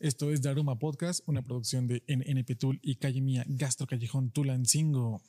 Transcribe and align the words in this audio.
Esto 0.00 0.30
es 0.32 0.42
Daruma 0.42 0.78
Podcast, 0.78 1.20
una 1.26 1.42
producción 1.42 1.86
de 1.86 2.02
NNP 2.08 2.58
Tool 2.58 2.80
y 2.82 2.96
Calle 2.96 3.20
Mía 3.20 3.44
Gastro 3.46 3.86
Callejón 3.86 4.30
Tulancingo. 4.30 5.22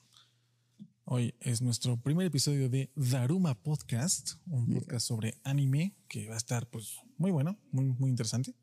Hoy 1.06 1.36
es 1.40 1.62
nuestro 1.62 1.98
primer 1.98 2.26
episodio 2.26 2.68
de 2.68 2.90
Daruma 2.96 3.54
Podcast, 3.54 4.34
un 4.48 4.66
podcast 4.74 5.08
sobre 5.08 5.38
anime 5.44 5.94
que 6.08 6.28
va 6.28 6.34
a 6.34 6.38
estar 6.38 6.68
pues 6.68 6.98
muy 7.18 7.30
bueno, 7.32 7.60
muy, 7.72 7.86
muy 7.86 8.10
interesante. 8.10 8.56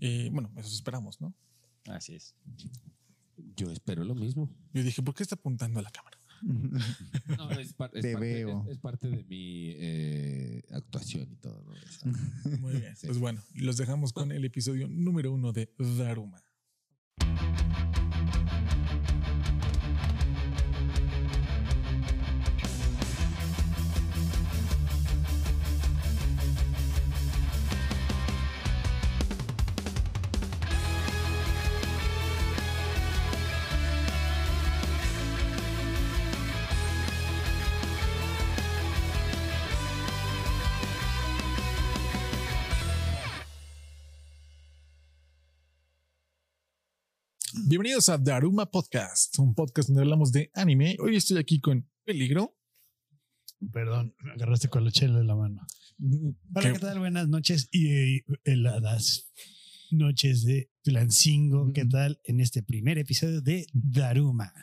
Eh, 0.00 0.30
bueno, 0.32 0.50
eso 0.56 0.68
esperamos, 0.68 1.20
¿no? 1.20 1.34
Así 1.86 2.14
es. 2.14 2.34
Yo 3.56 3.70
espero 3.70 4.04
lo 4.04 4.14
mismo. 4.14 4.50
Yo 4.72 4.82
dije, 4.82 5.02
¿por 5.02 5.14
qué 5.14 5.22
está 5.22 5.34
apuntando 5.34 5.80
a 5.80 5.82
la 5.82 5.90
cámara? 5.90 6.18
No, 6.42 7.50
es, 7.52 7.72
par- 7.72 7.90
es 7.94 8.02
Te 8.02 8.12
parte, 8.12 8.26
veo. 8.44 8.62
es- 8.66 8.72
es 8.72 8.78
parte 8.78 9.08
de 9.08 9.24
mi 9.24 9.70
eh, 9.76 10.62
actuación 10.72 11.30
y 11.32 11.36
todo. 11.36 11.62
¿no? 12.04 12.12
Muy 12.60 12.74
bien. 12.80 12.94
Sí. 12.96 13.06
Pues 13.06 13.18
bueno, 13.18 13.42
los 13.54 13.76
dejamos 13.76 14.12
con 14.12 14.32
el 14.32 14.44
episodio 14.44 14.88
número 14.88 15.32
uno 15.32 15.52
de 15.52 15.72
Daruma. 15.78 16.42
Bienvenidos 47.78 48.08
a 48.08 48.16
Daruma 48.16 48.70
Podcast, 48.70 49.38
un 49.38 49.54
podcast 49.54 49.90
donde 49.90 50.00
hablamos 50.00 50.32
de 50.32 50.50
anime. 50.54 50.96
Hoy 50.98 51.14
estoy 51.16 51.36
aquí 51.36 51.60
con 51.60 51.86
Peligro. 52.06 52.56
Perdón, 53.70 54.14
me 54.24 54.30
agarraste 54.32 54.68
con 54.70 54.82
la 54.82 54.90
chela 54.90 55.20
en 55.20 55.26
la 55.26 55.36
mano. 55.36 55.60
Hola, 56.54 56.62
¿Qué- 56.68 56.72
¿qué 56.72 56.78
tal? 56.78 56.98
Buenas 57.00 57.28
noches 57.28 57.68
y 57.70 58.22
heladas 58.44 59.30
noches 59.90 60.42
de 60.44 60.70
Tulancingo. 60.84 61.70
¿Qué 61.74 61.84
tal? 61.84 62.18
En 62.24 62.40
este 62.40 62.62
primer 62.62 62.96
episodio 62.96 63.42
de 63.42 63.66
Daruma. 63.74 64.54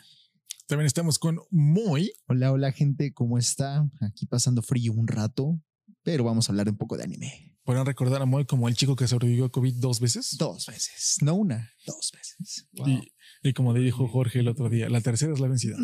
También 0.66 0.86
estamos 0.86 1.20
con 1.20 1.38
Moy. 1.52 2.10
Hola, 2.26 2.50
hola 2.50 2.72
gente, 2.72 3.12
¿cómo 3.12 3.38
está? 3.38 3.88
Aquí 4.00 4.26
pasando 4.26 4.60
frío 4.60 4.92
un 4.92 5.06
rato, 5.06 5.62
pero 6.02 6.24
vamos 6.24 6.48
a 6.48 6.52
hablar 6.52 6.68
un 6.68 6.76
poco 6.76 6.96
de 6.96 7.04
anime. 7.04 7.53
Podrán 7.64 7.86
recordar 7.86 8.20
a 8.20 8.26
Moy 8.26 8.44
como 8.44 8.68
el 8.68 8.74
chico 8.76 8.94
que 8.94 9.08
sobrevivió 9.08 9.46
a 9.46 9.50
COVID 9.50 9.76
dos 9.76 9.98
veces. 9.98 10.36
Dos 10.38 10.66
veces, 10.66 11.16
no 11.22 11.34
una, 11.34 11.70
dos 11.86 12.12
veces. 12.12 12.68
Y, 12.72 13.12
y 13.48 13.52
como 13.54 13.72
le 13.72 13.80
dijo 13.80 14.06
Jorge 14.06 14.40
el 14.40 14.48
otro 14.48 14.68
día, 14.68 14.90
la 14.90 15.00
tercera 15.00 15.32
es 15.32 15.40
la 15.40 15.48
vencida. 15.48 15.78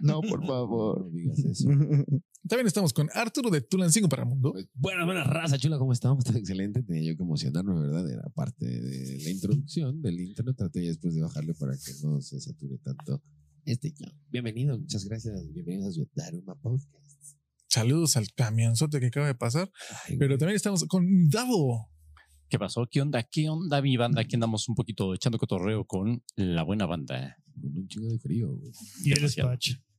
No, 0.00 0.20
por 0.20 0.40
No 0.40 0.46
favor. 0.46 1.10
digas 1.12 1.38
eso. 1.40 1.68
También 2.48 2.68
estamos 2.68 2.92
con 2.92 3.08
Arturo 3.12 3.50
de 3.50 3.60
Tulancingo 3.60 4.08
para 4.08 4.22
el 4.22 4.28
Mundo. 4.28 4.52
Pues, 4.52 4.68
buena, 4.74 5.04
buena 5.04 5.24
raza, 5.24 5.58
chula, 5.58 5.78
¿cómo 5.78 5.92
estamos? 5.92 6.24
Está 6.24 6.38
excelente. 6.38 6.84
Tenía 6.84 7.02
yo 7.10 7.16
que 7.16 7.24
emocionarme, 7.24 7.74
¿verdad? 7.74 8.08
Era 8.08 8.22
parte 8.32 8.64
de 8.64 9.18
la 9.24 9.30
introducción 9.30 10.00
del 10.00 10.20
intro. 10.20 10.54
Traté 10.54 10.82
ya 10.84 10.88
después 10.90 11.16
de 11.16 11.22
bajarle 11.22 11.54
para 11.54 11.72
que 11.76 11.92
no 12.04 12.20
se 12.20 12.40
sature 12.40 12.78
tanto 12.78 13.20
este 13.64 13.90
yo. 13.98 14.06
Bienvenido, 14.30 14.78
muchas 14.78 15.04
gracias. 15.04 15.52
Bienvenidos 15.52 15.88
a 15.88 15.92
su 15.92 16.08
Daruma 16.14 16.54
Podcast. 16.54 17.05
Saludos 17.68 18.16
al 18.16 18.32
camionzote 18.32 19.00
que 19.00 19.06
acaba 19.06 19.26
de 19.26 19.34
pasar. 19.34 19.70
Ay, 20.06 20.16
Pero 20.18 20.30
güey. 20.30 20.38
también 20.38 20.56
estamos 20.56 20.84
con 20.84 21.28
Davo. 21.28 21.90
¿Qué 22.48 22.58
pasó? 22.58 22.86
¿Qué 22.90 23.00
onda? 23.02 23.22
¿Qué 23.24 23.48
onda, 23.48 23.82
mi 23.82 23.96
banda? 23.96 24.20
Aquí 24.20 24.36
andamos 24.36 24.68
un 24.68 24.76
poquito 24.76 25.14
echando 25.14 25.36
cotorreo 25.38 25.84
con 25.84 26.22
la 26.36 26.62
buena 26.62 26.86
banda. 26.86 27.36
Con 27.60 27.76
un 27.76 27.88
chingo 27.88 28.08
de 28.08 28.18
frío, 28.18 28.48
güey. 28.56 28.70
Y 29.04 29.10
eres 29.12 29.34
Demasiado. 29.34 29.50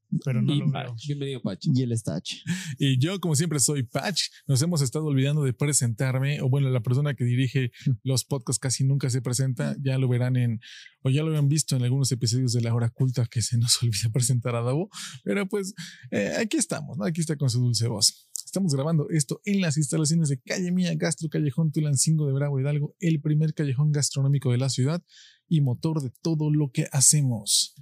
Patch, 0.10 0.22
pero 0.24 0.42
no 0.42 0.54
Y 0.54 0.60
lo 0.60 0.72
Patch. 0.72 0.86
veo. 0.86 0.96
Bienvenido, 1.08 1.42
Pachi. 1.42 1.72
Y 1.74 1.82
el 1.84 1.98
Stach. 1.98 2.30
Y 2.78 2.98
yo, 3.00 3.20
como 3.20 3.36
siempre, 3.36 3.60
soy 3.60 3.84
Patch. 3.84 4.24
Nos 4.48 4.62
hemos 4.62 4.82
estado 4.82 5.06
olvidando 5.06 5.44
de 5.44 5.54
presentarme. 5.54 6.42
O 6.42 6.50
bueno, 6.50 6.70
la 6.70 6.82
persona 6.82 7.14
que 7.14 7.24
dirige 7.26 7.72
los 8.04 8.24
podcasts 8.26 8.60
casi 8.60 8.84
nunca 8.84 9.10
se 9.10 9.22
presenta. 9.22 9.76
Ya 9.82 9.98
lo 9.98 10.08
verán 10.08 10.36
en, 10.38 10.60
o 11.02 11.10
ya 11.10 11.22
lo 11.24 11.30
habían 11.30 11.48
visto 11.48 11.76
en 11.76 11.84
algunos 11.84 12.12
episodios 12.12 12.54
de 12.54 12.62
La 12.62 12.74
Hora 12.74 12.90
Culta 12.90 13.26
que 13.26 13.42
se 13.42 13.58
nos 13.58 13.82
olvida 13.84 14.10
presentar 14.12 14.56
a 14.56 14.62
Davo. 14.62 14.90
Pero 15.24 15.48
pues 15.48 15.74
eh, 16.12 16.34
aquí 16.40 16.58
estamos, 16.58 16.98
¿no? 16.98 17.06
Aquí 17.06 17.22
está 17.22 17.36
con 17.36 17.50
su 17.50 17.60
dulce 17.60 17.88
voz. 17.88 18.30
Estamos 18.46 18.74
grabando 18.74 19.10
esto 19.10 19.42
en 19.44 19.60
las 19.60 19.76
instalaciones 19.78 20.30
de 20.30 20.40
Calle 20.40 20.72
Mía, 20.72 20.94
Gastro 20.96 21.28
Callejón 21.28 21.72
Tulancingo 21.72 22.26
de 22.28 22.34
Bravo 22.34 22.60
Hidalgo, 22.60 22.96
el 23.02 23.20
primer 23.20 23.54
callejón 23.54 23.92
gastronómico 23.92 24.52
de 24.52 24.58
la 24.58 24.70
ciudad 24.70 25.04
y 25.50 25.60
motor 25.60 26.02
de 26.02 26.12
todo 26.22 26.50
lo 26.50 26.72
que 26.72 26.88
hacemos. 26.94 27.76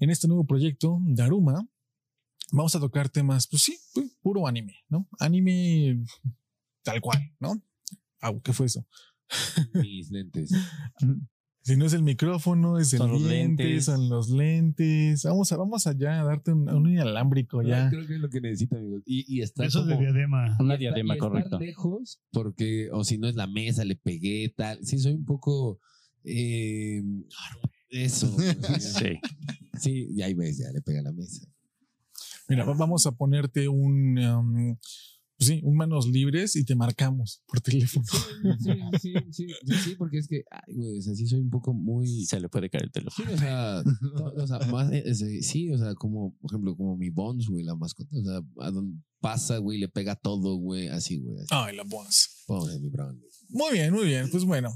En 0.00 0.10
este 0.10 0.26
nuevo 0.28 0.44
proyecto, 0.46 0.98
Daruma, 1.06 1.66
vamos 2.52 2.74
a 2.74 2.80
tocar 2.80 3.08
temas, 3.08 3.46
pues 3.46 3.62
sí, 3.62 3.76
pu- 3.94 4.10
puro 4.22 4.46
anime, 4.46 4.74
¿no? 4.88 5.08
Anime 5.18 6.04
tal 6.82 7.00
cual, 7.00 7.18
¿no? 7.38 7.62
Ah, 8.20 8.32
¿qué 8.42 8.52
fue 8.52 8.66
eso? 8.66 8.86
Mis 9.74 10.10
lentes. 10.10 10.50
Si 11.62 11.76
no 11.76 11.84
es 11.84 11.92
el 11.92 12.02
micrófono, 12.02 12.78
es 12.78 12.92
el 12.94 12.98
Son 13.00 13.12
los 13.12 13.20
lente, 13.22 13.64
lentes. 13.64 13.84
son 13.84 14.08
los 14.08 14.30
lentes. 14.30 15.22
Vamos 15.24 15.52
a, 15.52 15.58
vamos 15.58 15.86
allá 15.86 16.20
a 16.20 16.24
darte 16.24 16.52
un, 16.52 16.68
un 16.70 16.88
inalámbrico 16.90 17.62
ya. 17.62 17.90
Creo 17.90 18.06
que 18.06 18.14
es 18.14 18.20
lo 18.20 18.30
que 18.30 18.40
necesito, 18.40 18.76
amigos. 18.76 19.02
Y, 19.04 19.26
y 19.36 19.42
estar 19.42 19.66
Eso 19.66 19.84
de 19.84 19.94
como- 19.94 20.00
diadema. 20.10 20.56
Una 20.58 20.74
y 20.74 20.76
estar- 20.76 20.78
diadema, 20.78 21.14
y 21.14 21.16
estar 21.18 21.28
correcto. 21.30 21.58
lejos, 21.60 22.20
porque, 22.32 22.88
o 22.92 23.04
si 23.04 23.18
no 23.18 23.28
es 23.28 23.36
la 23.36 23.46
mesa, 23.46 23.84
le 23.84 23.96
pegué, 23.96 24.52
tal. 24.56 24.84
Sí, 24.84 24.98
soy 24.98 25.12
un 25.12 25.26
poco. 25.26 25.78
eh, 26.24 27.02
eso. 27.90 28.34
Sí. 28.80 29.18
Sí, 29.80 30.08
ya 30.14 30.26
ahí 30.26 30.34
ves, 30.34 30.58
ya 30.58 30.70
le 30.72 30.80
pega 30.82 31.02
la 31.02 31.12
mesa. 31.12 31.46
Mira, 32.48 32.64
va- 32.64 32.74
vamos 32.74 33.06
a 33.06 33.12
ponerte 33.12 33.68
un, 33.68 34.18
um, 34.18 34.76
sí, 35.38 35.60
un 35.62 35.76
manos 35.76 36.08
libres 36.08 36.56
y 36.56 36.64
te 36.64 36.74
marcamos 36.74 37.42
por 37.46 37.60
teléfono. 37.60 38.04
Sí, 38.60 38.70
sí, 39.00 39.14
sí, 39.30 39.46
sí, 39.64 39.74
sí, 39.84 39.94
porque 39.96 40.18
es 40.18 40.26
que, 40.28 40.42
ay, 40.50 40.74
güey, 40.74 40.98
o 40.98 41.02
sea, 41.02 41.14
sí 41.14 41.26
soy 41.26 41.40
un 41.40 41.50
poco 41.50 41.72
muy. 41.72 42.24
Se 42.26 42.40
le 42.40 42.48
puede 42.48 42.68
caer 42.68 42.84
el 42.84 42.90
Sí, 42.90 43.22
teléfono. 43.22 43.32
o 43.32 43.36
sea, 43.38 43.82
o 44.42 44.46
sea, 44.46 44.58
más, 44.72 44.90
eh, 44.92 45.02
ese- 45.06 45.42
sí, 45.42 45.70
o 45.70 45.78
sea, 45.78 45.94
como, 45.94 46.34
por 46.40 46.50
ejemplo, 46.50 46.76
como 46.76 46.96
mi 46.96 47.10
Bones, 47.10 47.46
güey, 47.48 47.64
la 47.64 47.76
mascota, 47.76 48.10
o 48.16 48.24
sea, 48.24 48.40
a 48.66 48.70
donde 48.70 49.00
pasa, 49.20 49.58
güey, 49.58 49.78
le 49.78 49.88
pega 49.88 50.16
todo, 50.16 50.56
güey, 50.56 50.88
así, 50.88 51.18
güey, 51.18 51.36
así. 51.38 51.48
Ay, 51.50 51.76
la 51.76 51.84
bonas. 51.84 52.42
Pobre 52.46 52.78
mi 52.80 52.88
Brown. 52.88 53.20
Muy 53.50 53.72
bien, 53.72 53.92
muy 53.92 54.06
bien. 54.06 54.28
Pues 54.30 54.44
bueno, 54.44 54.70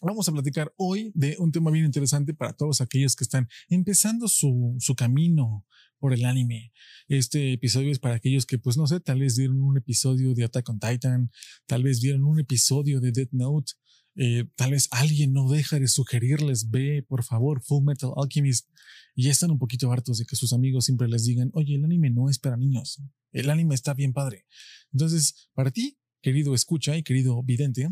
vamos 0.00 0.28
a 0.28 0.32
platicar 0.32 0.72
hoy 0.76 1.12
de 1.14 1.36
un 1.38 1.52
tema 1.52 1.70
bien 1.70 1.84
interesante 1.84 2.34
para 2.34 2.52
todos 2.52 2.80
aquellos 2.80 3.16
que 3.16 3.24
están 3.24 3.48
empezando 3.68 4.28
su, 4.28 4.76
su 4.78 4.94
camino 4.94 5.66
por 5.98 6.14
el 6.14 6.24
anime. 6.24 6.72
Este 7.08 7.52
episodio 7.52 7.92
es 7.92 7.98
para 7.98 8.14
aquellos 8.14 8.46
que, 8.46 8.58
pues 8.58 8.76
no 8.76 8.86
sé, 8.86 9.00
tal 9.00 9.20
vez 9.20 9.36
vieron 9.36 9.60
un 9.60 9.76
episodio 9.76 10.34
de 10.34 10.44
Attack 10.44 10.68
on 10.70 10.80
Titan, 10.80 11.30
tal 11.66 11.82
vez 11.82 12.00
vieron 12.00 12.24
un 12.24 12.40
episodio 12.40 13.00
de 13.00 13.12
Death 13.12 13.32
Note, 13.32 13.72
eh, 14.16 14.44
tal 14.56 14.72
vez 14.72 14.88
alguien 14.90 15.32
no 15.32 15.48
deja 15.48 15.78
de 15.78 15.86
sugerirles, 15.86 16.70
ve, 16.70 17.04
por 17.06 17.22
favor, 17.22 17.62
Full 17.62 17.84
Metal 17.84 18.10
Alchemist, 18.16 18.68
y 19.14 19.24
ya 19.24 19.30
están 19.30 19.50
un 19.50 19.58
poquito 19.58 19.92
hartos 19.92 20.18
de 20.18 20.24
que 20.24 20.36
sus 20.36 20.52
amigos 20.52 20.86
siempre 20.86 21.08
les 21.08 21.24
digan, 21.24 21.50
oye, 21.52 21.74
el 21.74 21.84
anime 21.84 22.10
no 22.10 22.30
es 22.30 22.38
para 22.38 22.56
niños, 22.56 23.02
el 23.32 23.50
anime 23.50 23.74
está 23.74 23.92
bien 23.92 24.12
padre. 24.12 24.46
Entonces, 24.92 25.50
para 25.52 25.70
ti, 25.70 25.98
querido 26.22 26.54
escucha 26.54 26.96
y 26.96 27.02
querido 27.02 27.42
vidente, 27.42 27.88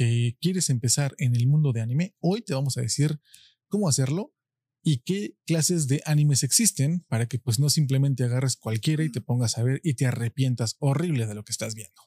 que 0.00 0.38
quieres 0.40 0.70
empezar 0.70 1.14
en 1.18 1.36
el 1.36 1.46
mundo 1.46 1.74
de 1.74 1.82
anime, 1.82 2.14
hoy 2.20 2.40
te 2.40 2.54
vamos 2.54 2.78
a 2.78 2.80
decir 2.80 3.20
cómo 3.68 3.86
hacerlo 3.86 4.34
y 4.82 5.00
qué 5.00 5.36
clases 5.44 5.88
de 5.88 6.00
animes 6.06 6.42
existen 6.42 7.04
para 7.06 7.28
que 7.28 7.38
pues 7.38 7.58
no 7.58 7.68
simplemente 7.68 8.24
agarres 8.24 8.56
cualquiera 8.56 9.04
y 9.04 9.12
te 9.12 9.20
pongas 9.20 9.58
a 9.58 9.62
ver 9.62 9.78
y 9.84 9.92
te 9.92 10.06
arrepientas 10.06 10.76
horrible 10.78 11.26
de 11.26 11.34
lo 11.34 11.44
que 11.44 11.52
estás 11.52 11.74
viendo. 11.74 12.00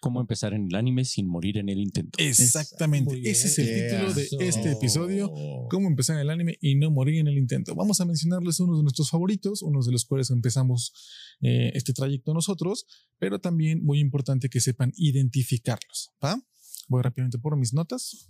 ¿Cómo 0.00 0.20
empezar 0.20 0.52
en 0.52 0.66
el 0.66 0.74
anime 0.74 1.06
sin 1.06 1.26
morir 1.26 1.56
en 1.56 1.70
el 1.70 1.78
intento? 1.78 2.18
Exactamente, 2.18 3.18
ese 3.30 3.46
es 3.46 3.58
el 3.60 3.88
título 3.88 4.12
de 4.12 4.48
este 4.48 4.72
episodio, 4.72 5.32
cómo 5.70 5.88
empezar 5.88 6.16
en 6.16 6.20
el 6.20 6.28
anime 6.28 6.58
y 6.60 6.74
no 6.74 6.90
morir 6.90 7.18
en 7.20 7.28
el 7.28 7.38
intento. 7.38 7.74
Vamos 7.74 7.98
a 8.02 8.04
mencionarles 8.04 8.60
unos 8.60 8.76
de 8.76 8.82
nuestros 8.82 9.08
favoritos, 9.08 9.62
unos 9.62 9.86
de 9.86 9.92
los 9.92 10.04
cuales 10.04 10.28
empezamos 10.30 10.92
eh, 11.40 11.72
este 11.72 11.94
trayecto 11.94 12.34
nosotros, 12.34 12.86
pero 13.18 13.40
también 13.40 13.82
muy 13.82 14.00
importante 14.00 14.50
que 14.50 14.60
sepan 14.60 14.92
identificarlos. 14.96 16.12
¿va? 16.22 16.38
Voy 16.88 17.02
rápidamente 17.02 17.38
por 17.38 17.56
mis 17.56 17.72
notas. 17.72 18.28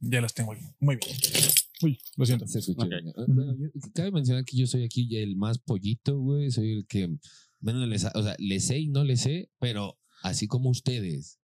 Ya 0.00 0.20
las 0.20 0.32
tengo 0.34 0.52
aquí. 0.52 0.64
Muy 0.80 0.96
bien. 0.96 1.16
Uy, 1.82 1.98
lo 2.16 2.26
siento. 2.26 2.46
Se 2.46 2.58
escuchó. 2.58 2.86
Ok. 2.86 2.92
Ah, 3.16 3.24
bueno, 3.28 3.54
yo- 3.58 3.68
cabe 3.94 4.10
mencionar 4.10 4.44
que 4.44 4.56
yo 4.56 4.66
soy 4.66 4.84
aquí 4.84 5.16
el 5.16 5.36
más 5.36 5.58
pollito, 5.58 6.18
güey. 6.18 6.50
Soy 6.50 6.72
el 6.72 6.86
que 6.86 7.08
menos 7.60 7.86
le 7.88 7.98
sa- 7.98 8.12
O 8.14 8.22
sea, 8.22 8.34
le 8.38 8.60
sé 8.60 8.78
y 8.78 8.88
no 8.88 9.04
le 9.04 9.16
sé, 9.16 9.50
pero 9.58 9.98
así 10.22 10.46
como 10.46 10.70
ustedes, 10.70 11.38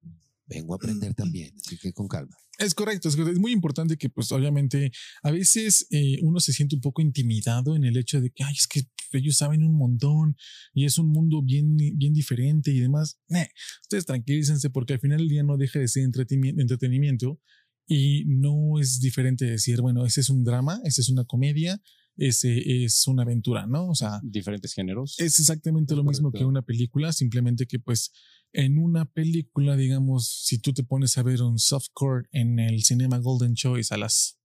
vengo 0.46 0.75
a 0.75 0.76
aprender 0.76 1.14
también. 1.14 1.54
Así 1.64 1.76
que 1.78 1.93
con 1.93 2.08
calma. 2.08 2.37
Es 2.58 2.75
correcto, 2.75 3.08
es, 3.08 3.38
muy 3.38 3.52
importante 3.52 3.98
que, 3.98 4.08
pues, 4.08 4.32
obviamente, 4.32 4.90
a 5.22 5.31
veces 5.31 5.87
eh, 5.90 6.19
uno 6.22 6.40
se 6.40 6.54
siente 6.54 6.75
un 6.75 6.81
poco 6.81 7.02
intimidado 7.02 7.76
en 7.76 7.84
el 7.84 7.98
hecho 7.98 8.20
de 8.20 8.31
que, 8.31 8.44
ay, 8.44 8.54
es 8.54 8.66
que 8.66 8.87
ellos 9.12 9.37
saben 9.37 9.62
un 9.62 9.76
montón 9.76 10.37
y 10.72 10.84
es 10.84 10.98
un 10.98 11.08
mundo 11.08 11.43
bien, 11.43 11.76
bien 11.76 12.12
diferente 12.12 12.70
y 12.70 12.81
demás. 12.81 13.19
Nah, 13.28 13.44
ustedes 13.82 14.06
tranquilícense 14.06 14.70
porque 14.70 14.94
al 14.94 15.00
final 15.00 15.19
del 15.19 15.28
día 15.28 15.43
no 15.43 15.56
deja 15.56 15.78
de 15.78 15.88
ser 15.88 16.04
entretenimiento 16.04 17.40
Y 17.87 18.25
no 18.26 18.81
es 18.81 19.00
diferente 19.00 19.44
decir, 19.44 19.81
bueno, 19.81 20.06
ese 20.06 20.20
es 20.20 20.31
un 20.31 20.42
drama, 20.42 20.81
ese 20.84 21.02
es 21.02 21.08
una 21.08 21.25
comedia, 21.25 21.81
ese 22.16 22.84
es 22.84 23.06
una 23.06 23.22
aventura, 23.22 23.66
¿no? 23.66 23.88
O 23.88 23.94
sea, 23.94 24.20
Diferentes 24.22 24.72
géneros. 24.72 25.19
es 25.19 25.38
exactamente 25.38 25.94
lo 25.94 26.04
mismo 26.04 26.32
que 26.32 26.44
una 26.44 26.62
película, 26.62 27.12
simplemente 27.12 27.66
que 27.66 27.78
pues 27.78 28.12
en 28.56 28.79
una 28.79 29.05
película, 29.05 29.76
digamos, 29.76 30.44
si 30.44 30.58
tú 30.58 30.73
te 30.73 30.82
pones 30.82 31.19
a 31.19 31.23
ver 31.23 31.43
un 31.43 31.58
softcore 31.58 32.26
en 32.32 32.58
el 32.58 32.85
Cinema 32.85 33.19
Golden 33.19 33.55
Choice 33.55 33.93
a 33.93 33.99
las 33.99 34.38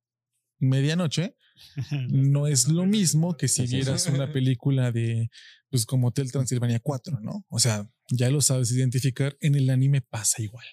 medianoche, 0.59 1.37
no 2.09 2.45
es 2.45 2.67
lo 2.67 2.85
mismo 2.85 3.37
que 3.37 3.47
si 3.47 3.65
vieras 3.67 4.07
una 4.07 4.29
película 4.33 4.91
de, 4.91 5.29
pues 5.69 5.85
como 5.85 6.09
Hotel 6.09 6.29
Transilvania 6.29 6.81
4, 6.81 7.21
¿no? 7.21 7.45
O 7.47 7.57
sea, 7.59 7.89
ya 8.09 8.29
lo 8.29 8.41
sabes 8.41 8.73
identificar, 8.73 9.37
en 9.39 9.55
el 9.55 9.69
anime 9.69 10.01
pasa 10.01 10.41
igual. 10.41 10.65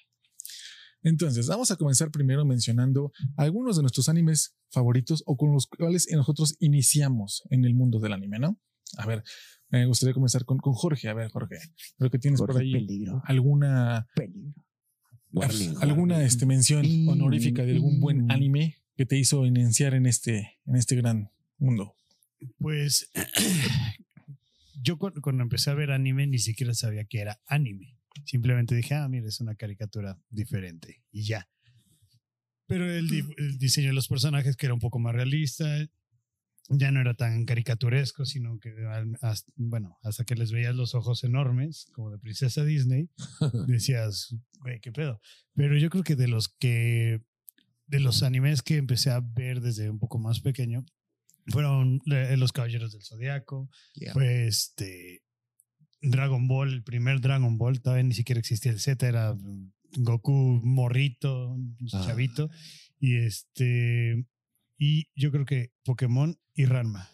Entonces, 1.04 1.46
vamos 1.46 1.70
a 1.70 1.76
comenzar 1.76 2.10
primero 2.10 2.44
mencionando 2.44 3.12
algunos 3.36 3.76
de 3.76 3.82
nuestros 3.82 4.08
animes 4.08 4.56
favoritos 4.72 5.22
o 5.26 5.36
con 5.36 5.52
los 5.52 5.68
cuales 5.68 6.08
nosotros 6.10 6.56
iniciamos 6.58 7.44
en 7.50 7.64
el 7.64 7.74
mundo 7.74 8.00
del 8.00 8.14
anime, 8.14 8.40
¿no? 8.40 8.60
A 8.96 9.06
ver, 9.06 9.22
me 9.70 9.86
gustaría 9.86 10.14
comenzar 10.14 10.44
con, 10.44 10.58
con 10.58 10.72
Jorge. 10.72 11.08
A 11.08 11.14
ver, 11.14 11.30
Jorge, 11.30 11.56
creo 11.98 12.10
que 12.10 12.18
tienes 12.18 12.40
por 12.40 12.52
Jorge 12.52 12.64
ahí 12.66 12.72
Peligro. 12.72 13.22
alguna, 13.26 14.06
Peligro. 14.14 14.54
Warning, 15.32 15.74
alguna 15.82 16.14
warning. 16.14 16.26
este, 16.26 16.46
mención 16.46 16.86
Mm, 16.86 17.08
honorífica 17.08 17.64
de 17.64 17.72
algún 17.72 18.00
buen 18.00 18.26
mm. 18.26 18.30
anime 18.30 18.76
que 18.96 19.04
te 19.06 19.18
hizo 19.18 19.44
iniciar 19.46 19.94
en 19.94 20.06
este, 20.06 20.58
en 20.66 20.76
este 20.76 20.96
gran 20.96 21.30
mundo. 21.58 21.94
Pues 22.58 23.10
yo 24.82 24.96
cu- 24.98 25.12
cuando 25.20 25.42
empecé 25.42 25.70
a 25.70 25.74
ver 25.74 25.90
anime 25.90 26.26
ni 26.26 26.38
siquiera 26.38 26.72
sabía 26.74 27.04
que 27.04 27.20
era 27.20 27.40
anime. 27.46 27.96
Simplemente 28.24 28.74
dije, 28.74 28.94
ah, 28.94 29.08
mira, 29.08 29.28
es 29.28 29.40
una 29.40 29.54
caricatura 29.54 30.18
diferente 30.30 31.02
y 31.12 31.24
ya. 31.24 31.48
Pero 32.66 32.90
el, 32.90 33.08
el 33.38 33.58
diseño 33.58 33.88
de 33.88 33.94
los 33.94 34.08
personajes, 34.08 34.56
que 34.56 34.66
era 34.66 34.74
un 34.74 34.80
poco 34.80 34.98
más 34.98 35.14
realista, 35.14 35.64
ya 36.68 36.90
no 36.90 37.00
era 37.00 37.14
tan 37.14 37.44
caricaturesco, 37.46 38.24
sino 38.26 38.58
que, 38.58 38.74
hasta- 39.22 39.52
bueno, 39.56 39.98
hasta 40.02 40.24
que 40.24 40.34
les 40.34 40.52
veías 40.52 40.74
los 40.74 40.94
ojos 40.94 41.24
enormes, 41.24 41.86
como 41.92 42.10
de 42.10 42.18
princesa 42.18 42.64
Disney, 42.64 43.08
decías, 43.66 44.34
güey, 44.60 44.80
qué 44.80 44.92
pedo. 44.92 45.20
Pero 45.54 45.76
yo 45.78 45.88
creo 45.90 46.04
que 46.04 46.16
de 46.16 46.28
los 46.28 46.48
que, 46.48 47.22
de 47.86 48.00
los 48.00 48.22
animes 48.22 48.62
que 48.62 48.76
empecé 48.76 49.10
a 49.10 49.20
ver 49.20 49.60
desde 49.60 49.88
un 49.88 49.98
poco 49.98 50.18
más 50.18 50.40
pequeño, 50.40 50.84
fueron 51.46 52.00
eh, 52.12 52.36
Los 52.36 52.52
Caballeros 52.52 52.92
del 52.92 53.02
Zodiaco, 53.02 53.70
Yeah. 53.94 54.12
fue 54.12 54.46
este 54.46 55.22
Dragon 56.02 56.46
Ball, 56.46 56.72
el 56.74 56.82
primer 56.84 57.20
Dragon 57.22 57.56
Ball, 57.56 57.80
todavía 57.80 58.04
ni 58.04 58.14
siquiera 58.14 58.38
existía 58.40 58.70
el 58.72 58.78
Z, 58.80 59.08
era 59.08 59.34
Goku 59.96 60.60
morrito, 60.62 61.56
Ah. 61.94 62.04
chavito, 62.06 62.50
y 63.00 63.16
este, 63.16 64.26
y 64.78 65.08
yo 65.14 65.30
creo 65.30 65.44
que 65.44 65.72
Pokémon 65.84 66.38
y 66.54 66.64
Ranma. 66.64 67.10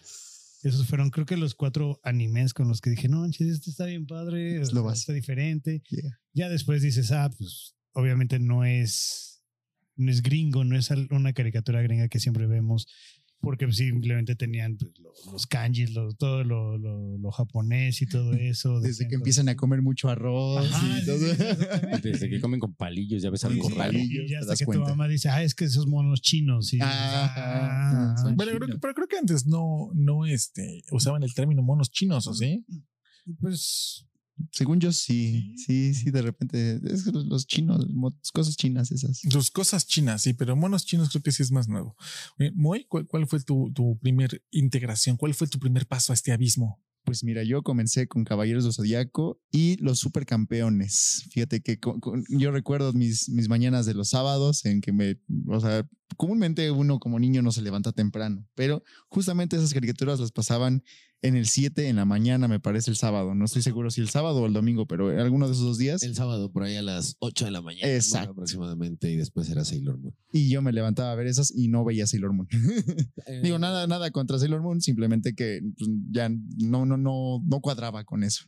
Esos 0.63 0.87
fueron, 0.87 1.11
creo 1.11 1.27
que 1.27 1.37
los 1.37 1.55
cuatro 1.55 2.01
animes 2.03 2.55
con 2.55 2.69
los 2.69 2.81
que 2.81 2.91
dije, 2.91 3.09
no, 3.09 3.27
este 3.27 3.45
está 3.51 3.85
bien 3.85 4.07
padre, 4.07 4.61
Es 4.61 4.73
lo 4.73 4.83
básico. 4.83 5.01
está 5.01 5.13
diferente. 5.13 5.83
Yeah. 5.91 6.21
Ya 6.33 6.49
después 6.49 6.81
dices, 6.83 7.11
ah, 7.13 7.31
pues 7.37 7.75
obviamente 7.93 8.39
no 8.39 8.65
es, 8.65 9.43
no 9.97 10.11
es 10.11 10.23
gringo, 10.23 10.65
no 10.65 10.77
es 10.77 10.91
una 11.11 11.33
caricatura 11.33 11.83
gringa 11.83 12.09
que 12.09 12.19
siempre 12.19 12.47
vemos, 12.47 12.87
porque 13.45 13.71
simplemente 13.73 14.35
tenían 14.35 14.77
pues, 14.77 14.93
lo- 14.99 15.33
los 15.33 15.47
kanjis, 15.47 15.91
lo- 15.93 16.13
todo 16.15 16.43
lo, 16.45 16.77
lo- 16.79 17.19
lo 17.19 17.31
japonés 17.31 18.01
y 18.03 18.07
todo 18.07 18.33
eso. 18.33 18.75
Desde 18.81 18.89
decían 18.89 19.09
que 19.11 19.15
empiezan 19.17 19.49
a 19.49 19.57
comer 19.57 19.83
mucho 19.83 20.09
arroz 20.09 20.67
Ajá, 20.73 20.99
y 21.01 21.05
todo. 21.07 21.99
Desde 22.03 22.29
que 22.31 22.41
comen 22.41 22.59
con 22.61 22.75
palillos, 22.75 23.23
ya 23.23 23.31
ves 23.31 23.43
Sí, 23.43 23.47
algo 23.47 23.69
sí, 23.69 23.75
raro. 23.75 23.93
palillos, 23.93 24.25
y 24.25 24.29
ya 24.31 24.39
hasta 24.41 24.57
que 24.57 24.65
tu 24.65 24.81
mamá 24.81 25.07
dice, 25.09 25.29
ah, 25.29 25.43
es 25.43 25.55
que 25.55 25.65
esos 25.67 25.87
monos 25.87 26.21
chinos. 26.23 26.73
Y, 26.73 26.79
Ah, 26.83 27.33
ah, 27.37 28.15
son 28.23 28.37
Bueno, 28.37 28.53
creo 28.57 28.81
pero 28.81 28.95
creo 28.95 29.07
que 29.09 29.19
antes 29.19 29.47
no, 29.47 29.91
no 29.95 30.27
este, 30.27 30.83
usaban 30.91 31.23
el 31.23 31.35
término 31.35 31.63
monos 31.63 31.91
chinos, 31.91 32.27
¿o 32.27 32.35
sí? 32.35 32.65
pues 33.41 34.07
Según 34.51 34.81
yo, 34.81 34.93
sí. 34.93 35.55
Sí, 35.57 35.95
sí, 35.95 36.11
de 36.11 36.23
repente. 36.23 36.81
Es 36.85 37.07
los- 37.07 37.47
chinos, 37.47 37.87
cosas 38.33 38.57
chinas 38.57 38.91
esas. 38.91 39.21
Tus 39.21 39.51
cosas 39.51 39.87
chinas, 39.87 40.23
sí, 40.23 40.33
pero 40.35 40.57
monos 40.57 40.85
chinos 40.87 41.11
creo 41.11 41.23
que 41.23 41.33
sí 41.33 41.43
es 41.43 41.51
más 41.53 41.69
nuevo. 41.69 41.97
Moy, 42.55 42.85
¿cuál, 42.89 43.07
cuál 43.07 43.27
fue 43.27 43.41
tu, 43.41 43.71
tu 43.73 43.99
primer 43.99 44.43
integración? 44.51 45.17
¿Cuál 45.17 45.35
fue 45.35 45.47
tu 45.47 45.59
primer 45.59 45.87
paso 45.87 46.13
a 46.13 46.15
este 46.15 46.33
abismo? 46.33 46.83
Pues 47.05 47.23
mira, 47.23 47.43
yo 47.43 47.63
comencé 47.63 48.09
con 48.09 48.25
Caballeros 48.25 48.65
del 48.65 48.73
Zodiaco 48.73 49.39
y 49.53 49.77
los 49.77 49.99
Supercampeones. 49.99 51.25
Fíjate 51.31 51.61
que 51.63 51.79
yo 52.31 52.51
recuerdo 52.51 52.93
mis, 52.95 53.29
mis 53.29 53.49
mañanas 53.49 53.85
de 53.87 53.93
los 53.95 54.09
sábados 54.09 54.65
en 54.65 54.81
que 54.81 54.93
me, 54.93 55.21
o 55.49 55.61
sea, 55.61 55.87
comúnmente 56.17 56.71
uno 56.71 56.99
como 56.99 57.19
niño 57.19 57.43
no 57.43 57.53
se 57.53 57.61
levanta 57.61 57.93
temprano, 57.93 58.47
pero 58.55 58.83
justamente 59.09 59.57
esas 59.57 59.75
caricaturas 59.75 60.19
las 60.19 60.33
pasaban 60.33 60.83
en 61.27 61.37
el 61.37 61.47
7 61.47 61.89
en 61.89 61.97
la 61.97 62.05
mañana, 62.05 62.49
me 62.49 62.61
parece 62.61 62.91
el 62.91 62.97
sábado. 62.97 63.35
No 63.35 63.45
estoy 63.47 63.63
seguro 63.63 63.91
si 63.91 64.01
el 64.01 64.09
sábado 64.11 64.43
o 64.43 64.47
el 64.47 64.53
domingo, 64.53 64.87
pero 64.87 65.09
alguno 65.21 65.47
de 65.47 65.53
esos 65.55 65.65
dos 65.65 65.79
días. 65.79 66.03
El 66.03 66.15
sábado, 66.15 66.53
por 66.53 66.63
ahí 66.65 66.77
a 66.77 66.83
las 66.83 67.17
8 67.21 67.47
de 67.47 67.51
la 67.51 67.63
mañana. 67.63 67.93
Exacto. 67.93 68.33
Aproximadamente, 68.33 69.11
y 69.11 69.17
después 69.17 69.49
era 69.49 69.65
Sailor 69.65 69.99
Moon. 69.99 70.15
Y 70.33 70.51
yo 70.51 70.61
me 70.63 70.73
levantaba 70.73 71.13
a 71.13 71.15
ver 71.15 71.27
esas 71.27 71.51
y 71.57 71.69
no 71.69 71.85
veía 71.85 72.07
Sailor 72.07 72.33
Moon. 72.35 72.47
Digo, 73.43 73.57
Eh, 73.57 73.59
nada, 73.59 73.87
nada 73.87 74.11
contra 74.11 74.39
Sailor 74.39 74.61
Moon, 74.63 74.81
simplemente 74.81 75.35
que 75.35 75.61
pues, 75.79 75.91
ya 76.11 76.29
no, 76.29 76.85
no, 76.87 76.97
no, 76.97 77.43
no 77.45 77.61
cuadraba 77.61 78.05
con 78.05 78.23
eso. 78.23 78.45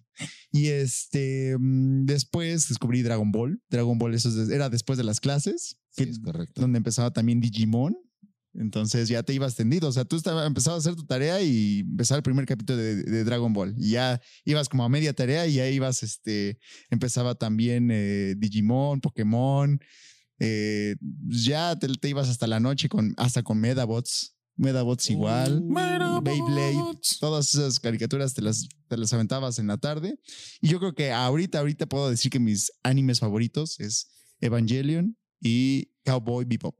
Y 0.52 0.66
este, 0.66 1.56
mm, 1.58 2.04
después 2.06 2.68
descubrí 2.68 3.02
Dragon 3.02 3.30
Ball. 3.32 3.60
Dragon 3.70 3.98
Ball, 3.98 4.14
eso 4.14 4.30
era 4.52 4.68
después 4.70 4.96
de 4.98 5.04
las 5.04 5.20
clases, 5.20 5.78
Sí, 5.90 6.04
que- 6.04 6.10
es 6.10 6.18
correcto. 6.18 6.60
donde 6.60 6.76
empezaba 6.78 7.10
también 7.12 7.40
Digimon. 7.40 7.96
Entonces 8.58 9.08
ya 9.08 9.22
te 9.22 9.34
ibas 9.34 9.54
tendido. 9.54 9.88
O 9.88 9.92
sea, 9.92 10.04
tú 10.04 10.16
estaba, 10.16 10.46
empezabas 10.46 10.78
a 10.78 10.88
hacer 10.88 10.96
tu 10.96 11.04
tarea 11.06 11.40
y 11.42 11.80
empezaba 11.80 12.16
el 12.16 12.22
primer 12.22 12.46
capítulo 12.46 12.78
de, 12.78 13.02
de 13.02 13.24
Dragon 13.24 13.52
Ball. 13.52 13.74
Y 13.78 13.90
ya 13.90 14.20
ibas 14.44 14.68
como 14.68 14.84
a 14.84 14.88
media 14.88 15.12
tarea 15.12 15.46
y 15.46 15.54
ya 15.54 15.68
ibas, 15.68 16.02
este, 16.02 16.58
empezaba 16.90 17.34
también 17.34 17.90
eh, 17.90 18.34
Digimon, 18.36 19.00
Pokémon. 19.00 19.78
eh, 20.38 20.96
ya 21.28 21.76
te, 21.78 21.88
te 21.88 22.08
ibas 22.08 22.28
hasta 22.28 22.46
la 22.46 22.60
noche 22.60 22.88
con, 22.88 23.14
hasta 23.16 23.42
con 23.42 23.58
Medabots. 23.58 24.32
Medabots 24.58 25.10
igual. 25.10 25.62
Beyblade, 26.22 26.98
todas 27.20 27.54
esas 27.54 27.78
caricaturas 27.78 28.32
te 28.32 28.40
las, 28.40 28.66
te 28.88 28.96
las 28.96 29.12
aventabas 29.12 29.58
en 29.58 29.66
la 29.66 29.76
tarde. 29.76 30.18
Y 30.62 30.68
yo 30.68 30.78
creo 30.78 30.94
que 30.94 31.12
ahorita, 31.12 31.58
ahorita 31.58 31.86
puedo 31.86 32.08
decir 32.08 32.30
que 32.30 32.40
mis 32.40 32.72
animes 32.82 33.20
favoritos 33.20 33.78
es 33.80 34.08
Evangelion 34.40 35.14
y 35.42 35.90
Cowboy 36.06 36.46
Bebop. 36.46 36.76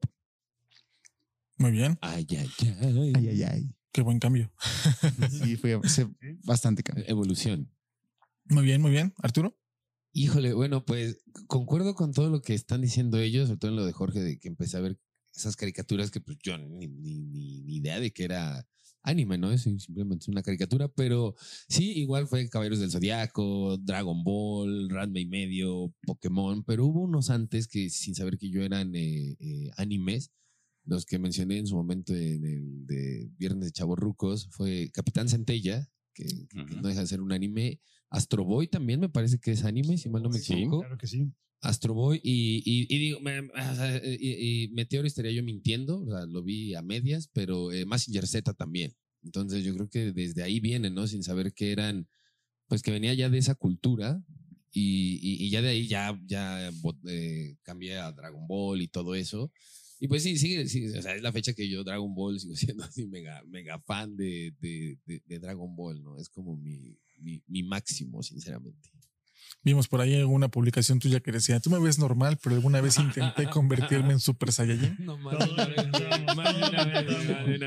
Muy 1.59 1.71
bien, 1.73 1.99
Ay, 2.03 2.27
ay, 2.31 2.49
ay. 2.61 3.13
Ay, 3.15 3.29
ay, 3.29 3.43
ay. 3.43 3.75
qué 3.93 4.03
buen 4.03 4.19
cambio. 4.19 4.53
Sí, 5.31 5.57
fue 5.57 5.81
bastante 6.45 6.83
cambio. 6.83 7.05
Evolución. 7.09 7.71
Muy 8.49 8.65
bien, 8.65 8.81
muy 8.83 8.91
bien. 8.91 9.15
Arturo. 9.23 9.59
Híjole, 10.13 10.53
bueno, 10.55 10.85
pues 10.85 11.19
concuerdo 11.47 11.95
con 11.95 12.13
todo 12.13 12.31
lo 12.31 12.41
que 12.43 12.55
están 12.55 12.81
diciendo 12.83 13.19
ellos, 13.19 13.49
sobre 13.49 13.59
todo 13.59 13.71
en 13.71 13.77
lo 13.77 13.87
de 13.87 13.93
Jorge, 13.93 14.21
de 14.21 14.39
que 14.39 14.49
empecé 14.49 14.77
a 14.77 14.81
ver 14.81 14.99
esas 15.35 15.57
caricaturas 15.57 16.11
que 16.11 16.21
pues 16.21 16.39
yo 16.43 16.57
ni, 16.59 16.87
ni, 16.89 17.19
ni- 17.21 17.61
ni 17.63 17.77
idea 17.77 18.01
de 18.01 18.13
que 18.13 18.25
era 18.25 18.67
anime, 19.03 19.37
¿no? 19.39 19.53
Es 19.53 19.63
simplemente 19.63 20.31
una 20.31 20.43
caricatura, 20.43 20.89
pero 20.89 21.35
sí, 21.69 21.93
igual 21.99 22.27
fue 22.29 22.49
Caballeros 22.49 22.81
del 22.81 22.91
Zodiaco, 22.91 23.77
Dragon 23.79 24.25
Ball, 24.25 24.89
Ranma 24.89 25.21
y 25.21 25.27
medio, 25.27 25.95
Pokémon, 26.07 26.65
pero 26.65 26.87
hubo 26.87 27.03
unos 27.03 27.29
antes 27.31 27.69
que 27.69 27.89
sin 27.91 28.15
saber 28.15 28.37
que 28.39 28.49
yo 28.51 28.63
eran 28.63 28.95
eh, 28.95 29.37
eh, 29.39 29.71
animes, 29.77 30.33
los 30.87 31.05
que 31.05 31.19
mencioné 31.19 31.59
en 31.59 31.67
su 31.67 31.77
momento 31.77 32.15
en 32.15 32.45
el 32.45 32.87
de 32.87 33.29
Viernes 33.37 33.67
de 33.67 33.73
Chavorrucos, 33.73 34.49
fue 34.51 34.91
Capitán 34.93 35.29
Centella, 35.29 35.87
que, 36.15 36.25
no 36.55 36.89
deja 36.89 37.01
de 37.01 37.07
ser 37.07 37.21
un 37.21 37.33
anime. 37.33 37.81
Astro 38.09 38.45
Boy 38.45 38.69
también 38.69 39.01
me 39.01 39.09
parece 39.09 39.39
que 39.39 39.51
es 39.51 39.65
anime, 39.65 39.99
si 39.99 40.09
mal 40.09 40.23
no 40.23 40.31
me 40.31 40.39
Sí. 40.39 40.55
equivoco. 40.55 40.81
Claro 40.81 40.97
que 40.97 41.07
sí. 41.07 41.27
Astro 41.61 41.95
Boy 41.95 42.21
y, 42.23 42.63
y, 42.65 42.87
y 42.95 42.99
digo, 42.99 43.21
me- 43.21 43.41
o 43.41 43.75
sea, 43.75 44.01
y, 44.05 44.65
y 44.65 44.69
Meteor 44.69 45.05
estaría 45.07 45.33
yo 45.33 45.43
mintiendo, 45.43 46.03
o 46.03 46.07
sea, 46.11 46.25
lo 46.27 46.43
vi 46.43 46.75
a 46.75 46.83
medias, 46.83 47.29
pero 47.33 47.73
eh, 47.73 47.85
Mazinger 47.85 48.27
Z 48.27 48.55
también. 48.55 48.93
Entonces 49.25 49.65
yo 49.65 49.75
creo 49.75 49.89
que 49.89 50.13
desde 50.13 50.43
ahí 50.45 50.61
viene, 50.61 50.89
¿no? 50.91 51.07
Sin 51.09 51.23
saber 51.25 51.53
que 51.53 51.73
eran, 51.73 52.07
pues 52.69 52.83
que 52.83 52.93
venía 52.93 53.13
ya 53.15 53.29
de 53.29 53.39
esa 53.39 53.55
cultura 53.57 54.23
y, 54.71 55.19
y- 55.21 55.45
y 55.47 55.51
ya 55.51 55.63
de 55.63 55.69
ahí 55.71 55.89
ya, 55.89 56.17
ya 56.27 56.71
eh, 57.09 57.57
cambié 57.63 57.97
a 57.99 58.13
Dragon 58.13 58.47
Ball 58.47 58.81
y 58.83 58.89
todo 58.89 59.15
eso. 59.17 59.51
Y 59.99 60.09
pues 60.09 60.23
sí, 60.23 60.37
sigue, 60.37 60.67
sí, 60.69 60.87
o 60.89 61.03
sea, 61.03 61.15
es 61.15 61.23
la 61.23 61.33
fecha 61.33 61.55
que 61.55 61.69
yo 61.69 61.83
Dragon 61.85 62.15
Ball 62.15 62.39
sigo 62.39 62.55
siendo 62.57 62.85
así 62.85 63.07
mega, 63.07 63.43
mega 63.47 63.79
fan 63.81 64.17
de, 64.17 64.55
de, 64.61 64.99
de- 65.07 65.23
de 65.27 65.39
Dragon 65.39 65.75
Ball, 65.75 66.03
¿no? 66.03 66.19
Es 66.19 66.29
como 66.29 66.57
mi, 66.57 66.97
mi, 67.21 67.43
mi 67.47 67.63
máximo, 67.63 68.23
sinceramente. 68.23 68.91
Vimos 69.67 69.89
por 69.89 70.01
ahí 70.01 70.15
alguna 70.15 70.47
publicación 70.49 71.01
tuya 71.01 71.19
que 71.19 71.33
decía, 71.33 71.59
tú 71.59 71.71
me 71.71 71.81
ves 71.81 71.99
normal, 71.99 72.39
pero 72.41 72.55
alguna 72.55 72.81
vez 72.81 73.01
intenté 73.01 73.47
convertirme 73.51 74.13
en 74.13 74.21
Super 74.21 74.53
Saiyajin. 74.53 74.95
No 75.01 75.19
vez. 75.19 75.39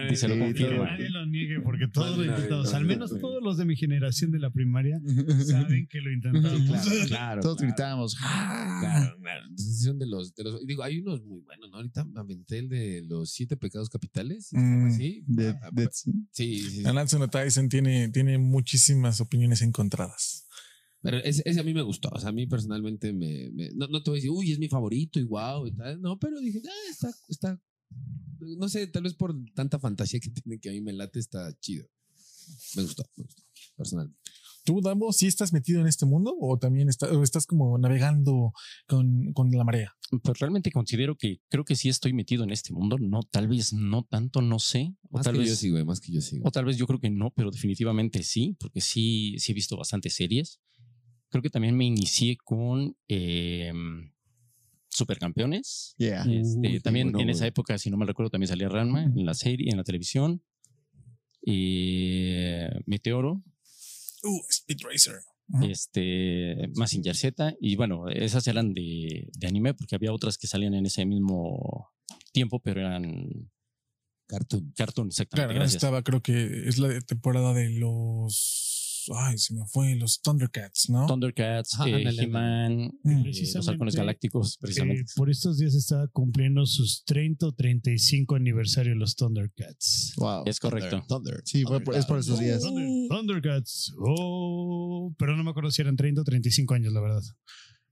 Dice, 0.10 0.30
lo 0.30 0.40
confirma. 0.40 0.86
Nadie 0.92 1.10
lo 1.10 1.26
niegue 1.26 1.60
porque 1.60 1.90
todos 1.90 2.18
lo 2.18 2.24
intentamos. 2.24 2.74
Al 2.74 2.86
menos 2.86 3.20
todos 3.20 3.44
los 3.44 3.58
de 3.58 3.66
mi 3.66 3.76
generación 3.76 4.32
de 4.32 4.40
la 4.40 4.50
primaria 4.50 5.02
saben 5.46 5.88
que 5.88 6.00
lo 6.00 6.10
intentamos. 6.14 6.64
Claro, 6.70 7.08
claro. 7.08 7.42
Todos 7.50 7.58
claro. 7.58 7.68
gritábamos. 7.74 8.16
"Ah". 8.22 8.78
Claro, 8.80 9.18
claro. 9.22 9.42
Entonces 9.50 9.84
son 9.84 10.00
de 10.00 10.08
los, 10.08 10.34
de 10.36 10.44
los. 10.46 10.66
Digo, 10.66 10.84
hay 10.84 11.00
unos 11.00 11.22
muy 11.26 11.42
buenos, 11.42 11.70
¿no? 11.70 11.76
Ahorita 11.78 12.06
me 12.06 12.22
aventé 12.22 12.60
el 12.60 12.70
de 12.70 13.02
los 13.10 13.30
siete 13.32 13.58
pecados 13.58 13.90
capitales. 13.90 14.48
¿sí? 14.48 14.56
Mm, 14.58 15.40
Ah, 15.62 15.70
de- 15.72 15.90
sí. 15.92 16.12
sí, 16.32 16.60
sí, 16.62 16.84
no 17.20 17.28
Tyson 17.28 17.68
tiene, 17.68 18.08
tiene 18.08 18.38
muchísimas 18.38 19.20
opiniones 19.20 19.62
encontradas. 19.62 20.46
Pero 21.02 21.18
ese, 21.18 21.42
ese 21.46 21.60
a 21.60 21.64
mí 21.64 21.74
me 21.74 21.82
gustó. 21.82 22.10
O 22.12 22.20
sea, 22.20 22.30
a 22.30 22.34
mí 22.34 22.46
personalmente 22.48 23.14
me. 23.14 23.50
me- 23.52 23.70
no, 23.72 23.88
no 23.88 24.04
te 24.04 24.10
voy 24.10 24.18
a 24.18 24.22
decir, 24.22 24.32
uy, 24.32 24.52
es 24.52 24.60
mi 24.60 24.68
favorito 24.68 25.20
y 25.20 25.24
wow 25.24 25.66
y 25.68 25.72
tal. 25.72 26.02
No, 26.02 26.18
pero 26.20 26.40
dije, 26.40 26.62
ah, 26.66 26.92
está, 26.92 27.10
está. 27.30 27.62
No 28.40 28.68
sé, 28.70 28.88
tal 28.88 29.04
vez 29.04 29.14
por 29.14 29.36
tanta 29.54 29.80
fantasía 29.80 30.20
que 30.20 30.30
tiene 30.44 30.60
que 30.60 30.70
a 30.70 30.72
mí 30.74 30.82
me 30.82 30.94
late, 30.94 31.20
está 31.20 31.52
chido. 31.60 31.86
Me 32.76 32.84
gustó, 32.84 33.04
me 33.16 33.24
gustó, 33.24 33.44
personalmente. 33.76 34.20
¿Tú, 34.66 34.82
Dambo, 34.82 35.12
sí 35.14 35.26
estás 35.26 35.54
metido 35.54 35.80
en 35.82 35.88
este 35.88 36.06
mundo 36.06 36.36
o 36.40 36.60
también 36.60 36.90
está- 36.90 37.08
o 37.12 37.24
estás 37.24 37.48
como 37.48 37.78
navegando 37.78 38.52
con, 38.88 39.32
con 39.34 39.50
la 39.52 39.64
marea? 39.64 39.96
Pues 40.22 40.38
realmente 40.40 40.72
considero 40.72 41.16
que 41.16 41.40
creo 41.50 41.64
que 41.64 41.76
sí 41.76 41.90
estoy 41.90 42.14
metido 42.14 42.44
en 42.44 42.52
este 42.52 42.74
mundo. 42.74 42.98
No, 43.00 43.22
tal 43.24 43.48
vez 43.48 43.74
no 43.74 44.04
tanto, 44.04 44.42
no 44.42 44.60
sé. 44.60 44.94
O 45.10 45.18
Más 45.18 45.24
tal 45.24 45.34
que 45.36 45.40
vez 45.40 45.62
yo 45.62 45.72
güey, 45.72 45.86
más 45.86 46.00
que 46.02 46.12
yo 46.12 46.20
güey. 46.32 46.42
O 46.44 46.52
tal 46.52 46.66
vez 46.66 46.78
yo 46.78 46.86
creo 46.88 47.00
que 47.00 47.10
no, 47.10 47.32
pero 47.36 47.50
definitivamente 47.52 48.22
sí, 48.24 48.58
porque 48.60 48.82
sí, 48.82 49.36
sí 49.40 49.54
he 49.54 49.56
visto 49.56 49.78
bastantes 49.78 50.14
series. 50.16 50.60
Creo 51.30 51.42
que 51.42 51.50
también 51.50 51.76
me 51.78 51.86
inicié 51.86 52.38
con 52.38 52.96
eh, 53.08 53.72
Supercampeones. 54.90 55.96
Yeah. 55.98 56.24
Este, 56.24 56.80
también 56.82 57.12
bueno, 57.12 57.24
en 57.24 57.30
esa 57.30 57.46
época, 57.48 57.78
si 57.78 57.90
no 57.90 57.98
me 57.98 58.06
recuerdo, 58.06 58.30
también 58.32 58.48
salía 58.48 58.70
Ranma 58.70 59.04
en 59.04 59.26
la 59.26 59.34
serie, 59.34 59.70
en 59.70 59.78
la 59.78 59.84
televisión. 59.84 60.44
Y 61.42 62.34
Meteoro, 62.86 63.44
Uh, 64.22 64.42
Speed 64.50 64.80
Racer. 64.84 65.16
este, 65.64 66.68
Mazinger 66.76 67.16
Z. 67.16 67.56
Y 67.62 67.76
bueno, 67.78 68.10
esas 68.10 68.46
eran 68.48 68.74
de, 68.74 69.30
de 69.34 69.48
anime, 69.48 69.74
porque 69.74 69.96
había 69.96 70.12
otras 70.12 70.38
que 70.38 70.48
salían 70.48 70.74
en 70.74 70.86
ese 70.86 71.06
mismo 71.06 71.90
tiempo, 72.34 72.60
pero 72.60 72.82
eran 72.82 73.50
Cartoon. 74.28 74.74
cartoon, 74.76 75.08
exactamente. 75.08 75.48
Claro, 75.48 75.54
gracias. 75.60 75.76
estaba, 75.76 76.04
creo 76.04 76.22
que 76.22 76.68
es 76.68 76.78
la 76.78 76.90
de 76.90 77.02
temporada 77.02 77.54
de 77.54 77.70
los. 77.70 78.69
Ay, 79.16 79.38
se 79.38 79.54
me 79.54 79.66
fue, 79.68 79.96
los 79.96 80.22
Thundercats, 80.22 80.90
¿no? 80.90 81.06
Thundercats, 81.08 81.74
Ajá, 81.76 81.88
eh, 81.90 82.04
He-Man, 82.20 82.92
eh, 83.06 83.32
los 83.56 83.68
halcones 83.68 83.96
galácticos, 83.96 84.58
precisamente. 84.58 85.02
Eh, 85.02 85.06
por 85.16 85.30
estos 85.30 85.58
días 85.58 85.74
estaba 85.76 86.08
cumpliendo 86.08 86.66
sus 86.66 87.04
30 87.06 87.48
o 87.48 87.52
35 87.54 88.36
aniversario 88.36 88.96
los 88.96 89.16
Thundercats. 89.16 90.14
Wow. 90.18 90.44
Es 90.46 90.60
correcto. 90.60 91.04
Thunder. 91.08 91.42
Sí, 91.46 91.64
fue 91.64 91.78
es 91.96 92.06
por 92.06 92.20
esos 92.20 92.40
días. 92.40 92.62
Thunder- 92.62 93.08
Thundercats. 93.10 93.94
Oh, 94.00 95.14
pero 95.18 95.36
no 95.36 95.44
me 95.44 95.52
acuerdo 95.52 95.72
si 95.72 95.82
eran 95.82 95.96
30 95.96 96.22
o 96.22 96.24
35 96.24 96.74
años, 96.74 96.94
la 96.94 97.02
verdad. 97.02 97.24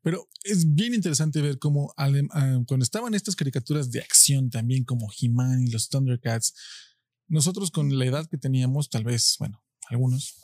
Pero 0.04 0.30
es 0.44 0.74
bien 0.74 0.94
interesante 0.94 1.42
ver 1.42 1.60
cómo 1.60 1.94
ah, 1.98 2.10
cuando 2.66 2.84
estaban 2.84 3.14
estas 3.14 3.36
caricaturas 3.36 3.92
de 3.92 4.00
acción 4.00 4.50
también 4.50 4.86
como 4.86 5.10
He-Man 5.20 5.68
y 5.68 5.72
los 5.72 5.90
Thundercats, 5.90 6.54
nosotros 7.28 7.72
con 7.72 7.98
la 7.98 8.06
edad 8.06 8.26
que 8.28 8.38
teníamos, 8.38 8.90
tal 8.90 9.04
vez, 9.04 9.36
bueno, 9.40 9.62
algunos. 9.90 10.44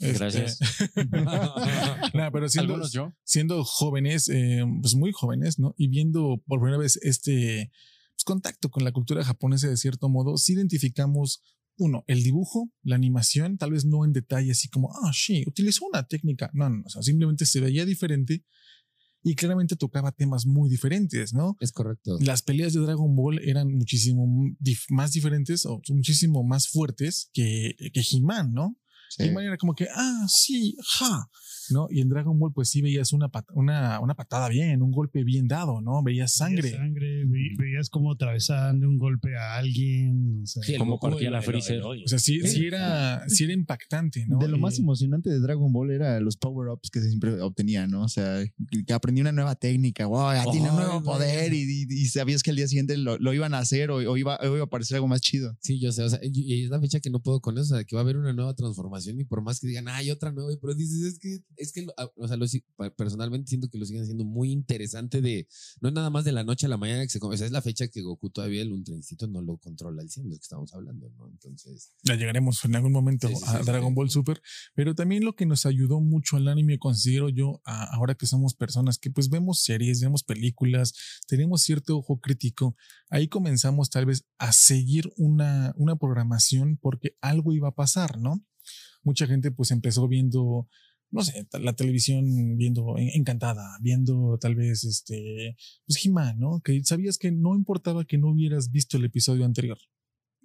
Este, 0.00 0.18
Gracias. 0.18 0.58
nada, 2.14 2.30
pero 2.32 2.48
siendo, 2.48 2.74
Algunos 2.74 2.92
yo. 2.92 3.12
siendo 3.24 3.64
jóvenes, 3.64 4.28
eh, 4.28 4.62
pues 4.80 4.94
muy 4.94 5.12
jóvenes, 5.12 5.58
¿no? 5.58 5.74
Y 5.76 5.88
viendo 5.88 6.42
por 6.46 6.60
primera 6.60 6.78
vez 6.78 6.98
este 7.02 7.70
pues, 8.14 8.24
contacto 8.24 8.70
con 8.70 8.84
la 8.84 8.92
cultura 8.92 9.24
japonesa 9.24 9.68
de 9.68 9.76
cierto 9.76 10.08
modo, 10.08 10.36
sí 10.38 10.54
identificamos, 10.54 11.42
uno, 11.78 12.04
el 12.06 12.22
dibujo, 12.22 12.70
la 12.82 12.96
animación, 12.96 13.58
tal 13.58 13.72
vez 13.72 13.84
no 13.84 14.04
en 14.04 14.12
detalle, 14.12 14.50
así 14.52 14.68
como, 14.68 14.90
ah, 15.04 15.12
sí, 15.14 15.44
utilizó 15.46 15.86
una 15.86 16.06
técnica. 16.06 16.50
No, 16.52 16.68
no, 16.68 16.82
o 16.84 16.88
sea, 16.90 17.02
simplemente 17.02 17.46
se 17.46 17.60
veía 17.60 17.84
diferente 17.84 18.44
y 19.24 19.36
claramente 19.36 19.76
tocaba 19.76 20.10
temas 20.12 20.46
muy 20.46 20.68
diferentes, 20.68 21.32
¿no? 21.32 21.56
Es 21.60 21.70
correcto. 21.72 22.18
Las 22.20 22.42
peleas 22.42 22.72
de 22.72 22.80
Dragon 22.80 23.14
Ball 23.14 23.38
eran 23.44 23.72
muchísimo 23.72 24.26
dif- 24.60 24.86
más 24.90 25.12
diferentes 25.12 25.64
o 25.64 25.80
muchísimo 25.90 26.42
más 26.42 26.68
fuertes 26.68 27.30
que, 27.32 27.76
que 27.92 28.02
He-Man, 28.10 28.52
¿no? 28.52 28.76
Sí. 29.16 29.24
He-Man 29.24 29.44
era 29.44 29.56
como 29.58 29.74
que, 29.74 29.86
ah, 29.94 30.26
sí, 30.28 30.74
ja, 30.98 31.28
¿no? 31.72 31.88
Y 31.90 32.00
en 32.00 32.08
Dragon 32.08 32.38
Ball, 32.38 32.52
pues 32.52 32.68
sí 32.68 32.80
veías 32.82 33.12
una, 33.12 33.28
pat- 33.28 33.50
una, 33.54 34.00
una 34.00 34.14
patada 34.14 34.48
bien, 34.48 34.82
un 34.82 34.90
golpe 34.92 35.24
bien 35.24 35.48
dado, 35.48 35.80
¿no? 35.80 36.02
Veías 36.02 36.32
sangre. 36.34 36.62
Veías 36.62 36.76
sangre, 36.78 37.24
ve- 37.26 37.54
veías 37.58 37.88
como 37.90 38.12
atravesaban 38.12 38.80
de 38.80 38.86
un 38.86 38.98
golpe 38.98 39.36
a 39.36 39.56
alguien. 39.56 40.40
O 40.42 40.46
sea, 40.46 40.62
Sí, 40.62 40.72
el 40.74 40.78
Como 40.78 40.98
partía 41.00 41.28
el- 41.28 41.32
la 41.32 41.38
el- 41.38 41.44
Freezer. 41.44 41.76
el- 41.76 41.82
O 42.04 42.08
sea, 42.08 42.18
sí, 42.18 42.40
sí 42.42 42.66
era, 42.66 43.28
sí 43.28 43.44
era 43.44 43.52
impactante, 43.52 44.26
¿no? 44.26 44.38
De 44.38 44.48
lo 44.48 44.58
más 44.58 44.78
Y- 44.78 44.82
emocionante 44.82 45.30
de 45.30 45.40
Dragon 45.40 45.72
Ball 45.72 45.90
era 45.90 46.20
los 46.20 46.36
power-ups 46.36 46.90
que 46.90 47.00
siempre 47.00 47.40
obtenía, 47.40 47.86
¿no? 47.86 48.02
O 48.04 48.08
sea, 48.08 48.44
que 48.86 48.92
aprendí 48.92 49.20
una 49.20 49.32
nueva 49.32 49.54
técnica, 49.54 50.06
wow, 50.06 50.32
ya 50.34 50.44
tiene 50.50 50.70
un 50.70 50.76
nuevo 50.76 51.02
poder 51.02 51.52
y, 51.54 51.62
y- 51.62 51.86
y 51.88 52.04
sabías 52.06 52.42
que 52.42 52.50
al 52.50 52.56
día 52.56 52.68
siguiente 52.68 52.96
lo, 52.96 53.18
lo 53.18 53.32
iban 53.32 53.54
a 53.54 53.58
hacer 53.58 53.90
o, 53.90 53.96
o 53.96 54.16
iba, 54.16 54.36
o 54.42 54.46
iba 54.46 54.60
a 54.60 54.64
aparecer 54.64 54.96
algo 54.96 55.08
más 55.08 55.20
chido. 55.20 55.56
Sí, 55.60 55.80
yo 55.80 55.92
sé, 55.92 56.02
o 56.02 56.08
sea, 56.10 56.18
y 56.22 56.42
y 56.42 56.64
es 56.64 56.70
la 56.70 56.80
fecha 56.80 57.00
que 57.00 57.08
no 57.10 57.20
puedo 57.20 57.40
con 57.40 57.56
eso, 57.56 57.74
o 57.74 57.76
sea, 57.76 57.84
que 57.84 57.94
va 57.96 58.00
a 58.00 58.04
haber 58.04 58.16
una 58.16 58.32
nueva 58.32 58.54
transformación 58.54 59.20
y 59.20 59.24
por 59.24 59.42
más 59.42 59.60
que 59.60 59.66
digan, 59.68 59.88
hay 59.88 60.10
otra 60.10 60.32
nueva, 60.32 60.50
pero 60.60 60.74
dices, 60.74 61.02
es 61.02 61.18
que, 61.18 61.38
es 61.62 61.72
que, 61.72 61.86
ah, 61.96 62.08
o 62.16 62.28
sea, 62.28 62.36
personalmente 62.96 63.48
siento 63.48 63.68
que 63.68 63.78
lo 63.78 63.84
siguen 63.86 64.02
haciendo 64.02 64.24
muy 64.24 64.50
interesante 64.50 65.20
de, 65.20 65.46
no 65.80 65.88
es 65.88 65.94
nada 65.94 66.10
más 66.10 66.24
de 66.24 66.32
la 66.32 66.44
noche 66.44 66.66
a 66.66 66.68
la 66.68 66.76
mañana 66.76 67.02
que 67.02 67.08
se, 67.08 67.20
come, 67.20 67.34
o 67.34 67.38
sea, 67.38 67.46
es 67.46 67.52
la 67.52 67.62
fecha 67.62 67.88
que 67.88 68.02
Goku 68.02 68.30
todavía 68.30 68.62
el 68.62 68.72
Ultra 68.72 68.94
Instinto 68.94 69.26
no 69.28 69.40
lo 69.42 69.56
controla 69.58 70.02
100, 70.06 70.24
de 70.24 70.30
lo 70.30 70.36
que 70.38 70.42
estamos 70.42 70.72
hablando, 70.74 71.08
¿no? 71.10 71.28
Entonces, 71.28 71.92
Ya 72.02 72.14
llegaremos 72.16 72.64
en 72.64 72.76
algún 72.76 72.92
momento 72.92 73.28
Sí, 73.28 73.34
sí, 73.36 73.42
a 73.46 73.58
sí, 73.58 73.64
Dragon. 73.64 73.94
Ball 73.94 74.10
Super, 74.10 74.42
pero 74.74 74.94
también 74.94 75.24
lo 75.24 75.34
que 75.34 75.46
nos 75.46 75.64
ayudó 75.66 76.00
mucho 76.00 76.36
al 76.36 76.48
anime, 76.48 76.78
considero 76.78 77.28
yo, 77.28 77.60
a- 77.64 77.94
ahora 77.94 78.14
que 78.14 78.26
somos 78.26 78.54
personas 78.54 78.98
que 78.98 79.10
pues 79.10 79.30
vemos 79.30 79.62
series, 79.62 80.00
vemos 80.00 80.22
películas, 80.24 80.92
tenemos 81.26 81.62
cierto 81.62 81.96
ojo 81.96 82.20
crítico, 82.20 82.76
ahí 83.10 83.28
comenzamos 83.28 83.90
tal 83.90 84.06
vez 84.06 84.24
a 84.38 84.52
seguir 84.52 85.12
una, 85.16 85.72
una 85.76 85.96
programación 85.96 86.76
porque 86.80 87.16
algo 87.20 87.52
iba 87.52 87.68
a 87.68 87.74
pasar, 87.74 88.18
¿no? 88.18 88.44
Mucha 89.02 89.26
gente 89.26 89.50
pues 89.50 89.70
empezó 89.72 90.06
viendo, 90.08 90.68
no 91.12 91.22
sé, 91.22 91.46
la 91.60 91.74
televisión 91.74 92.56
viendo 92.56 92.96
En- 92.98 93.10
Encantada, 93.10 93.78
viendo 93.80 94.38
tal 94.40 94.54
vez 94.56 94.82
este, 94.84 95.56
pues 95.86 96.04
He-Man, 96.04 96.38
¿no? 96.40 96.60
Que 96.64 96.82
sabías 96.84 97.18
que 97.18 97.30
no 97.30 97.54
importaba 97.54 98.04
que 98.04 98.18
no 98.18 98.30
hubieras 98.32 98.70
visto 98.72 98.96
el 98.96 99.04
episodio 99.04 99.44
anterior. 99.44 99.78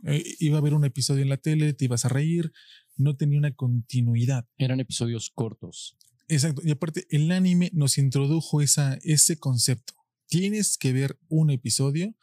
Eh, 0.03 0.23
iba 0.39 0.57
a 0.57 0.59
haber 0.59 0.73
un 0.75 0.85
episodio 0.85 1.23
en 1.23 1.29
la 1.29 1.37
tele, 1.37 1.73
te 1.73 1.85
ibas 1.85 2.05
a 2.05 2.09
reír, 2.09 2.51
no 2.97 3.15
tenía 3.15 3.39
una 3.39 3.55
continuidad. 3.55 4.45
Eran 4.57 4.79
episodios 4.79 5.31
cortos. 5.33 5.97
Exacto. 6.27 6.61
Y 6.63 6.71
aparte, 6.71 7.07
el 7.09 7.31
anime 7.31 7.71
nos 7.73 7.97
introdujo 7.97 8.61
esa, 8.61 8.99
ese 9.03 9.39
concepto. 9.39 9.93
Tienes 10.27 10.77
que 10.77 10.91
ver 10.91 11.17
un 11.29 11.49
episodio 11.49 12.13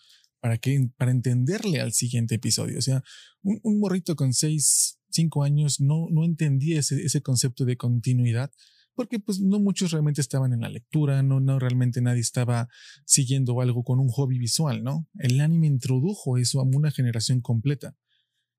para, 0.40 0.58
que, 0.58 0.90
para 0.98 1.10
entenderle 1.10 1.80
al 1.80 1.94
siguiente 1.94 2.34
episodio. 2.34 2.78
O 2.78 2.82
sea, 2.82 3.02
un, 3.42 3.58
un 3.62 3.80
morrito 3.80 4.14
con 4.14 4.34
6, 4.34 5.00
5 5.14 5.44
años 5.44 5.80
no, 5.80 6.08
no 6.10 6.24
entendía 6.24 6.80
ese, 6.80 7.02
ese 7.04 7.22
concepto 7.22 7.64
de 7.64 7.76
continuidad 7.76 8.50
porque 8.94 9.18
pues 9.18 9.40
no 9.40 9.58
muchos 9.58 9.90
realmente 9.90 10.20
estaban 10.20 10.52
en 10.52 10.60
la 10.60 10.68
lectura, 10.68 11.22
no, 11.22 11.40
no 11.40 11.58
realmente 11.58 12.00
nadie 12.00 12.20
estaba 12.20 12.68
siguiendo 13.04 13.60
algo 13.60 13.82
con 13.82 13.98
un 13.98 14.08
hobby 14.08 14.38
visual, 14.38 14.82
¿no? 14.82 15.08
El 15.18 15.40
anime 15.40 15.66
introdujo 15.66 16.38
eso 16.38 16.60
a 16.60 16.62
una 16.62 16.90
generación 16.90 17.40
completa. 17.40 17.96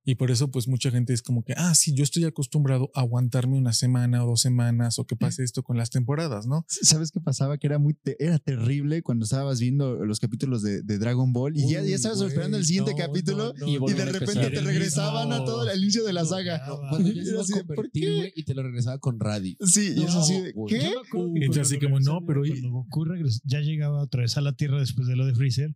Y 0.07 0.15
por 0.15 0.29
eso, 0.29 0.51
pues 0.51 0.67
mucha 0.67 0.91
gente 0.91 1.13
es 1.13 1.24
como 1.24 1.43
que, 1.43 1.53
ah, 1.57 1.74
sí, 1.74 1.93
yo 1.95 2.03
estoy 2.03 2.25
acostumbrado 2.25 2.91
a 2.93 3.00
aguantarme 3.01 3.57
una 3.57 3.74
semana 3.74 4.24
o 4.24 4.27
dos 4.27 4.41
semanas 4.41 5.00
o 5.00 5.05
que 5.05 5.15
pase 5.15 5.43
esto 5.43 5.63
con 5.63 5.77
las 5.77 5.89
temporadas, 5.89 6.45
¿no? 6.45 6.63
¿Sabes 6.67 7.09
qué 7.12 7.19
pasaba? 7.19 7.57
Que 7.57 7.65
era 7.67 7.79
muy 7.79 7.95
te- 7.95 8.24
era 8.24 8.38
terrible 8.38 9.01
cuando 9.01 9.25
estabas 9.25 9.59
viendo 9.59 10.05
los 10.05 10.19
capítulos 10.19 10.62
de, 10.62 10.83
de 10.83 10.97
Dragon 11.00 11.33
Ball 11.33 11.57
y 11.57 11.67
ya, 11.71 11.81
ya 11.81 11.95
estabas 11.95 12.19
Uy, 12.21 12.27
esperando 12.27 12.57
el 12.57 12.65
siguiente 12.65 12.91
no, 12.91 12.97
capítulo 12.97 13.53
no, 13.57 13.65
no, 13.65 13.67
y 13.67 13.91
y 13.91 13.93
de 13.95 14.01
a 14.03 14.05
repente 14.05 14.50
te 14.51 14.62
regresaban 14.62 15.31
a 15.33 15.43
todo 15.43 15.67
el 15.69 15.81
inicio 15.81 16.03
de 16.03 16.13
la 16.13 16.24
saga. 16.24 16.62
cuando 16.89 17.09
ya 17.12 17.21
Y 17.24 17.25
se 17.25 17.39
así 17.39 17.53
¿por 17.63 17.89
qué? 17.91 18.31
y 18.35 18.43
te 18.43 18.53
lo 18.53 18.62
regresaba 18.62 19.00
con 19.00 19.19
Raditz. 19.19 19.57
Sí, 19.71 19.93
y 19.97 20.03
es 20.03 20.13
No, 20.13 20.21
así 20.21 20.39
de, 20.41 20.51
güey. 20.51 20.71
¿qué? 20.79 20.93
Y 21.55 21.59
así 21.59 21.79
como, 21.79 22.00
no, 22.00 22.24
pero- 22.25 22.41
Cuando 22.45 22.69
Goku 22.69 23.05
ya 23.43 23.59
llegaba 23.62 24.01
otra 24.03 24.21
vez 24.21 24.38
a 24.38 24.41
la 24.41 24.53
Tierra 24.53 24.79
después 24.79 25.07
de 25.07 25.15
lo 25.15 25.25
de 25.25 25.33
Freezer 25.33 25.75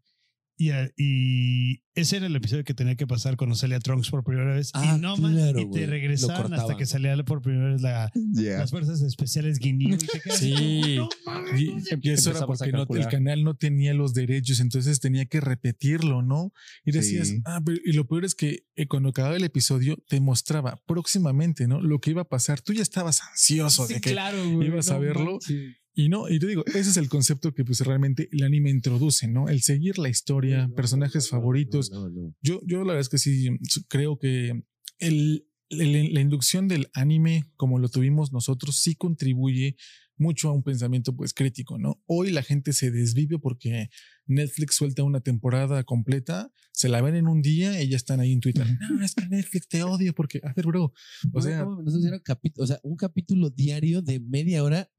Y, 0.62 0.72
a- 0.72 0.92
y 0.98 1.84
ese 1.96 2.18
era 2.18 2.26
el 2.26 2.36
episodio 2.36 2.66
que 2.66 2.74
tenía 2.74 2.96
que 2.96 3.08
pasar 3.08 3.38
cuando 3.38 3.56
salía 3.56 3.80
Trunks 3.80 4.10
por 4.10 4.26
primera 4.26 4.54
vez. 4.56 4.72
Ah, 4.74 4.96
y 4.98 5.00
no 5.02 5.16
man, 5.16 5.34
claro, 5.34 5.58
y 5.58 5.64
güey. 5.64 5.82
te 5.84 5.88
regresaban 5.88 6.54
hasta 6.54 6.76
que 6.76 6.86
salía 6.86 7.16
por 7.24 7.42
primera 7.42 7.72
vez 7.72 7.82
la- 7.82 8.12
Ya. 8.34 8.58
las 8.58 8.70
fuerzas 8.72 9.02
especiales. 9.02 9.58
Y 9.62 9.78
quedas 9.88 10.38
Sí. 10.38 10.98
como, 10.98 11.10
"No 11.10 11.10
mames, 11.26 11.62
Y, 11.62 11.74
y 12.02 12.10
eso 12.12 12.32
era 12.32 12.40
a 12.42 12.46
porque 12.46 12.74
no- 12.74 12.86
el 12.94 13.08
canal 13.08 13.46
no 13.46 13.56
tenía 13.56 13.94
los 13.94 14.14
derechos, 14.14 14.60
entonces 14.60 15.00
tenía 15.00 15.26
que 15.28 15.40
repetirlo, 15.40 16.22
¿no? 16.24 16.52
Y 16.84 16.92
decías, 16.92 17.30
Sí. 17.30 17.42
ah, 17.46 17.62
pero, 17.66 17.78
y 17.86 17.94
lo 17.94 18.06
peor 18.06 18.26
es 18.26 18.36
que 18.36 18.66
eh, 18.76 18.88
cuando 18.88 19.10
acababa 19.10 19.38
el 19.38 19.44
episodio 19.46 19.96
te 20.10 20.20
mostraba 20.20 20.82
próximamente, 20.86 21.68
¿no? 21.70 21.80
Lo 21.82 22.00
que 22.00 22.10
iba 22.12 22.24
a 22.24 22.28
pasar. 22.30 22.60
Tú 22.60 22.74
ya 22.74 22.82
estabas 22.82 23.22
ansioso 23.22 23.88
de 23.88 24.02
que 24.02 24.12
claro, 24.12 24.38
güey. 24.52 24.68
ibas 24.68 24.90
a 24.92 24.96
no 24.96 25.00
verlo. 25.00 25.32
manches. 25.34 25.78
Y 26.00 26.08
no, 26.08 26.30
y 26.30 26.40
te 26.40 26.48
digo, 26.48 26.64
ese 26.68 26.90
es 26.92 26.98
el 26.98 27.10
concepto 27.10 27.54
que 27.54 27.66
pues 27.66 27.82
realmente 27.82 28.30
el 28.32 28.44
anime 28.44 28.70
introduce, 28.70 29.28
¿no? 29.28 29.50
El 29.50 29.62
seguir 29.62 29.98
la 29.98 30.08
historia, 30.08 30.68
No, 30.68 30.76
personajes 30.76 31.26
no, 31.26 31.30
favoritos. 31.30 31.92
no. 31.92 32.34
Yo, 32.42 32.62
yo 32.66 32.80
la 32.86 32.94
verdad 32.94 33.02
es 33.02 33.10
que 33.10 33.18
sí 33.18 33.50
creo 33.90 34.18
que 34.18 34.64
el, 35.00 35.46
el- 35.70 36.14
la 36.14 36.22
inducción 36.22 36.68
del 36.70 36.88
anime, 36.94 37.52
como 37.58 37.80
lo 37.80 37.90
tuvimos 37.90 38.32
nosotros, 38.32 38.78
sí 38.80 38.96
contribuye 38.96 39.76
mucho 40.16 40.50
a 40.50 40.54
un 40.54 40.64
pensamiento 40.64 41.16
pues 41.16 41.34
crítico, 41.34 41.78
¿no? 41.78 42.02
Hoy 42.06 42.32
la 42.32 42.44
gente 42.44 42.72
se 42.74 42.92
desvive 42.92 43.38
porque 43.40 43.90
Netflix 44.26 44.76
suelta 44.76 45.04
una 45.04 45.20
temporada 45.22 45.84
completa, 45.84 46.52
se 46.72 46.88
la 46.88 47.02
ven 47.02 47.16
en 47.16 47.28
un 47.28 47.42
día 47.42 47.82
y 47.82 47.90
ya 47.90 47.98
están 47.98 48.20
ahí 48.22 48.32
en 48.32 48.40
Twitter. 48.42 48.66
No, 48.90 49.04
es 49.04 49.16
que 49.16 49.28
Netflix 49.28 49.68
te 49.68 49.84
odio 49.84 50.14
porque, 50.14 50.40
a 50.44 50.54
ver, 50.54 50.66
bro, 50.66 50.86
o 50.86 50.94
No, 51.34 51.42
sea, 51.42 51.64
no, 51.66 51.82
nosotros 51.82 52.06
era 52.06 52.20
capi- 52.24 52.54
o 52.58 52.66
sea, 52.68 52.80
un 52.84 52.96
capítulo 52.96 53.50
diario 53.50 54.02
de 54.02 54.20
media 54.22 54.64
hora 54.64 54.90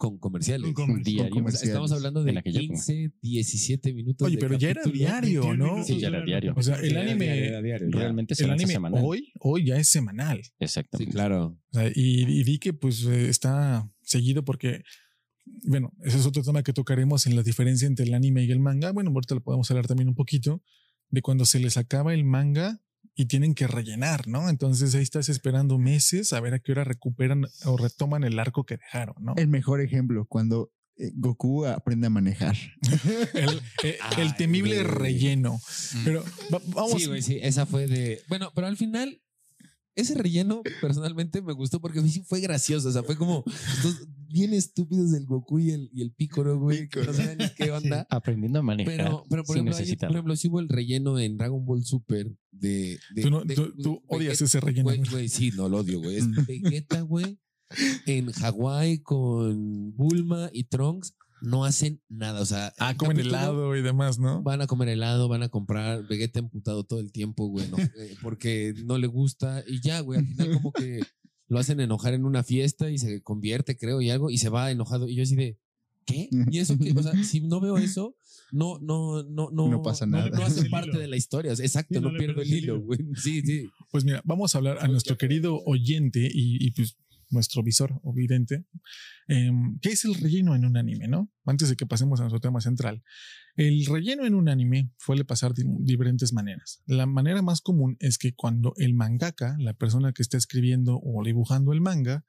con 0.00 0.16
comerciales. 0.16 0.72
Con 0.72 0.86
comerciales. 0.86 1.04
diario. 1.04 1.22
O 1.22 1.26
sea, 1.26 1.30
comerciales. 1.42 1.68
estamos 1.68 1.92
hablando 1.92 2.24
de 2.24 2.30
En 2.30 2.38
aquella 2.38 2.60
época. 2.60 2.74
15, 2.74 3.12
17 3.20 3.92
minutos. 3.92 4.26
oye, 4.26 4.36
de 4.36 4.40
pero 4.40 4.58
ya 4.58 4.70
era 4.70 4.82
diario, 4.84 5.42
21 5.42 5.76
¿no? 5.76 5.84
Sí, 5.84 6.00
ya 6.00 6.08
era 6.08 6.24
diario. 6.24 6.54
O 6.56 6.62
sea, 6.62 6.76
el 6.76 6.92
Era 6.92 7.02
anime, 7.02 7.38
era 7.48 7.60
diario. 7.60 7.88
Realmente 7.90 8.34
se 8.34 8.44
el 8.44 8.52
anime 8.52 8.72
semanal. 8.72 9.02
hoy, 9.04 9.30
hoy 9.40 9.66
ya 9.66 9.76
es 9.76 9.88
semanal. 9.88 10.42
Sí, 10.42 10.52
Exactamente. 10.58 11.12
claro. 11.12 11.58
O 11.70 11.74
sea, 11.74 11.88
y, 11.94 12.22
y 12.22 12.44
di 12.44 12.58
que 12.58 12.72
pues 12.72 13.04
eh, 13.04 13.28
está 13.28 13.92
seguido 14.00 14.42
porque, 14.42 14.84
bueno, 15.64 15.92
ese 16.02 16.16
es 16.16 16.24
otro 16.24 16.42
tema 16.42 16.62
que 16.62 16.72
tocaremos 16.72 17.26
en 17.26 17.36
la 17.36 17.42
diferencia 17.42 17.86
entre 17.86 18.06
el 18.06 18.14
anime 18.14 18.42
y 18.44 18.50
el 18.50 18.58
manga. 18.58 18.92
Bueno, 18.92 19.10
ahorita 19.10 19.34
lo 19.34 19.42
podemos 19.42 19.70
hablar 19.70 19.86
también 19.86 20.08
un 20.08 20.14
poquito 20.14 20.62
de 21.10 21.20
cuando 21.20 21.44
se 21.44 21.60
les 21.60 21.76
acaba 21.76 22.14
el 22.14 22.24
manga 22.24 22.80
y 23.20 23.26
tienen 23.26 23.54
que 23.54 23.66
rellenar, 23.66 24.26
¿no? 24.28 24.48
Entonces 24.48 24.94
ahí 24.94 25.02
estás 25.02 25.28
esperando 25.28 25.76
meses 25.76 26.32
a 26.32 26.40
ver 26.40 26.54
a 26.54 26.58
qué 26.58 26.72
hora 26.72 26.84
recuperan 26.84 27.46
o 27.66 27.76
retoman 27.76 28.24
el 28.24 28.38
arco 28.38 28.64
que 28.64 28.78
dejaron, 28.78 29.14
¿no? 29.20 29.34
El 29.36 29.48
mejor 29.48 29.82
ejemplo, 29.82 30.24
cuando 30.24 30.72
eh, 30.96 31.12
Goku 31.14 31.66
aprende 31.66 32.06
a 32.06 32.10
manejar. 32.10 32.56
El, 33.34 33.60
eh, 33.84 33.98
el 34.16 34.28
Ay, 34.28 34.34
temible 34.38 34.82
relleno. 34.84 35.60
Pero 36.04 36.24
va- 36.52 36.62
vamos. 36.68 37.00
Sí, 37.02 37.08
güey, 37.08 37.20
sí, 37.20 37.38
esa 37.42 37.66
fue 37.66 37.86
de. 37.86 38.22
Bueno, 38.28 38.52
pero 38.54 38.66
al 38.66 38.76
final, 38.78 39.20
ese 39.94 40.14
relleno 40.14 40.62
personalmente 40.80 41.42
me 41.42 41.52
gustó 41.52 41.78
porque 41.80 42.00
sí 42.02 42.22
fue 42.26 42.40
gracioso. 42.40 42.88
O 42.88 42.92
sea, 42.92 43.02
fue 43.02 43.16
como 43.16 43.44
estos 43.76 44.08
bien 44.32 44.52
estúpidos 44.54 45.10
del 45.12 45.26
Goku 45.26 45.58
y 45.58 45.70
el, 45.70 45.90
y 45.92 46.02
el 46.02 46.12
Pícoro, 46.12 46.58
güey. 46.58 46.88
que 46.88 47.04
No 47.04 47.12
saben 47.12 47.38
ni 47.38 47.48
qué 47.56 47.70
onda. 47.70 48.06
Aprendiendo 48.10 48.58
a 48.60 48.62
manejar 48.62 48.96
Pero, 48.96 49.24
pero 49.28 49.42
por, 49.44 49.54
sin 49.56 49.66
ejemplo, 49.66 49.76
hay- 49.76 49.80
necesitar. 49.82 50.08
por 50.08 50.16
ejemplo, 50.16 50.36
sí 50.36 50.48
hubo 50.48 50.60
el 50.60 50.68
relleno 50.68 51.18
en 51.18 51.36
Dragon 51.36 51.64
Ball 51.64 51.84
Super 51.84 52.30
de. 52.52 52.98
de- 53.14 53.22
tú, 53.22 53.30
no- 53.30 53.44
de- 53.44 53.54
tú- 53.54 53.72
tú 53.82 54.02
odias 54.06 54.32
Vegeta- 54.40 54.44
ese 54.44 54.60
relleno. 54.60 54.84
Güey, 54.84 55.02
güey. 55.10 55.28
sí, 55.28 55.50
no 55.56 55.68
lo 55.68 55.78
odio, 55.78 56.00
güey. 56.00 56.16
Es 56.16 56.26
Vegeta, 56.48 57.00
güey. 57.02 57.38
En 58.06 58.32
Hawái 58.32 58.98
con 58.98 59.94
Bulma 59.94 60.50
y 60.52 60.64
Trunks 60.64 61.14
no 61.42 61.64
hacen 61.64 62.02
nada. 62.08 62.40
O 62.40 62.44
sea, 62.44 62.72
Ah, 62.78 62.90
el 62.90 62.96
comen 62.96 63.18
helado 63.20 63.76
y 63.76 63.80
demás, 63.82 64.18
¿no? 64.18 64.42
Van 64.42 64.60
a 64.60 64.66
comer 64.66 64.88
helado, 64.88 65.28
van 65.28 65.42
a 65.42 65.48
comprar 65.48 66.06
Vegeta 66.08 66.38
emputado 66.40 66.84
todo 66.84 66.98
el 67.00 67.12
tiempo, 67.12 67.46
güey, 67.46 67.68
no, 67.70 67.78
eh, 67.78 68.16
porque 68.22 68.74
no 68.84 68.98
le 68.98 69.06
gusta 69.06 69.62
y 69.66 69.80
ya, 69.80 70.00
güey, 70.00 70.18
al 70.18 70.26
final 70.26 70.52
como 70.54 70.72
que 70.72 71.00
lo 71.50 71.58
hacen 71.58 71.80
enojar 71.80 72.14
en 72.14 72.24
una 72.24 72.42
fiesta 72.42 72.90
y 72.90 72.96
se 72.96 73.20
convierte, 73.22 73.76
creo, 73.76 74.00
y 74.00 74.08
algo, 74.08 74.30
y 74.30 74.38
se 74.38 74.48
va 74.48 74.70
enojado. 74.70 75.08
Y 75.08 75.16
yo 75.16 75.24
así 75.24 75.34
de, 75.34 75.58
¿qué? 76.06 76.28
Y 76.50 76.58
eso 76.58 76.78
que, 76.78 76.92
o 76.92 77.02
sea, 77.02 77.12
si 77.24 77.40
no 77.40 77.60
veo 77.60 77.76
eso, 77.76 78.14
no, 78.52 78.78
no, 78.78 79.24
no, 79.24 79.50
no. 79.50 79.68
No 79.68 79.82
pasa 79.82 80.06
nada. 80.06 80.30
No, 80.30 80.42
hace 80.44 80.60
El 80.60 80.70
parte 80.70 80.96
de 80.96 81.08
la 81.08 81.16
historia. 81.16 81.52
Exacto, 81.52 81.94
Sí, 81.96 82.00
no 82.00 82.12
no, 82.12 82.18
pierdo 82.18 82.40
el 82.40 82.48
hilo, 82.48 82.76
hilo. 82.76 82.82
güey. 82.82 83.00
Sí, 83.16 83.42
sí. 83.42 83.68
Pues 83.90 84.04
mira, 84.04 84.22
vamos 84.24 84.54
a 84.54 84.58
hablar 84.58 84.78
a 84.80 84.86
nuestro 84.88 85.18
querido 85.18 85.60
oyente 85.66 86.20
y, 86.20 86.64
y, 86.64 86.70
pues 86.70 86.96
nuestro 87.30 87.62
visor 87.62 88.00
o 88.02 88.12
vidente. 88.12 88.64
em, 89.28 89.78
¿Qué 89.80 89.90
es 89.90 90.04
el 90.04 90.14
relleno 90.14 90.54
en 90.54 90.64
un 90.64 90.76
anime, 90.76 91.08
no? 91.08 91.30
Antes 91.44 91.68
de 91.68 91.76
que 91.76 91.86
pasemos 91.86 92.20
a 92.20 92.24
nuestro 92.24 92.40
tema 92.40 92.60
central. 92.60 93.02
El 93.56 93.86
relleno 93.86 94.26
en 94.26 94.34
un 94.34 94.48
anime 94.48 94.90
suele 94.98 95.24
pasar 95.24 95.54
de 95.54 95.64
diferentes 95.80 96.32
maneras. 96.32 96.82
La 96.86 97.06
manera 97.06 97.42
más 97.42 97.60
común 97.60 97.96
es 98.00 98.18
que 98.18 98.34
cuando 98.34 98.74
el 98.76 98.94
mangaka, 98.94 99.56
la 99.58 99.74
persona 99.74 100.12
que 100.12 100.22
está 100.22 100.36
escribiendo 100.36 101.00
o 101.02 101.22
dibujando 101.24 101.72
el 101.72 101.80
manga, 101.80 102.24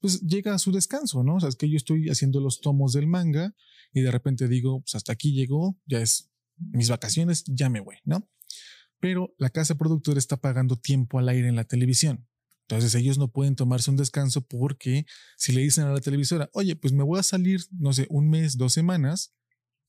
pues 0.00 0.20
llega 0.20 0.54
a 0.54 0.58
su 0.58 0.72
descanso, 0.72 1.24
¿no? 1.24 1.36
O 1.36 1.40
sea, 1.40 1.48
es 1.48 1.56
que 1.56 1.68
yo 1.68 1.76
estoy 1.76 2.08
haciendo 2.08 2.40
los 2.40 2.60
tomos 2.60 2.92
del 2.92 3.06
manga 3.06 3.54
y 3.92 4.00
de 4.00 4.10
repente 4.10 4.48
digo, 4.48 4.80
pues 4.80 4.94
hasta 4.94 5.12
aquí 5.12 5.32
llegó, 5.32 5.78
ya 5.86 6.00
es 6.00 6.30
mis 6.56 6.88
vacaciones, 6.88 7.44
ya 7.46 7.68
me 7.68 7.80
voy, 7.80 7.96
¿no? 8.04 8.28
Pero 9.00 9.34
la 9.38 9.50
casa 9.50 9.76
productora 9.76 10.18
está 10.18 10.36
pagando 10.36 10.76
tiempo 10.76 11.18
al 11.18 11.28
aire 11.28 11.48
en 11.48 11.56
la 11.56 11.64
televisión. 11.64 12.27
Entonces 12.68 12.94
ellos 12.94 13.16
no 13.16 13.28
pueden 13.28 13.56
tomarse 13.56 13.90
un 13.90 13.96
descanso 13.96 14.42
porque 14.42 15.06
si 15.38 15.52
le 15.52 15.62
dicen 15.62 15.84
a 15.84 15.92
la 15.92 16.02
televisora, 16.02 16.50
oye, 16.52 16.76
pues 16.76 16.92
me 16.92 17.02
voy 17.02 17.18
a 17.18 17.22
salir, 17.22 17.62
no 17.70 17.94
sé, 17.94 18.06
un 18.10 18.28
mes, 18.28 18.58
dos 18.58 18.74
semanas, 18.74 19.32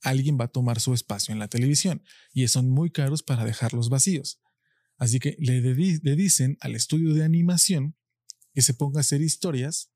alguien 0.01 0.37
va 0.39 0.45
a 0.45 0.51
tomar 0.51 0.79
su 0.79 0.93
espacio 0.93 1.33
en 1.33 1.39
la 1.39 1.49
televisión 1.49 2.01
y 2.31 2.47
son 2.47 2.69
muy 2.69 2.89
caros 2.89 3.21
para 3.21 3.43
dejarlos 3.43 3.89
vacíos. 3.89 4.39
Así 4.95 5.19
que 5.19 5.35
le, 5.39 5.61
dicen 6.15 6.57
al 6.61 6.73
estudio 6.73 7.13
de 7.13 7.25
animación 7.25 7.97
que 8.53 8.61
se 8.61 8.73
ponga 8.73 8.99
a 8.99 9.01
hacer 9.01 9.21
historias 9.21 9.91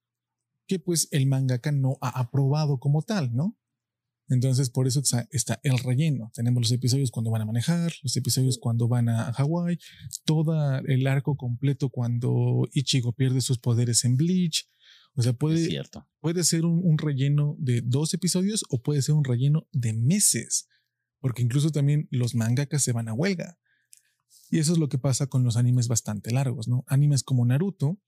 que 0.68 0.78
pues 0.78 1.08
el 1.12 1.26
mangaka 1.26 1.72
no 1.72 1.98
ha 2.02 2.20
aprobado 2.20 2.80
como 2.80 3.02
tal, 3.02 3.34
¿no? 3.34 3.58
Entonces, 4.30 4.70
por 4.70 4.88
eso 4.88 5.02
está, 5.32 5.60
el 5.64 5.78
relleno. 5.80 6.32
Tenemos 6.34 6.62
los 6.62 6.72
episodios 6.72 7.12
cuando 7.12 7.32
van 7.32 7.42
a 7.42 7.46
manejar, 7.46 7.92
los 8.04 8.16
episodios 8.16 8.58
cuando 8.58 8.88
van 8.88 9.10
a 9.10 9.34
Hawái, 9.34 9.78
todo 10.26 10.80
el 10.86 11.08
arco 11.08 11.36
completo 11.36 11.90
cuando 11.90 12.68
Ichigo 12.72 13.14
pierde 13.14 13.42
sus 13.42 13.58
poderes 13.58 14.06
en 14.06 14.16
Bleach. 14.16 14.70
O 15.16 15.22
sea, 15.22 15.34
puede, 15.34 15.66
cierto. 15.68 16.08
puede 16.20 16.44
ser 16.44 16.66
un, 16.66 16.82
un 16.84 16.98
relleno 16.98 17.56
de 17.60 17.82
dos 17.82 18.14
episodios 18.14 18.64
o 18.70 18.82
puede 18.82 19.02
ser 19.02 19.14
un 19.14 19.24
relleno 19.24 19.68
de 19.72 19.94
meses, 19.94 20.68
porque 21.20 21.44
incluso 21.44 21.72
también 21.72 22.08
los 22.10 22.34
mangakas 22.34 22.82
se 22.82 22.94
van 22.94 23.10
a 23.10 23.14
huelga. 23.14 23.60
Y 24.50 24.60
eso 24.60 24.74
es 24.74 24.80
lo 24.80 24.90
que 24.90 24.98
pasa 24.98 25.28
con 25.28 25.44
los 25.44 25.58
animes 25.58 25.88
bastante 25.88 26.32
largos, 26.32 26.68
¿no? 26.68 26.84
Animes 26.88 27.24
como 27.24 27.46
Naruto, 27.46 28.00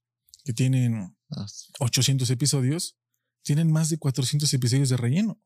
que 0.44 0.52
tienen 0.52 1.16
800 1.78 2.28
episodios, 2.30 2.96
tienen 3.42 3.70
más 3.70 3.90
de 3.90 3.98
400 3.98 4.52
episodios 4.54 4.88
de 4.88 4.96
relleno 4.96 5.40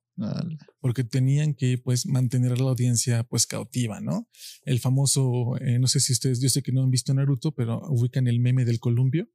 porque 0.80 1.04
tenían 1.04 1.54
que 1.54 1.78
pues 1.78 2.06
mantener 2.06 2.52
a 2.52 2.56
la 2.56 2.70
audiencia 2.70 3.24
pues 3.24 3.46
cautiva, 3.46 4.00
¿no? 4.00 4.28
El 4.64 4.80
famoso, 4.80 5.56
eh, 5.60 5.78
no 5.78 5.86
sé 5.86 6.00
si 6.00 6.12
ustedes, 6.12 6.40
yo 6.40 6.48
sé 6.48 6.62
que 6.62 6.72
no 6.72 6.82
han 6.82 6.90
visto 6.90 7.12
Naruto, 7.14 7.52
pero 7.52 7.80
ubican 7.88 8.26
el 8.26 8.40
meme 8.40 8.64
del 8.64 8.80
columpio. 8.80 9.28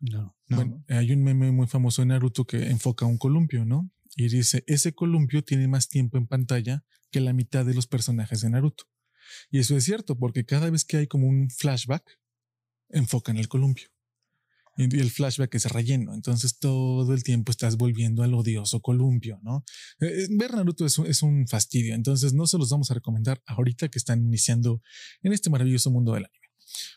No. 0.00 0.36
Bueno, 0.48 0.84
hay 0.88 1.12
un 1.12 1.22
meme 1.22 1.50
muy 1.52 1.66
famoso 1.66 2.02
en 2.02 2.08
Naruto 2.08 2.44
que 2.44 2.68
enfoca 2.68 3.06
un 3.06 3.18
columpio, 3.18 3.64
¿no? 3.64 3.90
Y 4.14 4.28
dice, 4.28 4.64
ese 4.66 4.94
columpio 4.94 5.42
tiene 5.42 5.68
más 5.68 5.88
tiempo 5.88 6.18
en 6.18 6.26
pantalla 6.26 6.84
que 7.10 7.20
la 7.20 7.32
mitad 7.32 7.64
de 7.64 7.74
los 7.74 7.86
personajes 7.86 8.40
de 8.40 8.50
Naruto. 8.50 8.84
Y 9.50 9.58
eso 9.58 9.76
es 9.76 9.84
cierto, 9.84 10.18
porque 10.18 10.44
cada 10.44 10.70
vez 10.70 10.84
que 10.84 10.98
hay 10.98 11.06
como 11.06 11.26
un 11.28 11.50
flashback, 11.50 12.18
enfocan 12.88 13.36
el 13.36 13.48
columpio. 13.48 13.88
Y 14.76 15.00
el 15.00 15.10
flashback 15.10 15.54
es 15.54 15.64
relleno, 15.72 16.12
entonces 16.12 16.58
todo 16.58 17.14
el 17.14 17.22
tiempo 17.22 17.50
estás 17.50 17.78
volviendo 17.78 18.22
al 18.22 18.34
odioso 18.34 18.80
columpio, 18.80 19.40
¿no? 19.42 19.64
Eh, 20.00 20.24
eh, 20.24 20.28
ver 20.30 20.54
Naruto 20.54 20.84
es 20.84 20.98
un, 20.98 21.06
es 21.06 21.22
un 21.22 21.48
fastidio, 21.48 21.94
entonces 21.94 22.34
no 22.34 22.46
se 22.46 22.58
los 22.58 22.68
vamos 22.68 22.90
a 22.90 22.94
recomendar 22.94 23.42
ahorita 23.46 23.88
que 23.88 23.98
están 23.98 24.20
iniciando 24.20 24.82
en 25.22 25.32
este 25.32 25.48
maravilloso 25.48 25.90
mundo 25.90 26.12
del 26.12 26.26
anime. 26.26 26.46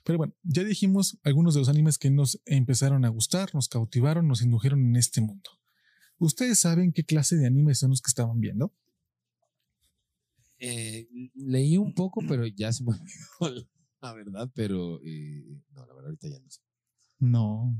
Pero 0.03 0.17
bueno, 0.17 0.35
ya 0.43 0.65
dijimos 0.65 1.19
algunos 1.23 1.53
de 1.53 1.61
los 1.61 1.69
animes 1.69 1.97
que 1.97 2.09
nos 2.09 2.41
empezaron 2.45 3.05
a 3.05 3.09
gustar, 3.09 3.55
nos 3.55 3.69
cautivaron, 3.69 4.27
nos 4.27 4.41
indujeron 4.41 4.85
en 4.85 4.97
este 4.97 5.21
mundo. 5.21 5.49
¿Ustedes 6.17 6.59
saben 6.59 6.91
qué 6.91 7.05
clase 7.05 7.37
de 7.37 7.47
animes 7.47 7.79
son 7.79 7.91
los 7.91 8.01
que 8.01 8.09
estaban 8.09 8.41
viendo? 8.41 8.73
Eh, 10.57 11.07
leí 11.33 11.77
un 11.77 11.93
poco, 11.93 12.19
pero 12.27 12.45
ya 12.45 12.73
se 12.73 12.83
me 12.83 12.91
olvidó 13.39 13.67
la 14.01 14.13
verdad, 14.13 14.51
pero 14.53 14.99
no, 15.71 15.85
la 15.85 15.93
verdad 15.93 16.07
ahorita 16.07 16.27
ya 16.27 16.39
no 16.39 16.49
sé. 16.49 16.59
No. 17.19 17.75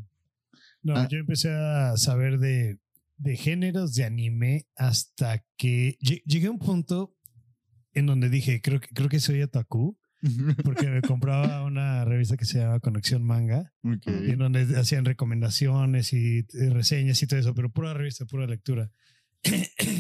No, 0.82 0.96
Ah. 0.96 1.08
yo 1.10 1.18
empecé 1.20 1.50
a 1.52 1.98
saber 1.98 2.40
de, 2.40 2.80
de 3.18 3.36
géneros 3.36 3.94
de 3.96 4.06
anime 4.06 4.68
hasta 4.76 5.44
que 5.58 5.98
lle- 6.02 6.24
llegué 6.26 6.48
a 6.48 6.52
un 6.52 6.60
punto 6.60 7.16
en 7.94 8.06
donde 8.06 8.30
dije, 8.30 8.62
creo 8.62 8.80
que, 8.80 8.88
creo 8.90 9.10
que 9.10 9.20
soy 9.20 9.42
otaku, 9.42 9.98
porque 10.64 10.88
me 10.90 11.02
compraba 11.02 11.64
una 11.66 12.06
revista 12.06 12.38
que 12.38 12.46
se 12.46 12.60
llama 12.60 12.80
Conexión 12.80 13.24
Manga, 13.24 13.74
en 13.84 14.38
donde 14.38 14.62
hacían 14.78 15.06
recomendaciones 15.06 16.14
y 16.14 16.42
reseñas 16.70 17.22
y 17.24 17.28
todo 17.28 17.40
eso, 17.40 17.54
pero 17.56 17.72
pura 17.72 17.94
revista, 17.94 18.26
pura 18.26 18.46
lectura. 18.48 18.92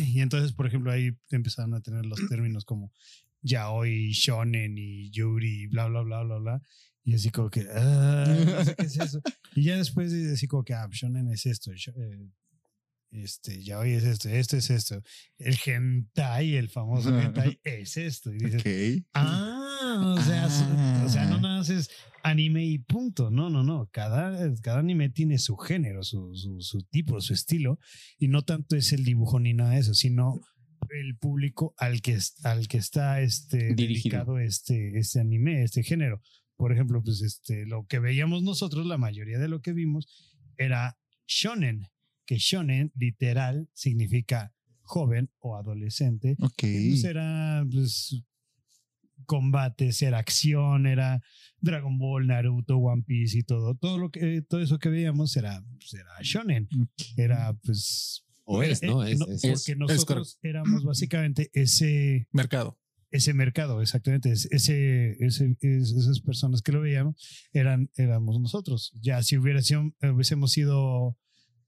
y 0.07 0.19
entonces, 0.21 0.51
por 0.53 0.67
ejemplo, 0.67 0.91
ahí 0.91 1.11
empezaron 1.31 1.73
a 1.73 1.81
tener 1.81 2.05
los 2.05 2.19
términos 2.27 2.65
como 2.65 2.91
yaoi, 3.41 4.11
shonen 4.11 4.77
y 4.77 5.09
yuri, 5.11 5.67
bla, 5.67 5.87
bla, 5.87 6.01
bla, 6.01 6.23
bla, 6.23 6.37
bla. 6.37 6.61
Y 7.03 7.15
así 7.15 7.29
como 7.29 7.49
que, 7.49 7.65
ah, 7.73 8.25
no 8.45 8.65
sé 8.65 8.75
qué 8.75 8.85
es 8.85 8.97
eso. 8.99 9.21
Y 9.55 9.63
ya 9.63 9.77
después 9.77 10.13
así 10.13 10.47
como 10.47 10.63
que, 10.63 10.73
ah, 10.73 10.87
shonen 10.91 11.27
es 11.29 11.45
esto, 11.45 11.71
eh, 11.71 12.29
este, 13.11 13.63
yaoi 13.63 13.93
es 13.93 14.03
esto, 14.03 14.29
esto 14.29 14.57
es 14.57 14.69
esto. 14.69 15.01
El 15.39 15.57
hentai, 15.65 16.55
el 16.55 16.69
famoso 16.69 17.17
hentai, 17.19 17.59
es 17.63 17.97
esto. 17.97 18.31
Y 18.31 18.37
dices, 18.37 18.61
Ok. 18.61 19.05
Ah, 19.13 20.15
o 20.17 20.21
sea, 20.21 20.47
su- 20.49 21.05
o 21.05 21.09
sea, 21.09 21.25
no 21.25 21.39
nada 21.41 21.57
más 21.57 21.69
es 21.69 21.89
anime 22.23 22.65
y 22.65 22.77
punto. 22.77 23.31
No, 23.31 23.49
no, 23.49 23.63
no. 23.63 23.89
Cada, 23.91 24.53
cada 24.61 24.79
anime 24.79 25.09
tiene 25.09 25.39
su 25.39 25.57
género, 25.57 26.03
su, 26.03 26.35
su, 26.35 26.61
su 26.61 26.83
tipo, 26.83 27.19
su 27.21 27.33
estilo. 27.33 27.79
Y 28.19 28.27
no 28.27 28.43
tanto 28.43 28.75
es 28.75 28.93
el 28.93 29.03
dibujo 29.03 29.39
ni 29.39 29.53
nada 29.55 29.71
de 29.71 29.79
eso, 29.79 29.95
sino 29.95 30.39
el 30.91 31.17
público 31.17 31.73
al 31.77 32.01
que, 32.01 32.19
al 32.43 32.67
que 32.67 32.77
está 32.77 33.21
este, 33.21 33.73
Dirigido. 33.73 33.87
dedicado 34.19 34.39
este, 34.39 34.99
este 34.99 35.19
anime, 35.19 35.63
este 35.63 35.81
género. 35.81 36.21
Por 36.59 36.73
ejemplo, 36.73 37.01
pues 37.01 37.21
este, 37.21 37.65
lo 37.65 37.85
que 37.87 37.99
veíamos 37.99 38.43
nosotros, 38.43 38.85
la 38.85 38.97
mayoría 38.97 39.39
de 39.39 39.47
lo 39.47 39.61
que 39.61 39.71
vimos, 39.71 40.35
era 40.57 40.97
shonen, 41.25 41.87
que 42.25 42.37
shonen 42.37 42.91
literal 42.97 43.69
significa 43.73 44.53
joven 44.81 45.29
o 45.39 45.55
adolescente 45.55 46.35
Ok. 46.41 46.63
y, 46.63 46.89
pues, 46.89 47.03
era 47.05 47.65
pues, 47.71 48.21
combates, 49.25 50.01
era 50.01 50.17
acción, 50.17 50.85
era 50.85 51.21
Dragon 51.61 51.97
Ball, 51.97 52.27
Naruto, 52.27 52.75
One 52.77 53.03
Piece 53.03 53.37
y 53.37 53.43
todo. 53.43 53.75
Todo 53.75 53.97
lo 53.97 54.09
que 54.11 54.41
todo 54.41 54.59
eso 54.61 54.79
que 54.79 54.89
veíamos 54.89 55.37
era, 55.37 55.63
pues, 55.79 55.93
era 55.93 56.11
shonen. 56.21 56.67
Era 57.15 57.53
pues 57.63 58.25
O 58.43 58.61
es, 58.63 58.83
¿no? 58.83 59.05
eh, 59.05 59.13
Es, 59.13 59.19
no, 59.19 59.25
es- 59.27 59.41
porque 59.43 59.75
nosotros 59.77 60.39
éramos 60.43 60.83
básicamente 60.83 61.49
ese 61.53 62.27
Mercado. 62.33 62.77
Ese 63.11 63.33
mercado, 63.33 63.81
exactamente. 63.81 64.31
es- 64.31 64.45
Ese, 64.51 65.11
ese, 65.19 65.55
es- 65.61 65.91
esas 65.91 66.19
personas 66.21 66.61
que 66.61 66.71
lo 66.71 66.81
veíamos 66.81 67.15
eran, 67.53 67.89
éramos 67.97 68.39
nosotros. 68.39 68.91
Ya 69.01 69.21
si 69.23 69.37
hubiera 69.37 69.61
sido, 69.61 69.91
hubiésemos 70.01 70.51
sido, 70.51 71.17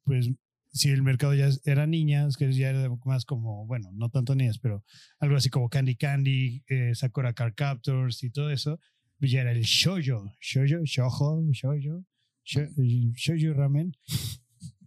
pues, 0.03 0.29
si 0.73 0.89
el 0.89 1.03
mercado 1.03 1.33
ya 1.33 1.49
era 1.65 1.85
niñas, 1.87 2.37
que 2.37 2.51
ya 2.53 2.69
era 2.69 2.89
más 3.05 3.25
como, 3.25 3.65
bueno, 3.65 3.89
no 3.93 4.09
tanto 4.09 4.35
niñas, 4.35 4.57
pero 4.59 4.83
algo 5.19 5.35
así 5.35 5.49
como 5.49 5.67
Candy 5.69 5.95
Candy, 5.95 6.63
eh, 6.67 6.95
Sakura 6.95 7.33
Card 7.33 7.55
Captors 7.55 8.23
y 8.23 8.29
todo 8.29 8.49
eso, 8.51 8.79
pues 9.19 9.31
ya 9.31 9.41
era 9.41 9.51
el 9.51 9.63
shoujo, 9.63 10.31
shoujo, 10.39 10.83
shoujo, 10.85 11.41
shoujo, 11.51 12.05
sho- 12.45 12.69
shoujo 13.15 13.53
ramen, 13.53 13.91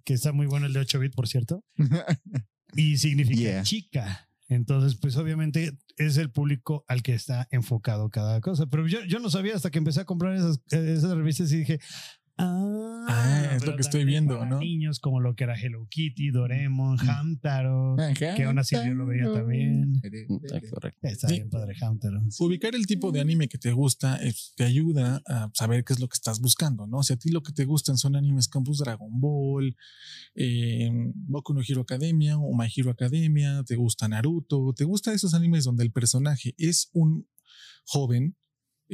que 0.05 0.15
está 0.15 0.33
muy 0.33 0.47
bueno 0.47 0.67
el 0.67 0.73
de 0.73 0.81
8 0.81 0.99
bit, 1.01 1.15
por 1.15 1.29
cierto 1.29 1.65
y 2.77 2.97
significa 2.99 3.41
Yeah. 3.41 3.63
chica. 3.63 4.29
Entonces, 4.49 4.99
pues 5.01 5.17
obviamente 5.17 5.73
es 5.97 6.17
el 6.17 6.31
público 6.31 6.85
al 6.89 7.03
que 7.03 7.15
está 7.15 7.49
enfocado 7.51 8.11
cada 8.11 8.41
cosa. 8.41 8.67
Pero 8.67 8.87
yo, 8.87 9.01
yo 9.05 9.19
no 9.19 9.31
sabía 9.31 9.55
hasta 9.55 9.71
que 9.71 9.79
empecé 9.79 10.01
a 10.01 10.05
comprar 10.05 10.35
esas, 10.35 10.61
esas 10.71 11.13
revistas 11.13 11.53
y 11.53 11.59
dije, 11.59 11.81
ah, 12.39 12.91
Ah, 13.07 13.51
es 13.57 13.65
lo 13.67 13.77
que 13.77 13.83
estoy 13.83 14.05
viendo, 14.05 14.39
para 14.39 14.51
¿no? 14.51 14.59
Niños 14.61 14.99
como 14.99 15.21
lo 15.21 15.35
que 15.37 15.45
era 15.45 15.55
Hello 15.61 15.87
Kitty, 15.91 16.31
Doraemon, 16.31 16.99
Hamtaro, 16.99 17.97
que 18.19 18.45
aún 18.45 18.59
así 18.59 18.75
yo 18.77 18.95
lo 18.95 19.07
veía 19.07 19.31
también. 19.33 20.01
Ah, 20.53 20.61
correcto. 20.71 20.99
Está 21.07 21.29
Sí. 21.29 21.35
bien 21.35 21.51
padre 21.51 21.75
Hamtaro. 21.81 22.23
Ubicar 22.41 22.75
el 22.75 22.87
tipo 22.87 23.13
de 23.13 23.21
anime 23.21 23.47
que 23.49 23.59
te 23.59 23.73
gusta 23.73 24.17
es- 24.17 24.53
te 24.57 24.65
ayuda 24.65 25.23
a 25.29 25.51
saber 25.55 25.85
qué 25.85 25.93
es 25.93 26.01
lo 26.01 26.09
que 26.09 26.15
estás 26.15 26.41
buscando, 26.41 26.87
¿no? 26.87 27.03
Si 27.03 27.13
a 27.13 27.17
ti 27.17 27.31
lo 27.31 27.43
que 27.43 27.53
te 27.53 27.67
gustan 27.67 27.99
son 27.99 28.17
animes 28.17 28.49
como 28.49 28.65
pues, 28.65 28.79
Dragon 28.79 29.21
Ball, 29.21 29.77
eh, 30.35 30.91
Boku 31.15 31.53
no 31.55 31.61
Hero 31.67 31.83
Academia 31.83 32.39
o 32.39 32.57
My 32.57 32.67
Hero 32.75 32.91
Academia, 32.91 33.63
te 33.65 33.77
gusta 33.77 34.09
Naruto, 34.09 34.73
te 34.75 34.85
gustan 34.85 35.15
esos 35.15 35.35
animes 35.35 35.65
donde 35.65 35.85
el 35.85 35.93
personaje 35.93 36.55
es 36.59 36.89
un 36.95 37.29
joven, 37.87 38.35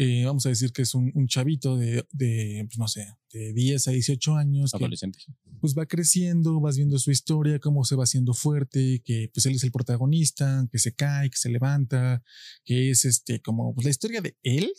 eh, 0.03 0.25
vamos 0.25 0.47
a 0.47 0.49
decir 0.49 0.73
que 0.73 0.81
es 0.81 0.95
un, 0.95 1.13
un 1.15 1.27
chavito 1.27 1.77
de, 1.77 2.07
de, 2.11 2.65
pues, 2.67 2.79
no 2.79 2.89
sé, 2.89 3.07
de 3.35 3.53
10 3.53 3.87
a 3.87 3.91
18 3.91 4.35
años, 4.35 4.71
que 4.71 4.79
Adolescentes. 4.79 5.27
pues 5.61 5.77
va 5.77 5.85
creciendo, 5.85 6.59
vas 6.59 6.79
viendo 6.79 6.99
su 6.99 7.11
historia, 7.11 7.59
cómo 7.59 7.85
se 7.85 7.97
va 7.97 8.05
haciendo 8.05 8.33
fuerte, 8.33 9.03
que 9.05 9.31
pues 9.35 9.45
él 9.45 9.57
es 9.57 9.63
el 9.63 9.73
protagonista, 9.73 10.67
que 10.73 10.79
se 10.79 10.95
cae, 10.95 11.29
que 11.29 11.37
se 11.37 11.51
levanta, 11.51 12.23
que 12.65 12.89
es 12.91 13.05
este 13.05 13.43
como 13.43 13.75
pues, 13.75 13.85
la 13.85 13.91
historia 13.91 14.23
de 14.23 14.39
él, 14.43 14.73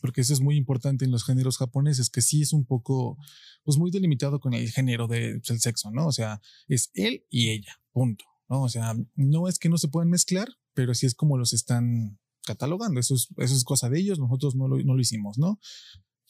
porque 0.00 0.20
eso 0.20 0.32
es 0.32 0.40
muy 0.40 0.54
importante 0.54 1.04
en 1.04 1.10
los 1.10 1.24
géneros 1.24 1.58
japoneses, 1.58 2.08
que 2.08 2.22
sí 2.22 2.42
es 2.42 2.52
un 2.52 2.64
poco, 2.64 3.18
pues 3.64 3.78
muy 3.78 3.90
delimitado 3.90 4.38
con 4.38 4.54
el 4.54 4.70
género 4.70 5.08
del 5.08 5.42
sexo, 5.42 5.90
¿no? 5.90 6.06
O 6.06 6.12
sea, 6.12 6.40
es 6.68 6.92
él 6.94 7.24
y 7.30 7.48
ella, 7.48 7.80
punto, 7.90 8.26
¿no? 8.48 8.62
O 8.62 8.68
sea, 8.68 8.94
no 9.16 9.48
es 9.48 9.58
que 9.58 9.70
no 9.70 9.76
se 9.76 9.88
puedan 9.88 10.08
mezclar, 10.08 10.48
pero 10.72 10.94
sí 10.94 11.06
es 11.06 11.16
como 11.16 11.36
los 11.36 11.52
están 11.52 12.20
catalogando, 12.48 12.98
eso 13.00 13.14
es, 13.14 13.28
eso 13.36 13.54
es 13.54 13.64
cosa 13.64 13.88
de 13.88 13.98
ellos, 14.00 14.18
nosotros 14.18 14.54
no 14.56 14.66
lo, 14.68 14.76
no 14.82 14.94
lo 14.94 15.00
hicimos, 15.00 15.38
¿no? 15.38 15.58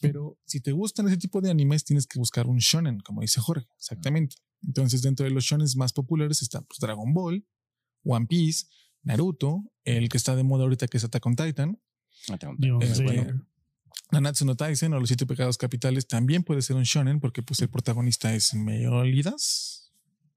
Pero 0.01 0.37
si 0.45 0.61
te 0.61 0.71
gustan 0.71 1.07
ese 1.07 1.17
tipo 1.17 1.41
de 1.41 1.49
animes, 1.49 1.83
tienes 1.83 2.05
que 2.07 2.19
buscar 2.19 2.47
un 2.47 2.57
shonen, 2.59 2.99
como 3.01 3.21
dice 3.21 3.41
Jorge, 3.41 3.67
exactamente. 3.77 4.35
Entonces, 4.61 5.01
dentro 5.01 5.23
de 5.25 5.31
los 5.31 5.43
shonen 5.43 5.67
más 5.75 5.91
populares 5.93 6.41
está 6.41 6.61
pues, 6.61 6.79
Dragon 6.79 7.13
Ball, 7.13 7.45
One 8.05 8.25
Piece, 8.27 8.67
Naruto, 9.03 9.63
el 9.83 10.07
que 10.09 10.17
está 10.17 10.35
de 10.35 10.43
moda 10.43 10.63
ahorita 10.63 10.87
que 10.87 10.97
es 10.97 11.03
Attack 11.03 11.25
on 11.25 11.35
Titan, 11.35 11.79
Eh, 12.81 12.95
Slayer. 12.95 13.25
bueno. 13.25 13.45
Nanatsu 14.11 14.45
no 14.45 14.55
Taisen 14.55 14.93
o 14.93 14.99
Los 14.99 15.09
Siete 15.09 15.25
Pecados 15.25 15.57
Capitales 15.57 16.07
también 16.07 16.43
puede 16.43 16.61
ser 16.61 16.75
un 16.75 16.83
shonen 16.83 17.19
porque 17.19 17.43
pues 17.43 17.59
el 17.61 17.69
protagonista 17.69 18.33
es 18.33 18.53
Meliodas. 18.55 19.78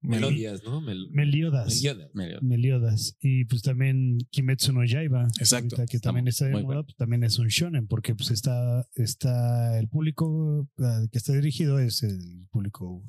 Mel- 0.03 0.19
Melodías, 0.21 0.63
¿no? 0.63 0.81
Mel- 0.81 1.07
Meliodas. 1.11 1.81
Meliodas. 2.13 2.41
Meliodas. 2.43 3.17
Y 3.21 3.45
pues 3.45 3.61
también 3.61 4.17
Kimetsu 4.31 4.73
no 4.73 4.83
Yaiba. 4.85 5.27
Exacto. 5.39 5.77
Que 5.89 5.99
también 5.99 6.27
está 6.27 6.45
de 6.45 6.51
moda, 6.51 6.63
bueno. 6.63 6.83
pues, 6.83 6.95
también 6.97 7.23
es 7.23 7.39
un 7.39 7.47
shonen, 7.47 7.87
porque 7.87 8.13
pues 8.13 8.29
está, 8.31 8.87
está 8.95 9.79
el 9.79 9.87
público 9.87 10.67
al 10.77 11.09
que 11.09 11.17
está 11.17 11.33
dirigido 11.33 11.79
es 11.79 12.03
el 12.03 12.47
público 12.51 13.03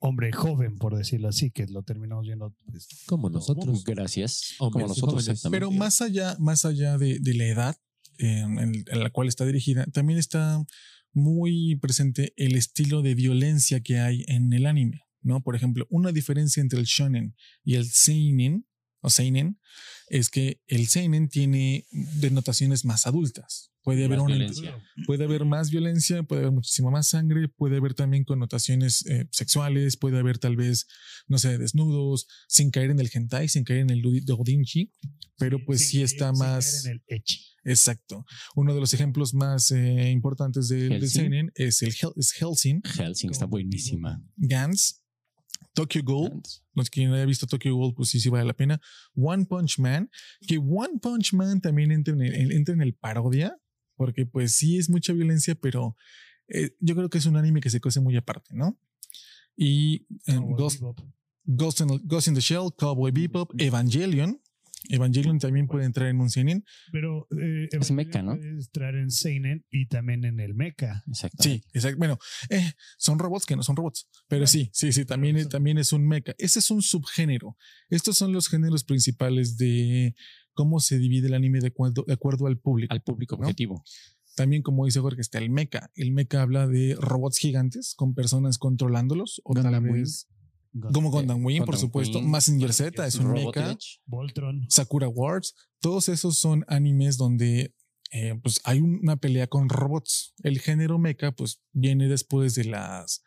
hombre 0.00 0.30
joven, 0.32 0.76
por 0.78 0.96
decirlo 0.96 1.28
así, 1.28 1.50
que 1.50 1.66
lo 1.66 1.82
terminamos 1.82 2.24
viendo 2.26 2.54
pues, 2.66 2.88
Como 3.06 3.30
nosotros. 3.30 3.82
Gracias. 3.84 4.54
Hombres 4.58 4.84
Como 4.84 4.88
nosotros, 4.94 5.28
exactamente. 5.28 5.56
Pero 5.66 5.70
más 5.72 6.00
allá, 6.00 6.36
más 6.38 6.64
allá 6.64 6.98
de, 6.98 7.18
de 7.20 7.34
la 7.34 7.46
edad 7.46 7.76
eh, 8.18 8.40
en, 8.40 8.58
en 8.86 9.00
la 9.00 9.10
cual 9.10 9.28
está 9.28 9.44
dirigida, 9.44 9.86
también 9.86 10.18
está 10.18 10.64
muy 11.12 11.76
presente 11.76 12.32
el 12.36 12.54
estilo 12.54 13.02
de 13.02 13.14
violencia 13.14 13.80
que 13.80 13.98
hay 13.98 14.24
en 14.28 14.52
el 14.52 14.66
anime, 14.66 15.02
¿no? 15.22 15.42
Por 15.42 15.56
ejemplo, 15.56 15.86
una 15.90 16.12
diferencia 16.12 16.60
entre 16.60 16.78
el 16.78 16.86
shonen 16.86 17.34
y 17.64 17.74
el 17.74 17.86
seinen 17.86 18.66
o 19.00 19.10
seinen 19.10 19.60
es 20.08 20.28
que 20.30 20.60
el 20.66 20.86
seinen 20.88 21.28
tiene 21.28 21.86
denotaciones 22.20 22.84
más 22.84 23.06
adultas. 23.06 23.70
Puede 23.82 24.04
haber 24.04 24.18
Más 24.18 24.26
una 24.26 24.34
violencia. 24.36 24.84
puede 25.06 25.24
haber 25.24 25.44
más 25.46 25.70
violencia, 25.70 26.22
puede 26.22 26.42
haber 26.42 26.52
muchísima 26.52 26.90
más 26.90 27.08
sangre, 27.08 27.48
puede 27.48 27.78
haber 27.78 27.94
también 27.94 28.24
connotaciones 28.24 29.06
eh, 29.06 29.26
sexuales, 29.30 29.96
puede 29.96 30.18
haber 30.18 30.38
tal 30.38 30.56
vez, 30.56 30.86
no 31.26 31.38
sé, 31.38 31.56
desnudos, 31.56 32.26
sin 32.48 32.70
caer 32.70 32.90
en 32.90 32.98
el 33.00 33.08
hentai, 33.10 33.48
sin 33.48 33.64
caer 33.64 33.80
en 33.80 33.90
el 33.90 34.02
doujinshi, 34.26 34.92
pero 35.38 35.64
pues 35.64 35.80
sin 35.80 35.88
sí 35.88 35.96
caer- 35.98 36.04
está 36.04 36.32
sin 36.34 36.40
caer 36.40 36.54
más... 36.56 36.84
en 36.84 36.90
el 36.92 37.02
ecchi. 37.06 37.40
Exacto. 37.64 38.26
Uno 38.56 38.74
de 38.74 38.80
los 38.80 38.92
ejemplos 38.92 39.32
más 39.32 39.70
eh, 39.70 40.10
importantes 40.10 40.68
del, 40.68 40.92
Hellsing. 40.92 41.08
seinen 41.08 41.52
es 41.54 41.80
el 41.80 41.92
Hel- 41.94 42.12
es 42.16 42.32
Helsing, 42.32 42.82
Helsing 42.84 43.30
está 43.30 43.46
buenísima. 43.46 44.22
Gans, 44.36 45.02
Tokyo 45.78 46.02
Ghoul, 46.02 46.42
los 46.74 46.90
que 46.90 47.06
no 47.06 47.14
haya 47.14 47.24
visto 47.24 47.46
Tokyo 47.46 47.72
Ghoul, 47.76 47.94
pues 47.94 48.08
sí, 48.08 48.18
sí 48.18 48.28
vale 48.28 48.44
la 48.44 48.52
pena. 48.52 48.80
One 49.14 49.46
Punch 49.46 49.78
Man, 49.78 50.10
que 50.44 50.58
One 50.58 50.98
Punch 51.00 51.34
Man 51.34 51.60
también 51.60 51.92
entra 51.92 52.14
en 52.14 52.22
el, 52.22 52.50
entra 52.50 52.74
en 52.74 52.82
el 52.82 52.94
parodia, 52.94 53.56
porque 53.94 54.26
pues 54.26 54.56
sí 54.56 54.76
es 54.76 54.90
mucha 54.90 55.12
violencia, 55.12 55.54
pero 55.54 55.96
eh, 56.48 56.74
yo 56.80 56.96
creo 56.96 57.08
que 57.08 57.18
es 57.18 57.26
un 57.26 57.36
anime 57.36 57.60
que 57.60 57.70
se 57.70 57.80
cose 57.80 58.00
muy 58.00 58.16
aparte, 58.16 58.56
¿no? 58.56 58.76
Y 59.56 60.08
eh, 60.26 60.40
Ghost. 60.40 60.82
Ghost, 61.44 61.80
in, 61.80 62.00
Ghost 62.04 62.26
in 62.26 62.34
the 62.34 62.40
Shell, 62.40 62.70
Cowboy 62.76 63.12
Bebop, 63.12 63.52
Evangelion. 63.56 64.40
Evangelion 64.88 65.38
también 65.38 65.66
puede 65.66 65.84
entrar 65.84 66.08
en 66.08 66.20
un 66.20 66.30
seinen. 66.30 66.64
Pero 66.92 67.26
eh, 67.40 67.68
Es 67.72 67.90
mecha, 67.90 68.22
¿no? 68.22 68.36
puede 68.36 68.48
entrar 68.50 68.94
en 68.94 69.10
Seinen 69.10 69.64
y 69.70 69.86
también 69.86 70.24
en 70.24 70.38
el 70.40 70.54
mecha. 70.54 71.02
Exactamente. 71.08 71.64
Sí, 71.66 71.70
exacto. 71.74 71.98
Bueno, 71.98 72.18
eh, 72.50 72.72
son 72.96 73.18
robots 73.18 73.44
que 73.46 73.56
no 73.56 73.62
son 73.62 73.76
robots, 73.76 74.08
pero 74.28 74.46
sí, 74.46 74.70
sí, 74.72 74.92
sí, 74.92 75.04
también, 75.04 75.36
es- 75.36 75.48
también 75.48 75.78
es 75.78 75.92
un 75.92 76.06
mecha. 76.06 76.34
Ese 76.38 76.60
es 76.60 76.70
un 76.70 76.82
subgénero. 76.82 77.56
Estos 77.90 78.16
son 78.16 78.32
los 78.32 78.48
géneros 78.48 78.84
principales 78.84 79.56
de 79.56 80.14
cómo 80.52 80.80
se 80.80 80.98
divide 80.98 81.26
el 81.28 81.34
anime 81.34 81.60
de 81.60 81.68
acuerdo, 81.68 82.04
de 82.06 82.14
acuerdo 82.14 82.46
al 82.46 82.58
público. 82.58 82.92
Al 82.94 83.02
público 83.02 83.36
¿no? 83.36 83.42
objetivo. 83.42 83.82
También, 84.36 84.62
como 84.62 84.84
dice 84.84 85.00
Jorge, 85.00 85.20
está 85.20 85.38
el 85.38 85.50
mecha. 85.50 85.90
El 85.96 86.12
mecha 86.12 86.42
habla 86.42 86.68
de 86.68 86.96
robots 87.00 87.38
gigantes 87.38 87.94
con 87.96 88.14
personas 88.14 88.58
controlándolos 88.58 89.40
o 89.44 89.54
tal 89.54 89.64
Gundam 89.64 89.84
Wing. 89.84 89.92
vez 90.02 90.28
como 90.92 91.10
Gundam 91.10 91.44
Wing, 91.44 91.64
por 91.64 91.76
supuesto. 91.78 92.18
Wing, 92.18 92.28
Mazinger 92.28 92.72
Z 92.72 93.06
es 93.06 93.14
un 93.16 93.32
mecha. 93.32 93.44
Voltron. 94.06 94.66
Sakura 94.70 95.08
Wars, 95.08 95.54
todos 95.80 96.08
esos 96.08 96.38
son 96.38 96.64
animes 96.68 97.16
donde 97.16 97.74
eh, 98.10 98.34
pues 98.42 98.60
hay 98.64 98.80
un- 98.80 99.00
una 99.02 99.16
pelea 99.16 99.46
con 99.48 99.68
robots. 99.68 100.32
El 100.42 100.60
género 100.60 100.98
mecha 100.98 101.32
pues 101.32 101.60
viene 101.72 102.08
después 102.08 102.54
de 102.54 102.64
las 102.64 103.22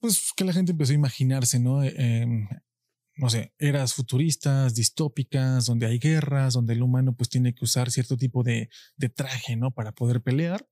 pues 0.00 0.32
que 0.36 0.44
la 0.44 0.52
gente 0.52 0.72
empezó 0.72 0.92
a 0.92 0.96
imaginarse, 0.96 1.58
¿no? 1.58 1.82
Eh, 1.82 1.94
em, 1.96 2.48
no 3.16 3.30
sé, 3.30 3.52
eras 3.58 3.94
futuristas, 3.94 4.74
distópicas, 4.74 5.66
donde 5.66 5.86
hay 5.86 5.98
guerras, 5.98 6.54
donde 6.54 6.74
el 6.74 6.82
humano 6.82 7.16
pues 7.16 7.28
tiene 7.28 7.52
que 7.54 7.64
usar 7.64 7.90
cierto 7.90 8.16
tipo 8.16 8.44
de, 8.44 8.68
de 8.96 9.08
traje, 9.08 9.56
¿no? 9.56 9.72
Para 9.72 9.92
poder 9.92 10.22
pelear. 10.22 10.64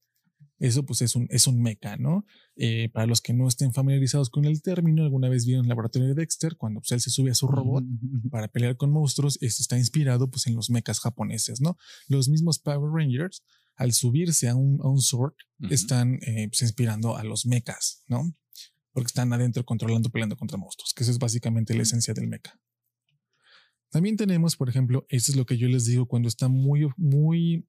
Eso 0.59 0.85
pues 0.85 1.03
es 1.03 1.15
un, 1.17 1.27
es 1.31 1.47
un 1.47 1.61
mecha, 1.61 1.97
¿no? 1.97 2.25
Eh, 2.57 2.89
para 2.93 3.07
los 3.07 3.21
que 3.21 3.35
no 3.35 3.47
estén 3.47 3.75
familiarizados 3.75 4.31
con 4.31 4.47
el 4.47 4.63
término, 4.63 5.03
alguna 5.03 5.29
vez 5.29 5.45
vieron 5.45 5.67
el 5.67 5.69
laboratorio 5.69 6.09
de 6.09 6.15
Dexter, 6.15 6.57
cuando 6.57 6.81
pues, 6.81 6.93
él 6.93 7.01
se 7.01 7.11
sube 7.11 7.31
a 7.31 7.35
su 7.35 7.47
robot 7.47 7.85
para 8.31 8.49
pelear 8.49 8.77
con 8.77 8.91
monstruos, 8.91 9.39
este 9.43 9.63
está 9.63 9.77
inspirado 9.77 10.31
pues 10.31 10.47
en 10.47 10.55
los 10.55 10.71
mechas 10.71 11.01
japoneses, 11.01 11.61
¿no? 11.61 11.77
Los 12.09 12.29
mismos 12.29 12.59
Power 12.59 12.91
Rangers, 12.91 13.43
al 13.77 13.93
subirse 13.93 14.49
a 14.49 14.55
un, 14.55 14.81
a 14.83 14.89
un 14.89 15.03
sword, 15.03 15.35
están 15.71 16.15
eh, 16.23 16.49
pues, 16.49 16.63
inspirando 16.63 17.17
a 17.17 17.25
los 17.25 17.45
mechas, 17.45 18.03
¿no? 18.09 18.35
Porque 18.93 19.09
están 19.09 19.31
adentro 19.35 19.65
controlando, 19.67 20.09
peleando 20.09 20.37
contra 20.37 20.57
monstruos, 20.57 20.95
que 20.95 21.03
eso 21.03 21.13
es 21.13 21.19
básicamente 21.19 21.75
la 21.75 21.83
esencia 21.83 22.15
del 22.15 22.29
mecha. 22.29 22.59
También 23.91 24.17
tenemos, 24.17 24.57
por 24.57 24.71
ejemplo, 24.71 25.07
eso 25.11 25.33
es 25.33 25.37
lo 25.37 25.45
que 25.45 25.59
yo 25.59 25.69
les 25.69 25.85
digo 25.85 26.07
cuando 26.07 26.29
está 26.29 26.49
muy, 26.49 26.89
muy 26.97 27.69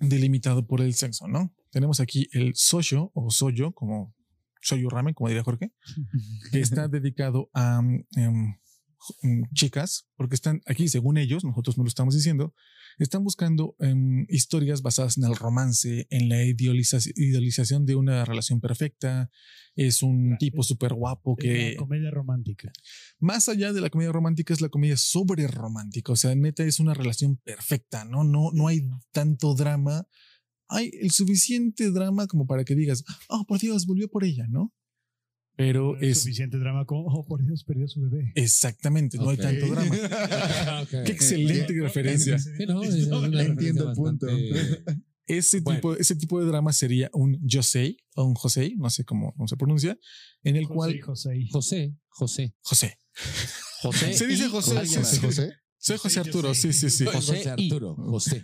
delimitado 0.00 0.66
por 0.66 0.80
el 0.80 0.94
sexo, 0.94 1.28
¿no? 1.28 1.54
Tenemos 1.70 2.00
aquí 2.00 2.28
el 2.32 2.54
soyo 2.54 3.10
o 3.14 3.30
soyo, 3.30 3.72
como 3.72 4.14
soyo 4.60 4.88
ramen, 4.88 5.14
como 5.14 5.28
diría 5.28 5.44
Jorge, 5.44 5.72
que 6.52 6.60
está 6.60 6.88
dedicado 6.88 7.50
a 7.54 7.80
em, 8.16 8.56
mm, 9.22 9.42
chicas, 9.54 10.08
porque 10.16 10.34
están 10.34 10.60
aquí, 10.66 10.88
según 10.88 11.18
ellos, 11.18 11.44
nosotros 11.44 11.78
no 11.78 11.84
lo 11.84 11.88
estamos 11.88 12.14
diciendo, 12.14 12.54
están 12.98 13.22
buscando 13.22 13.76
em, 13.78 14.26
historias 14.28 14.82
basadas 14.82 15.16
en 15.18 15.24
el 15.24 15.36
romance, 15.36 16.06
en 16.10 16.28
la 16.28 16.42
idealiza- 16.42 17.12
idealización 17.14 17.86
de 17.86 17.94
una 17.94 18.24
relación 18.24 18.60
perfecta. 18.60 19.30
Es 19.76 20.02
un 20.02 20.36
tipo 20.38 20.64
súper 20.64 20.94
guapo 20.94 21.36
que, 21.36 21.68
una 21.76 21.76
comedia 21.76 22.10
romántica. 22.10 22.72
más 23.20 23.48
allá 23.48 23.72
de 23.72 23.80
la 23.80 23.90
comedia 23.90 24.10
romántica, 24.10 24.52
es 24.52 24.60
la 24.60 24.68
comedia 24.70 24.96
sobre 24.96 25.46
romántica. 25.46 26.10
O 26.12 26.16
sea, 26.16 26.34
neta 26.34 26.64
es 26.64 26.80
una 26.80 26.94
relación 26.94 27.36
perfecta, 27.36 28.04
¿no? 28.04 28.24
No, 28.24 28.50
no 28.52 28.66
hay 28.66 28.88
tanto 29.12 29.54
drama. 29.54 30.08
Hay 30.68 30.90
el 31.00 31.10
suficiente 31.10 31.90
drama 31.90 32.26
como 32.26 32.46
para 32.46 32.64
que 32.64 32.74
digas, 32.74 33.04
oh, 33.28 33.44
por 33.46 33.58
Dios, 33.58 33.86
volvió 33.86 34.08
por 34.08 34.24
ella, 34.24 34.46
¿no? 34.48 34.72
Pero 35.56 35.94
No 35.96 36.00
es 36.00 36.20
suficiente 36.20 36.56
drama 36.58 36.84
como, 36.84 37.06
oh, 37.08 37.26
por 37.26 37.44
Dios, 37.44 37.64
perdió 37.64 37.88
su 37.88 38.00
bebé. 38.02 38.32
exactamente, 38.36 39.18
no 39.18 39.30
hay 39.30 39.38
tanto 39.38 39.66
drama. 39.66 39.96
Qué 40.90 41.10
excelente 41.12 41.72
referencia. 41.80 42.38
Sí, 42.38 42.50
no, 42.66 42.82
es 42.82 43.06
una 43.06 43.42
Entiendo 43.42 43.88
el 43.90 43.96
punto. 43.96 44.26
Ese, 45.26 45.60
Bueno. 45.60 45.78
tipo, 45.78 45.94
ese 45.96 46.16
tipo 46.16 46.40
de 46.40 46.46
drama 46.46 46.72
sería 46.72 47.10
un 47.12 47.38
Josei 47.46 47.98
o 48.14 48.24
un 48.24 48.34
José, 48.34 48.72
no 48.78 48.88
sé 48.88 49.04
cómo, 49.04 49.32
cómo 49.34 49.46
se 49.46 49.56
pronuncia, 49.56 49.98
en 50.42 50.56
el 50.56 50.64
José 50.64 50.74
cual 50.76 51.00
José. 51.02 51.48
José, 51.50 51.96
José. 52.08 52.54
José. 52.60 52.98
José. 53.82 54.14
Se 54.14 54.26
dice 54.26 54.48
José, 54.48 54.86
sí. 54.86 55.20
José. 55.20 55.52
Soy 55.76 55.96
José 55.98 56.20
José, 56.20 56.20
Arturo, 56.20 56.54
sí, 56.54 56.68
José. 56.68 56.90
sí, 56.90 56.96
sí. 56.98 57.04
José 57.04 57.36
José 57.36 57.50
Arturo, 57.50 57.94
José. 57.96 58.42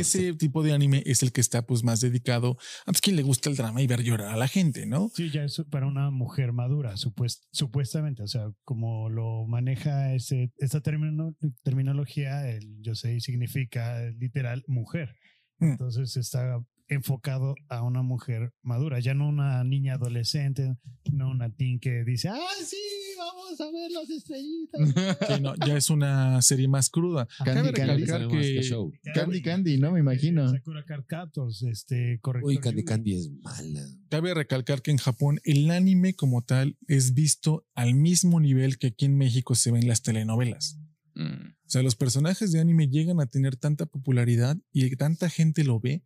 Ese 0.00 0.34
tipo 0.34 0.62
de 0.62 0.72
anime 0.72 1.02
es 1.06 1.22
el 1.22 1.32
que 1.32 1.40
está 1.40 1.66
pues 1.66 1.82
más 1.82 2.00
dedicado 2.00 2.56
a 2.82 2.84
pues, 2.86 3.00
quien 3.00 3.16
le 3.16 3.22
gusta 3.22 3.50
el 3.50 3.56
drama 3.56 3.82
y 3.82 3.86
ver 3.86 4.02
llorar 4.02 4.28
a 4.32 4.36
la 4.36 4.48
gente, 4.48 4.86
¿no? 4.86 5.10
Sí, 5.14 5.30
ya 5.30 5.44
es 5.44 5.62
para 5.70 5.86
una 5.86 6.10
mujer 6.10 6.52
madura, 6.52 6.94
supuest- 6.96 7.44
supuestamente. 7.52 8.22
O 8.22 8.26
sea, 8.28 8.50
como 8.64 9.08
lo 9.08 9.46
maneja 9.46 10.14
ese, 10.14 10.52
esta 10.58 10.80
termino- 10.80 11.36
terminología, 11.62 12.48
el 12.50 12.80
yo 12.80 12.94
sé 12.94 13.20
significa 13.20 14.00
literal 14.18 14.64
mujer. 14.66 15.16
Mm. 15.58 15.72
Entonces 15.72 16.16
está 16.16 16.60
enfocado 16.88 17.54
a 17.68 17.82
una 17.82 18.02
mujer 18.02 18.52
madura, 18.62 19.00
ya 19.00 19.14
no 19.14 19.28
una 19.28 19.64
niña 19.64 19.94
adolescente, 19.94 20.76
no 21.12 21.30
una 21.30 21.50
teen 21.50 21.80
que 21.80 22.04
dice, 22.04 22.28
ah, 22.28 22.38
sí, 22.64 22.76
vamos 23.16 23.60
a 23.60 23.70
ver 23.70 23.90
las 23.90 24.10
estrellitas. 24.10 24.94
Sí, 25.34 25.40
no, 25.40 25.54
ya 25.66 25.76
es 25.76 25.90
una 25.90 26.40
serie 26.42 26.68
más 26.68 26.90
cruda. 26.90 27.26
Candy 27.44 27.72
Cabe 27.72 28.04
Candy. 28.04 28.28
que. 28.28 28.90
Candy 29.14 29.42
Candy, 29.42 29.78
¿no? 29.78 29.92
Me 29.92 30.00
imagino. 30.00 30.50
Sakura 30.50 30.84
Card 30.84 31.04
Captors, 31.06 31.62
este, 31.62 32.18
correcto. 32.20 32.48
Uy, 32.48 32.58
Candy 32.58 32.84
Candy 32.84 33.14
es 33.14 33.30
mala. 33.30 33.86
Cabe 34.10 34.34
recalcar 34.34 34.82
que 34.82 34.90
en 34.90 34.98
Japón 34.98 35.40
el 35.44 35.70
anime 35.70 36.14
como 36.14 36.42
tal 36.42 36.76
es 36.86 37.14
visto 37.14 37.66
al 37.74 37.94
mismo 37.94 38.40
nivel 38.40 38.78
que 38.78 38.88
aquí 38.88 39.06
en 39.06 39.16
México 39.16 39.54
se 39.54 39.70
ven 39.70 39.88
las 39.88 40.02
telenovelas. 40.02 40.78
Mm. 41.14 41.54
O 41.66 41.70
sea, 41.70 41.82
los 41.82 41.96
personajes 41.96 42.52
de 42.52 42.60
anime 42.60 42.88
llegan 42.88 43.20
a 43.20 43.26
tener 43.26 43.56
tanta 43.56 43.86
popularidad 43.86 44.56
y 44.72 44.94
tanta 44.96 45.30
gente 45.30 45.64
lo 45.64 45.80
ve 45.80 46.02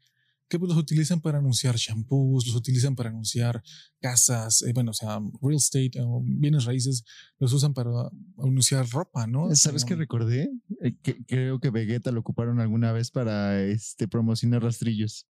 que 0.48 0.58
pues, 0.58 0.68
los 0.70 0.78
utilizan 0.78 1.20
para 1.20 1.38
anunciar 1.38 1.76
shampoos, 1.76 2.46
los 2.46 2.56
utilizan 2.56 2.94
para 2.96 3.10
anunciar 3.10 3.62
casas, 4.00 4.62
eh, 4.62 4.72
bueno, 4.72 4.90
o 4.92 4.94
sea, 4.94 5.20
real 5.42 5.56
estate 5.56 5.92
o 6.00 6.22
bienes 6.24 6.64
raíces, 6.64 7.04
los 7.38 7.52
usan 7.52 7.74
para 7.74 7.90
anunciar 8.38 8.88
ropa, 8.90 9.26
¿no? 9.26 9.54
¿Sabes 9.54 9.84
qué 9.84 9.94
recordé? 9.94 10.50
Eh, 10.82 10.96
que- 11.02 11.24
creo 11.26 11.60
que 11.60 11.70
Vegeta 11.70 12.10
lo 12.12 12.20
ocuparon 12.20 12.60
alguna 12.60 12.92
vez 12.92 13.10
para 13.10 13.62
este, 13.62 14.08
promocionar 14.08 14.62
rastrillos. 14.62 15.26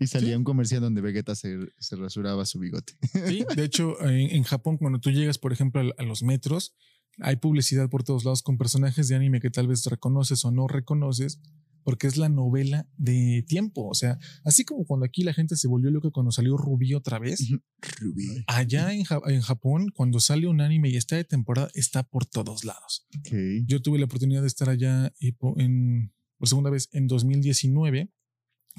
Y 0.00 0.06
salía 0.06 0.30
sí, 0.30 0.34
un 0.34 0.44
comercial 0.44 0.80
donde 0.80 1.02
Vegeta 1.02 1.34
se, 1.34 1.58
se 1.78 1.96
rasuraba 1.96 2.46
su 2.46 2.58
bigote. 2.58 2.94
sí. 3.12 3.44
De 3.54 3.64
hecho, 3.64 4.00
en, 4.02 4.34
en 4.34 4.42
Japón, 4.42 4.78
cuando 4.78 4.98
tú 4.98 5.10
llegas, 5.10 5.36
por 5.36 5.52
ejemplo, 5.52 5.82
a, 5.82 6.02
a 6.02 6.04
los 6.04 6.22
metros, 6.22 6.74
hay 7.18 7.36
publicidad 7.36 7.90
por 7.90 8.02
todos 8.02 8.24
lados 8.24 8.42
con 8.42 8.56
personajes 8.56 9.08
de 9.08 9.16
anime 9.16 9.40
que 9.40 9.50
tal 9.50 9.66
vez 9.66 9.84
reconoces 9.84 10.42
o 10.46 10.50
no 10.52 10.68
reconoces, 10.68 11.40
porque 11.88 12.06
es 12.06 12.18
la 12.18 12.28
novela 12.28 12.86
de 12.98 13.42
tiempo. 13.48 13.88
O 13.88 13.94
sea, 13.94 14.18
así 14.44 14.62
como 14.66 14.84
cuando 14.84 15.06
aquí 15.06 15.22
la 15.22 15.32
gente 15.32 15.56
se 15.56 15.68
volvió 15.68 15.90
loca 15.90 16.10
cuando 16.10 16.30
salió 16.32 16.54
Rubí 16.58 16.92
otra 16.92 17.18
vez, 17.18 17.48
Rubí. 17.98 18.44
Allá 18.46 18.92
en, 18.92 19.04
Ja- 19.04 19.22
en 19.26 19.40
Japón, 19.40 19.86
cuando 19.94 20.20
sale 20.20 20.48
un 20.48 20.60
anime 20.60 20.90
y 20.90 20.96
está 20.96 21.16
de 21.16 21.24
temporada, 21.24 21.70
está 21.72 22.02
por 22.02 22.26
todos 22.26 22.64
lados. 22.64 23.06
Ok. 23.20 23.32
Yo 23.66 23.80
tuve 23.80 23.98
la 23.98 24.04
oportunidad 24.04 24.42
de 24.42 24.48
estar 24.48 24.68
allá 24.68 25.14
po- 25.38 25.58
en, 25.58 26.12
por 26.36 26.46
segunda 26.46 26.68
vez 26.68 26.90
en 26.92 27.06
2019, 27.06 28.12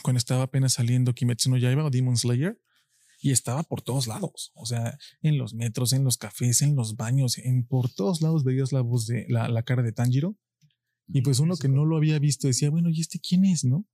cuando 0.04 0.20
estaba 0.20 0.44
apenas 0.44 0.74
saliendo 0.74 1.16
Kimetsu 1.16 1.50
no 1.50 1.58
Yaiba 1.58 1.84
o 1.86 1.90
Demon 1.90 2.16
Slayer, 2.16 2.62
y 3.24 3.32
estaba 3.32 3.64
por 3.64 3.82
todos 3.82 4.06
lados. 4.06 4.52
O 4.54 4.68
sea, 4.68 5.00
en 5.24 5.40
los 5.40 5.56
metros, 5.56 5.94
en 5.94 6.04
los 6.04 6.18
cafés, 6.18 6.62
en 6.62 6.76
los 6.76 6.96
baños, 6.96 7.40
en 7.40 7.66
por 7.66 7.90
todos 7.92 8.22
lados 8.22 8.44
veías 8.44 8.72
la 8.72 8.82
voz 8.82 9.08
de 9.08 9.26
la, 9.30 9.48
la 9.50 9.64
cara 9.64 9.82
de 9.82 9.94
Tanjiro. 9.94 10.38
Y 11.12 11.22
pues 11.22 11.40
uno 11.40 11.56
que 11.56 11.68
no 11.68 11.86
lo 11.86 11.98
había 11.98 12.20
visto 12.20 12.48
decía, 12.48 12.70
bueno, 12.70 12.90
¿y 12.90 13.02
este 13.02 13.20
quién 13.20 13.46
es, 13.46 13.64
no? 13.64 13.86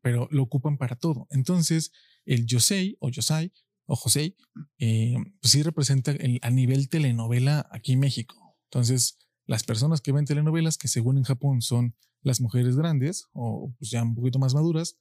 Pero 0.00 0.28
lo 0.30 0.42
ocupan 0.42 0.78
para 0.78 0.96
todo. 0.96 1.26
Entonces, 1.30 1.92
el 2.24 2.46
Yosei 2.46 2.96
o 3.00 3.08
Yosai 3.08 3.52
o 3.86 3.96
Josei, 3.96 4.36
eh, 4.78 5.14
pues 5.40 5.52
sí 5.52 5.62
representa 5.62 6.12
el, 6.12 6.38
a 6.42 6.50
nivel 6.50 6.88
telenovela 6.88 7.68
aquí 7.70 7.92
en 7.92 8.00
México. 8.00 8.56
Entonces, 8.64 9.18
las 9.46 9.64
personas 9.64 10.00
que 10.00 10.12
ven 10.12 10.24
telenovelas, 10.24 10.78
que 10.78 10.88
según 10.88 11.18
en 11.18 11.24
Japón 11.24 11.62
son 11.62 11.96
las 12.22 12.40
mujeres 12.40 12.76
grandes 12.76 13.26
o 13.32 13.74
pues 13.78 13.90
ya 13.90 14.02
un 14.02 14.14
poquito 14.14 14.38
más 14.38 14.54
maduras, 14.54 14.96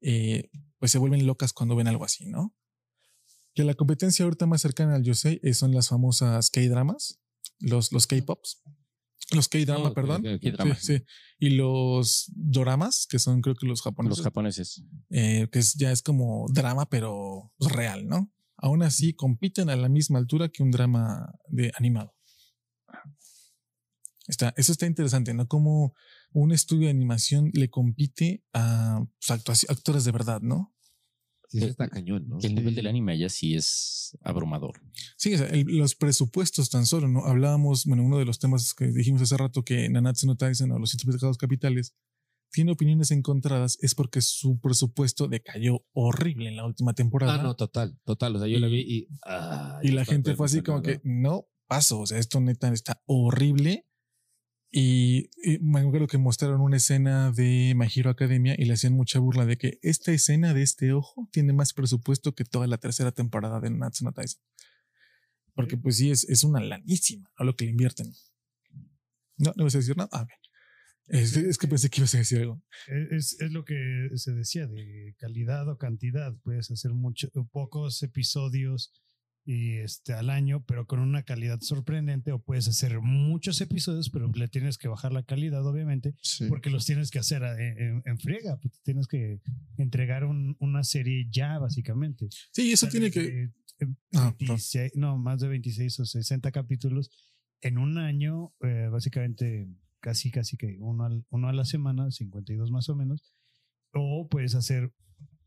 eh, 0.00 0.50
pues 0.78 0.92
se 0.92 0.98
vuelven 0.98 1.26
locas 1.26 1.52
cuando 1.52 1.76
ven 1.76 1.88
algo 1.88 2.04
así, 2.04 2.26
¿no? 2.26 2.54
Que 3.54 3.64
la 3.64 3.74
competencia 3.74 4.24
ahorita 4.24 4.46
más 4.46 4.62
cercana 4.62 4.96
al 4.96 5.02
Yosei 5.02 5.40
eh, 5.42 5.54
son 5.54 5.72
las 5.72 5.88
famosas 5.88 6.50
K-dramas, 6.50 7.20
los, 7.58 7.92
los 7.92 8.06
K-pops, 8.06 8.62
los 9.34 9.48
K-drama, 9.48 9.92
perdón. 9.94 10.20
ok, 10.26 10.34
ok. 10.36 10.42
K-drama. 10.42 10.74
Sí, 10.76 10.98
sí. 10.98 11.04
Y 11.38 11.50
los 11.50 12.30
doramas, 12.34 13.06
que 13.08 13.18
son 13.18 13.40
creo 13.40 13.54
que 13.54 13.66
los 13.66 13.82
japoneses, 13.82 14.18
Los 14.18 14.24
japoneses. 14.24 14.82
eh, 15.10 15.48
que 15.52 15.58
es- 15.58 15.74
ya 15.74 15.90
es 15.92 16.02
como 16.02 16.46
drama, 16.52 16.88
pero 16.88 17.52
real, 17.58 18.06
¿no? 18.06 18.30
Aún 18.56 18.82
así 18.82 19.14
compiten 19.14 19.68
a 19.70 19.76
la 19.76 19.88
misma 19.88 20.18
altura 20.18 20.48
que 20.48 20.62
un 20.62 20.70
drama 20.70 21.32
de 21.48 21.72
animado. 21.76 22.14
Está, 24.26 24.54
eso 24.56 24.72
está 24.72 24.86
interesante, 24.86 25.34
¿no? 25.34 25.46
Como 25.46 25.94
un 26.32 26.52
estudio 26.52 26.84
de 26.86 26.90
animación 26.90 27.50
le 27.52 27.68
compite 27.68 28.42
a 28.54 29.04
pues, 29.44 29.66
actores 29.68 30.04
de 30.04 30.12
verdad, 30.12 30.40
¿no? 30.40 30.73
Sí, 31.58 31.64
eso 31.64 31.68
está 31.68 31.88
cañón, 31.88 32.28
¿no? 32.28 32.38
Que 32.38 32.46
el 32.48 32.54
nivel 32.54 32.74
del 32.74 32.86
anime 32.86 33.12
allá 33.12 33.28
sí 33.28 33.54
es 33.54 34.16
abrumador. 34.22 34.80
Sí, 35.16 35.34
o 35.34 35.38
sea, 35.38 35.46
el- 35.48 35.66
los 35.78 35.94
presupuestos 35.94 36.68
tan 36.70 36.84
solo, 36.86 37.08
¿no? 37.08 37.24
Hablábamos, 37.24 37.84
bueno, 37.86 38.02
uno 38.04 38.18
de 38.18 38.24
los 38.24 38.38
temas 38.38 38.74
que 38.74 38.86
dijimos 38.86 39.22
hace 39.22 39.36
rato 39.36 39.62
que 39.64 39.88
Nanatsu 39.88 40.26
no 40.26 40.36
Taisen 40.36 40.70
o 40.72 40.78
los 40.78 40.90
siete 40.90 41.10
pecados 41.10 41.38
capitales 41.38 41.94
tiene 42.50 42.70
opiniones 42.72 43.10
encontradas 43.10 43.78
es 43.80 43.94
porque 43.96 44.20
su 44.20 44.60
presupuesto 44.60 45.26
decayó 45.26 45.84
horrible 45.92 46.48
en 46.48 46.56
la 46.56 46.64
última 46.64 46.92
temporada. 46.94 47.34
Ah, 47.34 47.42
no, 47.42 47.56
total, 47.56 47.98
total. 48.04 48.36
O 48.36 48.38
sea, 48.38 48.46
yo 48.48 48.58
Y- 48.58 48.60
la 48.60 48.68
vi 48.68 48.80
y. 48.80 49.08
ah, 49.26 49.80
Y 49.82 49.88
la 49.88 50.04
gente 50.04 50.34
fue 50.36 50.46
así 50.46 50.62
como 50.62 50.80
que 50.82 51.00
no 51.04 51.46
paso, 51.66 52.00
o 52.00 52.06
sea, 52.06 52.18
esto 52.18 52.40
neta 52.40 52.72
está 52.72 53.02
horrible. 53.06 53.86
Y, 54.76 55.30
y 55.40 55.60
me 55.60 55.78
acuerdo 55.78 56.08
que 56.08 56.18
mostraron 56.18 56.60
una 56.60 56.78
escena 56.78 57.30
de 57.30 57.74
My 57.76 57.86
Hero 57.94 58.10
Academia 58.10 58.56
y 58.58 58.64
le 58.64 58.72
hacían 58.72 58.94
mucha 58.94 59.20
burla 59.20 59.46
de 59.46 59.56
que 59.56 59.78
esta 59.82 60.10
escena 60.10 60.52
de 60.52 60.62
este 60.62 60.92
ojo 60.92 61.28
tiene 61.30 61.52
más 61.52 61.72
presupuesto 61.72 62.34
que 62.34 62.44
toda 62.44 62.66
la 62.66 62.78
tercera 62.78 63.12
temporada 63.12 63.60
de 63.60 63.70
Natsu 63.70 64.04
no 64.04 64.10
Taisen. 64.10 64.42
Porque 65.54 65.76
pues 65.76 65.98
sí, 65.98 66.10
es, 66.10 66.28
es 66.28 66.42
una 66.42 66.58
lanísima 66.58 67.30
a 67.36 67.44
lo 67.44 67.54
que 67.54 67.66
le 67.66 67.70
invierten. 67.70 68.12
No, 69.36 69.52
no 69.54 69.62
vas 69.62 69.76
a 69.76 69.78
decir 69.78 69.96
nada. 69.96 70.10
A 70.10 70.24
ver. 70.24 70.34
Es, 71.06 71.36
es 71.36 71.56
que 71.56 71.68
pensé 71.68 71.88
que 71.88 72.00
ibas 72.00 72.16
a 72.16 72.18
decir 72.18 72.40
algo. 72.40 72.60
Es, 73.12 73.40
es 73.40 73.52
lo 73.52 73.64
que 73.64 74.08
se 74.16 74.32
decía 74.32 74.66
de 74.66 75.14
calidad 75.18 75.68
o 75.68 75.78
cantidad. 75.78 76.34
Puedes 76.42 76.72
hacer 76.72 76.94
mucho, 76.94 77.28
pocos 77.52 78.02
episodios 78.02 78.92
y 79.46 79.72
este 79.78 80.14
al 80.14 80.30
año, 80.30 80.64
pero 80.66 80.86
con 80.86 81.00
una 81.00 81.22
calidad 81.22 81.60
sorprendente 81.60 82.32
o 82.32 82.38
puedes 82.38 82.66
hacer 82.66 83.00
muchos 83.00 83.60
episodios, 83.60 84.08
pero 84.10 84.30
le 84.34 84.48
tienes 84.48 84.78
que 84.78 84.88
bajar 84.88 85.12
la 85.12 85.22
calidad 85.22 85.66
obviamente 85.66 86.14
Sí. 86.22 86.46
porque 86.48 86.70
los 86.70 86.86
tienes 86.86 87.10
que 87.10 87.18
hacer 87.18 87.42
en, 87.42 87.78
en- 87.78 88.02
en 88.06 88.18
friega, 88.18 88.56
pues 88.56 88.80
tienes 88.82 89.06
que 89.06 89.40
entregar 89.76 90.24
un- 90.24 90.56
una 90.60 90.82
serie 90.82 91.26
ya 91.30 91.58
básicamente. 91.58 92.28
Sí, 92.52 92.72
eso 92.72 92.86
O 92.86 92.90
sea, 92.90 92.98
tiene 92.98 93.10
que. 93.10 93.20
de 93.20 93.52
Ah, 94.14 94.34
perdón. 94.38 94.56
26 94.56 94.92
no, 94.94 95.18
más 95.18 95.40
de 95.40 95.48
26 95.48 95.98
o 96.00 96.06
60 96.06 96.50
capítulos 96.52 97.10
en 97.60 97.76
un 97.76 97.98
año, 97.98 98.54
eh, 98.62 98.88
básicamente 98.90 99.66
casi, 100.00 100.30
casi 100.30 100.56
que 100.56 100.76
uno, 100.80 101.04
al- 101.04 101.24
uno 101.30 101.48
a 101.48 101.52
la 101.52 101.64
semana, 101.64 102.10
52 102.10 102.70
más 102.70 102.88
o 102.88 102.94
menos, 102.96 103.34
o 103.92 104.28
puedes 104.28 104.54
hacer 104.54 104.92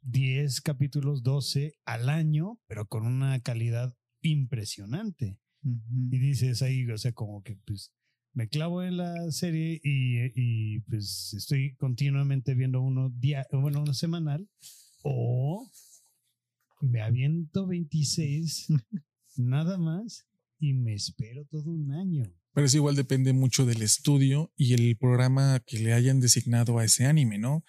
10 0.07 0.61
capítulos, 0.61 1.21
12 1.21 1.75
al 1.85 2.09
año, 2.09 2.59
pero 2.67 2.87
con 2.87 3.05
una 3.05 3.39
calidad 3.41 3.93
impresionante. 4.21 5.37
Y 5.63 6.19
dices 6.19 6.61
ahí, 6.61 6.89
o 6.89 6.97
sea, 6.97 7.11
como 7.11 7.43
que 7.43 7.57
pues 7.65 7.93
me 8.33 8.47
clavo 8.47 8.83
en 8.83 8.97
la 8.97 9.31
serie 9.31 9.81
y, 9.83 10.19
y, 10.35 10.79
pues 10.81 11.33
estoy 11.35 11.75
continuamente 11.75 12.53
viendo 12.53 12.81
uno 12.81 13.09
día, 13.09 13.45
bueno, 13.51 13.81
uno 13.81 13.93
semanal, 13.93 14.47
o 15.01 15.69
me 16.81 17.01
aviento 17.01 17.67
26 17.67 18.67
nada 19.37 19.77
más 19.77 20.25
y 20.59 20.73
me 20.73 20.93
espero 20.93 21.45
todo 21.45 21.71
un 21.71 21.91
año. 21.91 22.23
Pero 22.53 22.65
eso 22.65 22.77
igual 22.77 22.95
depende 22.95 23.33
mucho 23.33 23.65
del 23.65 23.81
estudio 23.81 24.53
y 24.55 24.73
el 24.73 24.97
programa 24.97 25.59
que 25.65 25.79
le 25.79 25.93
hayan 25.93 26.19
designado 26.19 26.79
a 26.79 26.85
ese 26.85 27.05
anime, 27.05 27.37
¿no? 27.37 27.63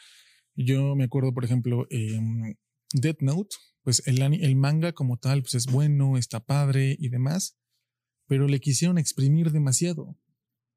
Yo 0.61 0.97
me 0.97 1.05
acuerdo, 1.05 1.33
por 1.33 1.44
ejemplo, 1.44 1.87
em, 1.90 2.57
Death 2.92 3.21
Note, 3.21 3.55
pues 3.85 4.03
el, 4.07 4.21
el 4.21 4.57
manga 4.57 4.92
como 4.92 5.16
tal, 5.16 5.42
pues 5.42 5.55
es 5.55 5.66
bueno, 5.66 6.16
está 6.18 6.40
padre 6.40 6.97
y 6.99 7.11
demás, 7.11 7.57
pero 8.27 8.49
le 8.49 8.59
quisieron 8.59 8.99
exprimir 8.99 9.53
demasiado. 9.53 10.18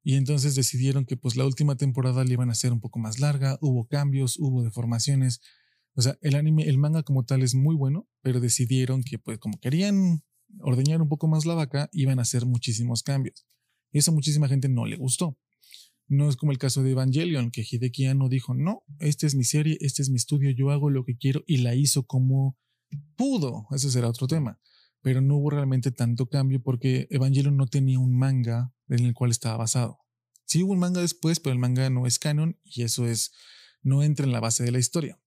Y 0.04 0.14
entonces 0.14 0.54
decidieron 0.54 1.04
que 1.04 1.16
pues 1.16 1.36
la 1.36 1.44
última 1.46 1.76
temporada 1.76 2.22
le 2.22 2.32
iban 2.32 2.48
a 2.48 2.52
hacer 2.52 2.72
un 2.72 2.80
poco 2.80 3.00
más 3.00 3.18
larga, 3.18 3.58
hubo 3.60 3.88
cambios, 3.88 4.38
hubo 4.38 4.62
deformaciones. 4.62 5.40
O 5.94 6.02
sea, 6.02 6.16
el 6.20 6.36
anime, 6.36 6.68
el 6.68 6.78
manga 6.78 7.02
como 7.02 7.24
tal 7.24 7.42
es 7.42 7.56
muy 7.56 7.74
bueno, 7.74 8.08
pero 8.20 8.38
decidieron 8.38 9.02
que 9.02 9.18
pues 9.18 9.38
como 9.38 9.58
querían 9.58 10.22
ordeñar 10.60 11.02
un 11.02 11.08
poco 11.08 11.26
más 11.26 11.44
la 11.44 11.54
vaca, 11.54 11.88
iban 11.92 12.20
a 12.20 12.22
hacer 12.22 12.46
muchísimos 12.46 13.02
cambios. 13.02 13.46
Y 13.90 13.98
eso 13.98 14.12
a 14.12 14.14
muchísima 14.14 14.46
gente 14.46 14.68
no 14.68 14.86
le 14.86 14.96
gustó. 14.96 15.36
No 16.08 16.28
es 16.28 16.36
como 16.36 16.52
el 16.52 16.58
caso 16.58 16.82
de 16.82 16.90
Evangelion, 16.90 17.50
que 17.50 17.64
Hideki 17.68 18.06
Anno 18.06 18.28
dijo, 18.28 18.54
no, 18.54 18.82
esta 18.98 19.26
es 19.26 19.34
mi 19.34 19.44
serie, 19.44 19.78
este 19.80 20.02
es 20.02 20.10
mi 20.10 20.16
estudio, 20.16 20.50
yo 20.50 20.70
hago 20.70 20.90
lo 20.90 21.04
que 21.04 21.16
quiero 21.16 21.42
y 21.46 21.58
la 21.58 21.74
hizo 21.74 22.06
como 22.06 22.58
pudo. 23.16 23.66
Ese 23.70 23.90
será 23.90 24.08
otro 24.08 24.26
tema. 24.26 24.60
Pero 25.00 25.20
no 25.20 25.36
hubo 25.36 25.50
realmente 25.50 25.90
tanto 25.90 26.28
cambio 26.28 26.62
porque 26.62 27.08
Evangelion 27.10 27.56
no 27.56 27.66
tenía 27.66 27.98
un 27.98 28.16
manga 28.16 28.72
en 28.88 29.04
el 29.04 29.14
cual 29.14 29.30
estaba 29.30 29.56
basado. 29.56 29.98
Sí 30.44 30.62
hubo 30.62 30.72
un 30.72 30.78
manga 30.78 31.00
después, 31.00 31.40
pero 31.40 31.52
el 31.52 31.58
manga 31.58 31.88
no 31.90 32.06
es 32.06 32.18
canon 32.18 32.58
y 32.62 32.82
eso 32.82 33.06
es, 33.06 33.32
no 33.82 34.02
entra 34.02 34.26
en 34.26 34.32
la 34.32 34.40
base 34.40 34.62
de 34.62 34.70
la 34.70 34.78
historia. 34.78 35.18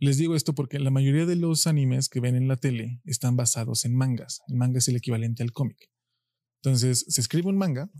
Les 0.00 0.16
digo 0.16 0.36
esto 0.36 0.54
porque 0.54 0.78
la 0.78 0.90
mayoría 0.90 1.26
de 1.26 1.36
los 1.36 1.66
animes 1.66 2.08
que 2.08 2.20
ven 2.20 2.36
en 2.36 2.48
la 2.48 2.56
tele 2.56 3.00
están 3.04 3.36
basados 3.36 3.84
en 3.84 3.94
mangas. 3.94 4.40
El 4.48 4.56
manga 4.56 4.78
es 4.78 4.88
el 4.88 4.96
equivalente 4.96 5.42
al 5.42 5.52
cómic. 5.52 5.90
Entonces 6.62 7.04
se 7.08 7.20
escribe 7.20 7.48
un 7.48 7.58
manga 7.58 7.90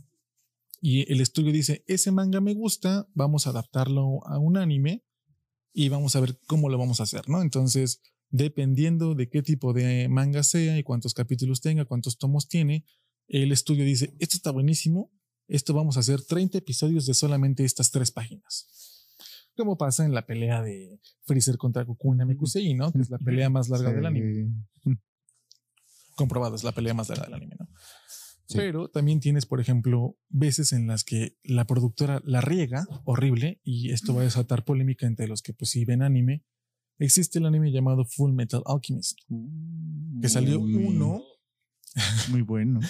y 0.80 1.10
el 1.12 1.20
estudio 1.20 1.52
dice, 1.52 1.84
ese 1.86 2.12
manga 2.12 2.40
me 2.40 2.54
gusta, 2.54 3.08
vamos 3.14 3.46
a 3.46 3.50
adaptarlo 3.50 4.26
a 4.26 4.38
un 4.38 4.56
anime 4.56 5.04
y 5.72 5.88
vamos 5.88 6.16
a 6.16 6.20
ver 6.20 6.38
cómo 6.46 6.68
lo 6.68 6.78
vamos 6.78 7.00
a 7.00 7.04
hacer, 7.04 7.28
¿no? 7.28 7.42
Entonces, 7.42 8.00
dependiendo 8.30 9.14
de 9.14 9.28
qué 9.28 9.42
tipo 9.42 9.72
de 9.72 10.08
manga 10.08 10.42
sea 10.42 10.78
y 10.78 10.82
cuántos 10.82 11.14
capítulos 11.14 11.60
tenga, 11.60 11.84
cuántos 11.84 12.18
tomos 12.18 12.48
tiene, 12.48 12.84
el 13.26 13.52
estudio 13.52 13.84
dice, 13.84 14.14
esto 14.18 14.36
está 14.36 14.50
buenísimo, 14.50 15.10
esto 15.48 15.74
vamos 15.74 15.96
a 15.96 16.00
hacer 16.00 16.22
30 16.22 16.58
episodios 16.58 17.06
de 17.06 17.14
solamente 17.14 17.64
estas 17.64 17.90
tres 17.90 18.10
páginas. 18.10 18.68
Como 19.56 19.76
pasa 19.76 20.04
en 20.04 20.14
la 20.14 20.26
pelea 20.26 20.62
de 20.62 21.00
Freezer 21.24 21.56
contra 21.56 21.82
Goku 21.82 22.12
en 22.12 22.18
Namekusei, 22.18 22.74
¿no? 22.74 22.92
Que 22.92 23.00
es 23.00 23.10
la 23.10 23.18
pelea 23.18 23.50
más 23.50 23.68
larga 23.68 23.92
del 23.92 24.06
anime. 24.06 24.52
Comprobado, 26.14 26.54
es 26.54 26.64
la 26.64 26.72
pelea 26.72 26.94
más 26.94 27.08
larga 27.08 27.24
del 27.24 27.34
anime, 27.34 27.56
¿no? 27.58 27.68
Sí. 28.48 28.56
Pero 28.56 28.88
también 28.88 29.20
tienes, 29.20 29.44
por 29.44 29.60
ejemplo, 29.60 30.16
veces 30.30 30.72
en 30.72 30.86
las 30.86 31.04
que 31.04 31.36
la 31.44 31.66
productora 31.66 32.22
la 32.24 32.40
riega 32.40 32.86
horrible 33.04 33.60
y 33.62 33.92
esto 33.92 34.14
va 34.14 34.22
a 34.22 34.24
desatar 34.24 34.64
polémica 34.64 35.06
entre 35.06 35.28
los 35.28 35.42
que 35.42 35.52
pues 35.52 35.70
sí 35.70 35.84
ven 35.84 36.02
anime. 36.02 36.44
Existe 36.98 37.38
el 37.38 37.46
anime 37.46 37.70
llamado 37.70 38.04
Full 38.06 38.32
Metal 38.32 38.62
Alchemist, 38.64 39.18
que 40.22 40.28
salió 40.30 40.60
Muy- 40.60 40.74
uno, 40.86 41.22
Muy 42.30 42.40
bueno. 42.42 42.80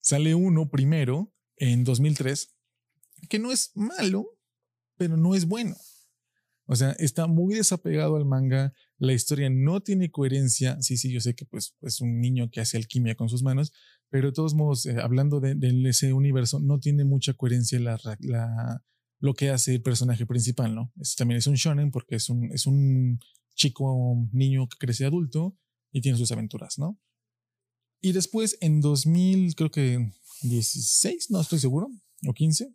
Sale 0.00 0.34
uno 0.34 0.68
primero 0.68 1.32
en 1.56 1.84
2003, 1.84 2.54
que 3.28 3.38
no 3.38 3.52
es 3.52 3.70
malo, 3.76 4.26
pero 4.96 5.16
no 5.16 5.34
es 5.36 5.46
bueno. 5.46 5.76
O 6.66 6.74
sea, 6.76 6.92
está 6.92 7.26
muy 7.26 7.54
desapegado 7.54 8.16
al 8.16 8.24
manga, 8.24 8.72
la 8.98 9.12
historia 9.12 9.50
no 9.50 9.80
tiene 9.80 10.10
coherencia. 10.10 10.80
Sí, 10.80 10.96
sí, 10.96 11.12
yo 11.12 11.20
sé 11.20 11.34
que 11.34 11.44
pues 11.44 11.74
es 11.82 12.00
un 12.00 12.20
niño 12.20 12.50
que 12.50 12.60
hace 12.60 12.76
alquimia 12.76 13.14
con 13.14 13.28
sus 13.28 13.42
manos, 13.42 13.72
pero 14.10 14.28
de 14.28 14.32
todos 14.32 14.54
modos, 14.54 14.86
eh, 14.86 14.96
hablando 15.00 15.40
de, 15.40 15.56
ese 15.88 16.12
universo, 16.12 16.60
no 16.60 16.78
tiene 16.78 17.04
mucha 17.04 17.34
coherencia 17.34 17.80
lo 19.20 19.34
que 19.34 19.50
hace 19.50 19.74
el 19.74 19.82
personaje 19.82 20.26
principal, 20.26 20.74
¿no? 20.74 20.92
También 21.16 21.38
es 21.38 21.46
un 21.46 21.54
shonen 21.54 21.90
porque 21.90 22.16
es 22.16 22.28
un, 22.28 22.52
es 22.52 22.66
un 22.66 23.18
chico, 23.54 24.28
niño 24.32 24.68
que 24.68 24.76
crece 24.78 25.04
adulto 25.04 25.56
y 25.92 26.00
tiene 26.00 26.18
sus 26.18 26.30
aventuras, 26.32 26.78
¿no? 26.78 26.98
Y 28.00 28.12
después 28.12 28.58
en 28.60 28.80
2000, 28.80 29.54
creo 29.54 29.70
que 29.70 30.12
16, 30.42 31.30
no 31.30 31.40
estoy 31.40 31.58
seguro, 31.58 31.88
o 32.26 32.34
15, 32.34 32.74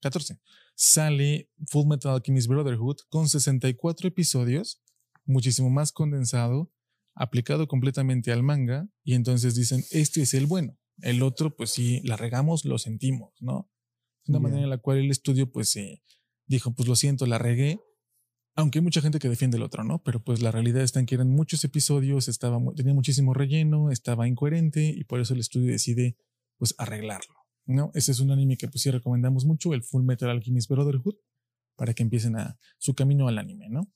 14, 0.00 0.38
sale 0.76 1.50
Full 1.66 1.88
Metal 1.88 2.14
Alchemist 2.14 2.46
Brotherhood 2.46 2.98
con 3.08 3.28
64 3.28 4.08
episodios, 4.08 4.80
muchísimo 5.28 5.70
más 5.70 5.92
condensado, 5.92 6.72
aplicado 7.14 7.68
completamente 7.68 8.32
al 8.32 8.42
manga, 8.42 8.88
y 9.04 9.14
entonces 9.14 9.54
dicen, 9.54 9.84
este 9.90 10.22
es 10.22 10.34
el 10.34 10.46
bueno. 10.46 10.76
El 11.00 11.22
otro, 11.22 11.54
pues 11.56 11.70
sí, 11.70 12.00
la 12.04 12.16
regamos, 12.16 12.64
lo 12.64 12.78
sentimos, 12.78 13.32
¿no? 13.40 13.70
Es 14.24 14.30
una 14.30 14.38
Ya. 14.38 14.42
manera 14.42 14.62
en 14.62 14.70
la 14.70 14.78
cual 14.78 14.98
el 14.98 15.10
estudio, 15.10 15.50
pues, 15.52 15.74
eh, 15.76 16.02
dijo, 16.46 16.72
pues 16.74 16.88
lo 16.88 16.96
siento, 16.96 17.26
la 17.26 17.38
regué, 17.38 17.80
aunque 18.56 18.78
hay 18.80 18.82
mucha 18.82 19.00
gente 19.00 19.18
que 19.20 19.28
defiende 19.28 19.56
el 19.56 19.62
otro, 19.62 19.84
¿no? 19.84 20.02
Pero 20.02 20.22
pues 20.24 20.42
la 20.42 20.50
realidad 20.50 20.82
está 20.82 20.98
en 20.98 21.06
que 21.06 21.14
eran 21.14 21.28
muchos 21.30 21.62
episodios, 21.62 22.26
estaba, 22.26 22.58
tenía 22.74 22.94
muchísimo 22.94 23.32
relleno, 23.34 23.90
estaba 23.92 24.26
incoherente 24.26 24.84
y 24.88 25.04
por 25.04 25.20
eso 25.20 25.34
el 25.34 25.40
estudio 25.40 25.70
decide 25.70 26.16
pues 26.56 26.74
arreglarlo, 26.78 27.34
¿no? 27.66 27.92
Ese 27.94 28.10
es 28.10 28.18
un 28.18 28.32
anime 28.32 28.56
que 28.56 28.66
pues 28.66 28.82
sí 28.82 28.90
recomendamos 28.90 29.44
mucho, 29.44 29.74
el 29.74 29.84
Full 29.84 30.02
Metal 30.02 30.28
Alchemist 30.30 30.68
Brotherhood, 30.68 31.14
para 31.76 31.94
que 31.94 32.02
empiecen 32.02 32.34
a 32.36 32.58
su 32.78 32.94
camino 32.94 33.28
al 33.28 33.38
anime, 33.38 33.68
¿no? 33.68 33.92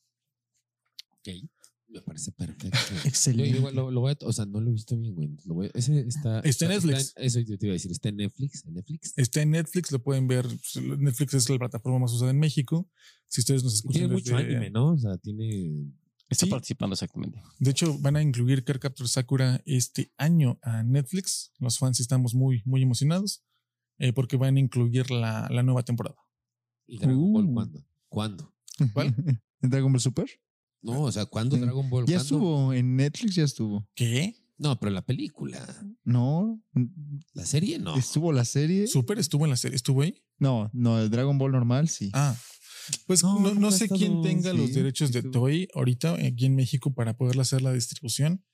Ok. 1.25 1.49
Me 1.89 2.01
parece 2.01 2.33
perfecto. 2.33 2.69
Yo 3.05 3.09
Excelente. 3.09 3.59
igual 3.59 3.75
lo, 3.75 3.91
lo 3.91 4.01
voy 4.01 4.13
a, 4.13 4.27
o 4.27 4.33
sea, 4.33 4.47
no 4.47 4.61
lo 4.63 4.71
he 4.71 4.73
visto 4.73 4.97
bien, 4.97 5.15
güey. 5.15 5.31
Lo 5.45 5.55
voy 5.55 5.67
a- 5.67 5.71
ese 5.75 6.01
está, 6.01 6.41
Está 6.41 6.65
en 6.65 6.71
Netflix. 6.71 7.13
eso 7.17 7.41
yo 7.41 7.59
te 7.59 7.67
iba 7.67 7.73
a 7.73 7.75
decir, 7.75 7.91
está 7.91 8.09
en 8.09 8.17
Netflix. 8.17 8.65
¿En 8.65 8.75
Netflix? 8.75 9.13
Está 9.17 9.43
en 9.43 9.51
Netflix, 9.51 9.93
lo 9.93 10.03
pueden 10.03 10.27
ver, 10.27 10.47
pues, 10.47 10.77
Netflix 10.99 11.35
es 11.35 11.51
la 11.51 11.59
plataforma 11.59 11.99
más 11.99 12.13
usada 12.13 12.31
en 12.31 12.39
México. 12.39 12.89
Si 13.29 13.41
ustedes 13.43 13.63
nos 13.63 13.75
escuchan 13.75 14.01
Tiene 14.03 14.15
mucho 14.15 14.37
desde- 14.37 14.51
anime, 14.57 14.71
¿no? 14.71 14.93
O 14.93 14.99
sea, 14.99 15.19
tiene. 15.19 15.93
Está 16.31 16.47
Sí. 16.47 16.51
participando 16.51 16.95
exactamente. 16.95 17.43
De 17.59 17.71
hecho, 17.71 17.99
van 17.99 18.17
a 18.17 18.23
incluir 18.23 18.65
Card 18.65 18.79
Captor 18.81 19.07
Sakura 19.07 19.61
este 19.67 20.11
año 20.17 20.59
a 20.63 20.83
Netflix. 20.83 21.53
Los 21.59 21.79
fans 21.79 22.01
estamos 22.01 22.35
muy, 22.35 22.63
muy 22.65 22.81
emocionados 22.83 23.45
eh, 23.99 24.15
porque 24.15 24.39
van 24.39 24.57
a 24.57 24.61
incluir 24.61 25.11
la, 25.11 25.47
la 25.51 25.63
nueva 25.63 25.83
temporada. 25.83 26.17
¿Y 26.87 26.97
Dragon 26.97 27.33
Ball 27.35 27.45
Uh. 27.45 27.53
cuándo? 27.53 27.87
¿Cuándo? 28.09 28.55
¿Cuál? 28.95 29.15
¿En 29.27 29.43
Dragon 29.71 29.93
Ball 29.93 30.01
Super? 30.01 30.27
No, 30.83 31.03
o 31.03 31.13
sea, 31.13 31.27
¿cuándo 31.27 31.57
Sí. 31.57 31.63
Dragon 31.63 31.89
Ball? 31.89 32.05
Ya 32.07 32.17
¿Cuándo? 32.17 32.23
estuvo. 32.23 32.73
En 32.73 32.97
Netflix 32.97 33.35
ya 33.37 33.45
estuvo. 33.45 33.89
¿Qué? 33.95 34.35
No, 34.59 34.79
pero 34.79 34.91
la 34.93 35.03
película. 35.05 35.59
No. 36.05 36.61
La 37.35 37.47
serie 37.47 37.79
no. 37.79 37.97
Estuvo 37.97 38.33
la 38.33 38.45
serie. 38.45 38.87
¿Super 38.87 39.19
estuvo 39.19 39.45
en 39.45 39.51
la 39.51 39.57
serie? 39.57 39.77
¿Estuvo 39.77 40.03
ahí? 40.03 40.23
No, 40.39 40.71
no, 40.73 40.99
el 41.01 41.11
Dragon 41.11 41.39
Ball 41.39 41.53
normal 41.53 41.89
sí. 41.89 42.11
Ah. 42.13 42.37
Pues 43.07 43.23
No, 43.23 43.55
no, 43.55 43.71
sé 43.71 43.89
quién 43.89 44.23
tenga 44.23 44.53
los 44.53 44.69
sí, 44.69 44.73
derechos 44.75 45.13
de 45.13 45.21
estuvo. 45.21 45.33
Toy 45.45 45.69
ahorita 45.75 46.15
aquí 46.15 46.47
en 46.47 46.57
México 46.57 46.93
para 46.93 47.17
poder 47.17 47.39
hacer 47.41 47.63
la 47.63 47.73
distribución. 47.73 48.45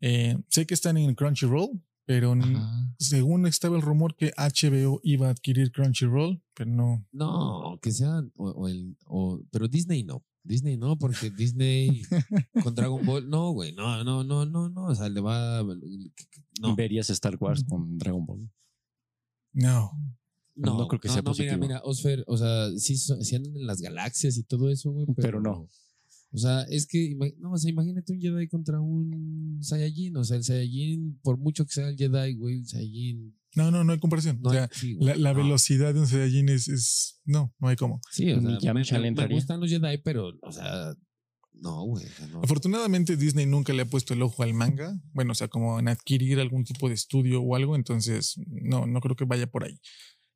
Eh, 0.00 0.38
sé 0.48 0.64
que 0.66 0.74
están 0.74 0.96
en 0.96 1.12
Crunchyroll, 1.16 1.82
pero 2.04 2.32
Ajá. 2.34 2.94
según 3.00 3.46
estaba 3.46 3.74
el 3.76 3.82
rumor 3.82 4.14
que 4.16 4.32
HBO 4.36 5.00
iba 5.02 5.26
a 5.26 5.30
adquirir 5.30 5.72
Crunchyroll, 5.72 6.40
pero 6.54 6.70
no. 6.70 7.04
No, 7.10 7.78
que 7.82 7.90
sean. 7.90 8.32
O, 8.36 8.48
o 8.50 8.68
el, 8.68 8.96
o, 9.06 9.40
pero 9.50 9.66
Disney 9.66 10.04
no. 10.04 10.24
Disney 10.48 10.76
no, 10.76 10.96
porque 10.96 11.30
Disney 11.30 12.02
con 12.64 12.74
Dragon 12.74 13.04
Ball. 13.04 13.28
No, 13.28 13.50
güey. 13.52 13.72
No, 13.74 14.02
no, 14.02 14.24
no, 14.24 14.46
no, 14.46 14.68
no. 14.68 14.84
O 14.86 14.94
sea, 14.94 15.08
le 15.08 15.20
va. 15.20 15.62
No. 16.60 16.74
Verías 16.74 17.10
Star 17.10 17.36
Wars 17.38 17.62
con 17.68 17.98
Dragon 17.98 18.24
Ball. 18.26 18.50
No. 19.52 19.92
No, 20.54 20.76
no 20.76 20.88
creo 20.88 21.00
que 21.00 21.08
sea 21.08 21.18
Mira, 21.18 21.30
positivo. 21.30 21.58
mira, 21.58 21.80
Osfer, 21.84 22.24
o 22.26 22.36
sea, 22.36 22.70
sí, 22.76 22.96
sí 22.96 23.36
andan 23.36 23.54
en 23.56 23.66
las 23.66 23.80
galaxias 23.80 24.36
y 24.36 24.42
todo 24.42 24.68
eso, 24.70 24.90
güey. 24.90 25.06
Pero, 25.06 25.16
Pero 25.16 25.40
no. 25.40 25.68
O 26.30 26.36
sea, 26.38 26.62
es 26.64 26.86
que, 26.86 27.16
no, 27.38 27.52
o 27.52 27.56
sea, 27.56 27.70
imagínate 27.70 28.12
un 28.12 28.20
Jedi 28.20 28.48
contra 28.48 28.80
un 28.80 29.58
Saiyajin. 29.62 30.16
O 30.18 30.24
sea, 30.24 30.36
el 30.36 30.44
Saiyajin, 30.44 31.18
por 31.22 31.38
mucho 31.38 31.64
que 31.64 31.72
sea 31.72 31.88
el 31.88 31.96
Jedi, 31.96 32.34
güey, 32.36 32.58
el 32.58 32.66
Saiyajin. 32.66 33.34
No, 33.56 33.70
no, 33.70 33.82
no 33.82 33.92
hay 33.94 33.98
comparación. 33.98 34.38
No 34.42 34.50
o 34.50 34.52
sea, 34.52 34.64
hay- 34.64 34.68
sí, 34.72 34.92
güey, 34.94 35.06
la, 35.08 35.16
la 35.16 35.32
no. 35.32 35.42
velocidad 35.42 35.94
de 35.94 36.00
un 36.00 36.06
Saiyajin 36.06 36.50
es, 36.50 36.68
es. 36.68 37.20
No, 37.24 37.54
no 37.58 37.68
hay 37.68 37.76
cómo. 37.76 38.00
Sí, 38.12 38.30
o 38.32 38.40
sea, 38.42 38.58
que 38.58 38.68
a 38.68 38.74
me, 38.74 39.10
me- 39.10 39.28
gustan 39.28 39.58
los 39.60 39.70
Jedi, 39.70 39.98
pero, 40.04 40.32
o 40.42 40.52
sea, 40.52 40.94
no, 41.54 41.82
güey. 41.86 42.04
no. 42.30 42.42
Afortunadamente 42.42 43.16
Disney 43.16 43.46
nunca 43.46 43.72
le 43.72 43.82
ha 43.82 43.86
puesto 43.86 44.12
el 44.12 44.20
ojo 44.22 44.42
al 44.42 44.52
manga, 44.52 45.00
bueno, 45.14 45.32
o 45.32 45.34
sea, 45.34 45.48
como 45.48 45.80
en 45.80 45.88
adquirir 45.88 46.38
algún 46.40 46.64
tipo 46.64 46.88
de 46.88 46.94
estudio 46.94 47.40
o 47.42 47.56
algo, 47.56 47.74
entonces 47.74 48.36
no, 48.46 48.86
no 48.86 49.00
creo 49.00 49.16
que 49.16 49.24
vaya 49.24 49.46
por 49.50 49.64
ahí. 49.64 49.80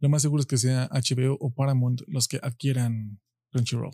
Lo 0.00 0.08
más 0.08 0.22
seguro 0.22 0.40
es 0.40 0.46
que 0.46 0.56
sea 0.56 0.88
HBO 0.90 1.36
o 1.38 1.52
Paramount 1.54 2.00
los 2.08 2.26
que 2.28 2.40
adquieran 2.42 3.20
Crunchyroll. 3.52 3.92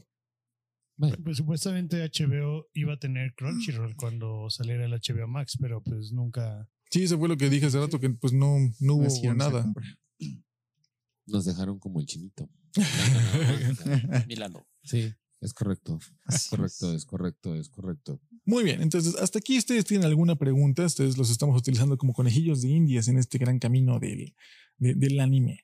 Bueno, 0.98 1.16
Pues 1.24 1.36
supuestamente 1.38 2.02
HBO 2.02 2.66
iba 2.74 2.92
a 2.94 2.98
tener 2.98 3.32
Crunchyroll 3.36 3.94
cuando 3.96 4.50
saliera 4.50 4.84
el 4.84 4.92
HBO 4.92 5.28
Max, 5.28 5.56
pero 5.60 5.80
pues 5.82 6.12
nunca. 6.12 6.68
Sí, 6.90 7.04
eso 7.04 7.18
fue 7.18 7.28
lo 7.28 7.36
que 7.36 7.48
dije 7.48 7.66
hace 7.66 7.78
rato, 7.78 7.98
que 8.00 8.10
pues 8.10 8.32
no, 8.32 8.56
no 8.80 8.94
hubo 8.96 9.34
nada. 9.34 9.64
nos 11.26 11.44
dejaron 11.44 11.78
como 11.78 12.00
el 12.00 12.06
chinito. 12.06 12.50
Milano. 14.26 14.66
Sí, 14.82 15.12
es 15.40 15.52
correcto. 15.54 15.98
Es 16.28 16.48
correcto, 16.48 16.90
es. 16.90 16.96
es 16.98 17.04
correcto, 17.06 17.54
es 17.54 17.68
correcto. 17.68 18.20
Muy 18.44 18.64
bien, 18.64 18.82
entonces 18.82 19.14
hasta 19.16 19.38
aquí 19.38 19.58
ustedes 19.58 19.84
tienen 19.84 20.06
alguna 20.06 20.36
pregunta, 20.36 20.84
ustedes 20.84 21.16
los 21.16 21.30
estamos 21.30 21.56
utilizando 21.58 21.96
como 21.96 22.12
conejillos 22.12 22.62
de 22.62 22.70
indias 22.70 23.08
en 23.08 23.18
este 23.18 23.38
gran 23.38 23.58
camino 23.58 23.98
del, 24.00 24.34
de- 24.78 24.94
del 24.94 25.20
anime. 25.20 25.60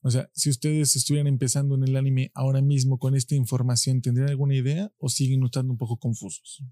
O 0.00 0.10
sea, 0.10 0.30
si 0.32 0.48
ustedes 0.50 0.94
estuvieran 0.96 1.26
empezando 1.26 1.74
en 1.74 1.82
el 1.84 1.96
anime 1.96 2.30
ahora 2.34 2.62
mismo 2.62 2.98
con 2.98 3.14
esta 3.16 3.34
información, 3.34 4.00
¿tendrían 4.00 4.28
alguna 4.30 4.54
idea 4.54 4.92
o 4.98 5.08
siguen 5.08 5.42
estando 5.44 5.72
un 5.72 5.78
poco 5.78 5.96
confusos? 5.98 6.62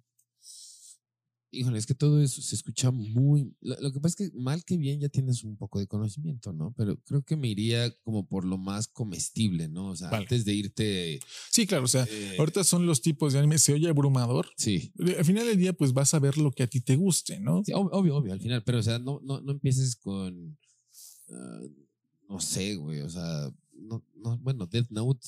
Híjole, 1.52 1.78
es 1.78 1.86
que 1.86 1.94
todo 1.94 2.20
eso 2.20 2.42
se 2.42 2.54
escucha 2.54 2.90
muy. 2.90 3.54
Lo, 3.60 3.80
lo 3.80 3.92
que 3.92 4.00
pasa 4.00 4.16
es 4.24 4.30
que 4.30 4.36
mal 4.36 4.64
que 4.64 4.76
bien 4.76 5.00
ya 5.00 5.08
tienes 5.08 5.42
un 5.42 5.56
poco 5.56 5.78
de 5.78 5.86
conocimiento, 5.86 6.52
¿no? 6.52 6.74
Pero 6.76 7.00
creo 7.04 7.22
que 7.22 7.36
me 7.36 7.48
iría 7.48 7.90
como 8.02 8.26
por 8.26 8.44
lo 8.44 8.58
más 8.58 8.88
comestible, 8.88 9.68
¿no? 9.68 9.90
O 9.90 9.96
sea, 9.96 10.10
Vale. 10.10 10.24
antes 10.24 10.44
de 10.44 10.52
irte. 10.54 11.20
Sí, 11.50 11.66
claro, 11.66 11.84
o 11.84 11.88
sea, 11.88 12.06
eh, 12.10 12.36
ahorita 12.38 12.62
son 12.62 12.84
los 12.84 13.00
tipos 13.00 13.32
de 13.32 13.38
anime, 13.38 13.58
se 13.58 13.72
oye 13.72 13.88
abrumador. 13.88 14.48
Sí, 14.56 14.92
Al 15.16 15.24
final 15.24 15.46
del 15.46 15.56
día, 15.56 15.72
pues 15.72 15.92
vas 15.94 16.12
a 16.14 16.18
ver 16.18 16.36
lo 16.36 16.50
que 16.50 16.64
a 16.64 16.66
ti 16.66 16.80
te 16.80 16.96
guste, 16.96 17.40
¿no? 17.40 17.62
sí, 17.64 17.72
ob- 17.72 17.88
obvio, 17.92 18.16
obvio, 18.16 18.32
al 18.34 18.40
final. 18.40 18.62
Pero, 18.64 18.80
o 18.80 18.82
sea, 18.82 18.98
no, 18.98 19.20
no, 19.22 19.40
no 19.40 19.52
empieces 19.52 19.96
con. 19.96 20.58
ah, 21.30 21.60
no 22.28 22.40
sé, 22.40 22.74
güey. 22.76 23.00
O 23.02 23.08
sea, 23.10 23.50
no, 23.72 24.02
no, 24.16 24.38
bueno, 24.38 24.66
Death 24.66 24.90
Note 24.90 25.26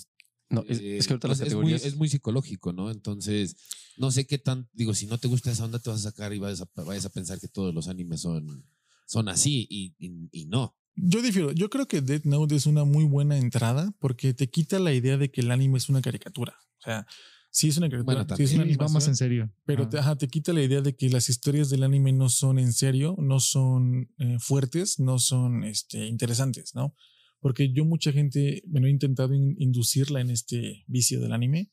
No, 0.51 0.65
es, 0.69 0.79
Eh, 0.81 0.97
es 0.99 1.07
que 1.07 1.13
ahorita 1.13 1.29
las 1.29 1.39
pues 1.39 1.49
es, 1.49 1.55
muy, 1.55 1.63
categorías. 1.65 1.85
es 1.85 1.97
muy 1.97 2.09
psicológico, 2.09 2.73
¿no? 2.73 2.91
Entonces, 2.91 3.57
no 3.99 4.11
sé 4.11 4.27
qué 4.27 4.39
tan, 4.39 4.69
digo, 4.73 4.95
si 4.95 5.07
no 5.07 5.19
te 5.19 5.29
gusta 5.29 5.51
esa 5.51 5.65
onda, 5.65 5.79
te 5.79 5.91
vas 5.91 6.01
a 6.01 6.11
sacar 6.11 6.33
y 6.33 6.39
vayas 6.39 6.63
a, 6.63 6.83
vayas 6.83 7.05
a 7.05 7.11
pensar 7.11 7.39
que 7.39 7.49
todos 7.49 7.75
los 7.75 7.89
animes 7.89 8.21
son, 8.23 8.65
son 9.07 9.29
así 9.29 9.67
y, 9.69 9.95
y- 9.99 10.29
y 10.33 10.47
no. 10.47 10.75
Yo 10.97 11.23
difiero, 11.23 11.53
yo 11.53 11.69
creo 11.71 11.87
que 11.87 12.01
Death 12.01 12.25
Note 12.25 12.57
es 12.57 12.67
una 12.67 12.85
muy 12.85 13.05
buena 13.05 13.37
entrada 13.39 13.95
porque 14.01 14.35
te 14.35 14.49
quita 14.51 14.79
la 14.81 14.93
idea 14.93 15.17
de 15.17 15.31
que 15.31 15.43
el 15.43 15.51
anime 15.51 15.79
es 15.79 15.89
una 15.89 16.01
caricatura. 16.03 16.57
O 16.79 16.83
sea, 16.83 17.07
sí 17.51 17.69
es 17.69 17.77
una 17.79 17.89
caricatura, 17.89 18.25
Bueno, 18.25 18.37
sí 18.37 18.43
es 18.45 18.53
una 18.55 18.65
Sí, 18.65 18.77
vamos 18.77 19.05
animación, 19.07 19.11
en 19.13 19.17
serio. 19.17 19.53
pero 19.65 19.85
Ah. 19.85 19.89
te, 19.89 19.99
ajá, 19.99 20.17
te 20.17 20.29
quita 20.29 20.53
la 20.53 20.63
idea 20.63 20.81
de 20.81 20.95
que 20.97 21.09
las 21.11 21.29
historias 21.29 21.71
del 21.71 21.83
anime 21.83 22.13
no 22.13 22.29
son 22.29 22.59
en 22.59 22.73
serio, 22.73 23.17
no 23.19 23.41
son 23.41 24.11
eh, 24.19 24.37
fuertes, 24.39 24.99
no 25.01 25.19
son 25.19 25.65
este, 25.65 26.07
interesantes, 26.07 26.75
¿no? 26.75 26.95
Porque 27.41 27.73
yo 27.73 27.85
mucha 27.85 28.13
gente, 28.13 28.63
bueno, 28.67 28.87
he 28.87 28.91
intentado 28.91 29.33
in- 29.35 29.55
inducirla 29.59 30.21
en 30.21 30.31
este 30.31 30.85
vicio 30.89 31.21
del 31.21 31.33
anime 31.33 31.71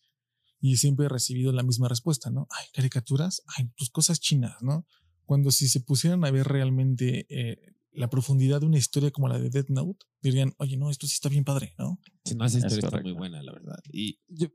y 0.61 0.78
siempre 0.78 1.05
he 1.07 1.09
recibido 1.09 1.51
la 1.51 1.63
misma 1.63 1.88
respuesta, 1.89 2.30
¿no? 2.30 2.47
Ay, 2.51 2.65
caricaturas, 2.73 3.41
ay, 3.57 3.69
pues 3.78 3.89
cosas 3.89 4.19
chinas, 4.19 4.55
¿no? 4.61 4.86
Cuando 5.26 5.51
si 5.51 5.67
se 5.67 5.80
pusieran 5.80 6.23
a 6.23 6.32
ver 6.32 6.47
realmente 6.47 7.26
eh, 7.30 7.73
la 7.91 8.09
profundidad 8.09 8.59
de 8.59 8.67
una 8.67 8.78
historia 8.78 9.09
como 9.11 9.28
la 9.28 9.39
de 9.39 9.49
Death 9.49 9.69
Note, 9.69 10.05
dirían, 10.21 10.53
oye, 10.57 10.78
no, 10.78 10.91
esto 10.91 11.07
sí 11.07 11.13
está 11.13 11.30
bien 11.30 11.43
padre, 11.43 11.73
¿no? 11.80 11.99
Si 12.26 12.36
no, 12.36 12.45
esa 12.45 12.57
Es 12.59 12.63
historia 12.65 12.80
está 12.80 12.89
correcto. 12.89 13.09
muy 13.09 13.17
buena, 13.17 13.41
la 13.41 13.51
verdad. 13.53 13.80
Y 13.91 14.19
yo, 14.28 14.47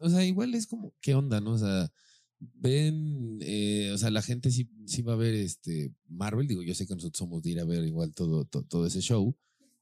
o 0.00 0.08
sea, 0.10 0.24
igual 0.24 0.54
es 0.54 0.66
como, 0.66 0.94
¿qué 1.00 1.14
onda, 1.14 1.40
no? 1.40 1.52
O 1.52 1.58
sea, 1.58 1.90
ven, 2.40 3.38
eh, 3.40 3.90
o 3.94 3.98
sea, 3.98 4.10
la 4.10 4.22
gente 4.22 4.50
sí, 4.50 4.68
sí 4.86 5.02
va 5.02 5.14
a 5.14 5.16
ver 5.16 5.34
este 5.34 5.92
Marvel, 6.08 6.46
digo, 6.46 6.62
yo 6.62 6.74
sé 6.74 6.86
que 6.86 6.94
nosotros 6.94 7.18
somos 7.18 7.42
de 7.42 7.50
ir 7.50 7.60
a 7.60 7.64
ver 7.64 7.84
igual 7.84 8.12
todo, 8.14 8.44
todo, 8.44 8.62
todo 8.64 8.86
ese 8.86 9.00
show, 9.00 9.36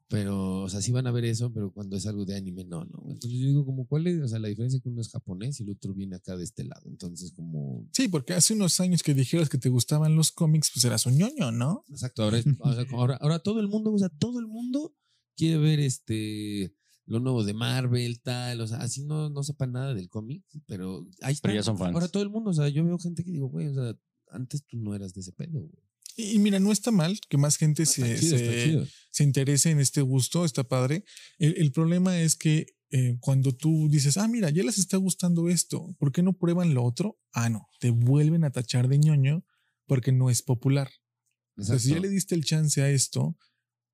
pero, 0.09 0.62
o 0.62 0.69
sea, 0.69 0.81
sí 0.81 0.93
van 0.93 1.07
a 1.09 1.11
ver 1.11 1.25
eso, 1.25 1.53
pero 1.53 1.73
cuando 1.73 1.97
es 1.97 2.07
algo 2.07 2.25
de 2.25 2.37
anime, 2.37 2.64
no, 2.64 2.85
no. 2.85 3.03
Entonces 3.11 3.41
yo 3.41 3.47
digo, 3.49 3.67
como, 3.67 3.87
¿cuál 3.87 4.07
es, 4.07 4.23
o 4.23 4.29
sea, 4.29 4.39
la 4.39 4.49
diferencia 4.49 4.79
que 4.81 4.89
uno 4.89 5.01
es 5.01 5.11
japonés 5.11 5.59
y 5.61 5.64
el 5.64 5.71
otro 5.71 5.93
viene 5.95 6.14
acá 6.17 6.37
de 6.37 6.45
este 6.45 6.62
lado? 6.64 6.89
Entonces, 6.89 7.33
como, 7.33 7.89
Sí, 7.93 8.07
porque 8.09 8.35
hace 8.35 8.55
unos 8.55 8.79
años 8.81 9.03
que 9.03 9.14
dijeras 9.14 9.49
que 9.49 9.59
te 9.59 9.69
gustaban 9.69 10.14
los 10.14 10.31
cómics, 10.31 10.71
pues 10.73 10.85
eras 10.85 11.07
un 11.07 11.17
ñoño, 11.19 11.51
¿no? 11.51 11.85
Exacto, 11.89 12.23
ahora, 12.23 12.39
es- 12.39 12.45
como 12.45 13.01
ahora, 13.01 13.17
ahora 13.17 13.41
todo 13.41 13.59
el 13.61 13.67
mundo, 13.69 13.93
o 13.93 13.99
sea, 13.99 14.09
todo 14.09 14.39
el 14.39 14.47
mundo 14.47 14.95
quiere 15.37 15.59
ver 15.59 15.81
este 15.81 16.73
lo 17.07 17.21
nuevo 17.21 17.45
de 17.45 17.55
Marvel, 17.55 18.21
tal, 18.21 18.61
o 18.61 18.67
sea, 18.67 18.79
así 18.79 19.03
no, 19.05 19.31
no 19.31 19.43
sepa 19.43 19.67
nada 19.67 19.95
del 19.95 20.09
cómic, 20.09 20.45
pero 20.67 21.07
ahí 21.23 21.35
está. 21.35 21.49
Pero 21.49 21.55
ya 21.55 21.63
son 21.63 21.79
fans. 21.79 21.95
Ahora 21.95 22.09
todo 22.09 22.23
el 22.23 22.31
mundo, 22.31 22.51
o 22.51 22.55
sea, 22.55 22.69
yo 22.69 22.85
veo 22.85 22.99
gente 22.99 23.25
que 23.25 23.31
digo, 23.31 23.49
güey, 23.49 23.69
o 23.69 23.75
sea, 23.75 23.95
antes 24.31 24.65
tú 24.67 24.77
no 24.79 24.95
eras 24.95 25.15
de 25.15 25.21
ese 25.21 25.33
pedo, 25.33 25.61
güey. 25.61 25.83
Y, 26.17 26.33
y 26.35 26.39
mira, 26.39 26.59
no 26.59 26.73
está 26.73 26.91
mal 26.91 27.19
que 27.29 27.37
más 27.39 27.57
gente 27.59 27.87
se, 27.87 28.19
chido, 28.19 28.87
se- 29.11 29.23
interese 29.25 29.71
en 29.71 29.81
este 29.81 30.01
gusto, 30.01 30.45
está 30.45 30.65
padre. 30.65 31.05
El, 31.39 31.55
el 31.59 31.73
problema 31.73 32.19
es 32.21 32.37
que 32.37 32.67
eh, 32.91 33.19
cuando 33.21 33.53
tú 33.55 33.89
dices, 33.91 34.17
ah, 34.17 34.27
mira, 34.27 34.51
ya 34.51 34.63
les 34.65 34.79
está 34.79 34.97
gustando 34.97 35.49
esto, 35.49 35.95
¿por 35.99 36.13
qué 36.13 36.23
no 36.23 36.33
prueban 36.33 36.73
lo 36.75 36.85
otro? 36.85 37.19
Ah, 37.33 37.49
no, 37.51 37.69
te 37.81 37.91
vuelven 37.91 38.45
a 38.45 38.51
tachar 38.51 38.89
de 38.89 38.99
ñoño 38.99 39.45
porque 39.87 40.11
no 40.13 40.31
es 40.31 40.43
popular. 40.43 40.91
O 41.59 41.63
sea, 41.63 41.79
si 41.79 41.89
ya 41.89 41.95
Exacto. 41.97 42.09
le 42.09 42.15
diste 42.15 42.35
el 42.35 42.45
chance 42.45 42.83
a 42.83 42.91
esto, 42.91 43.37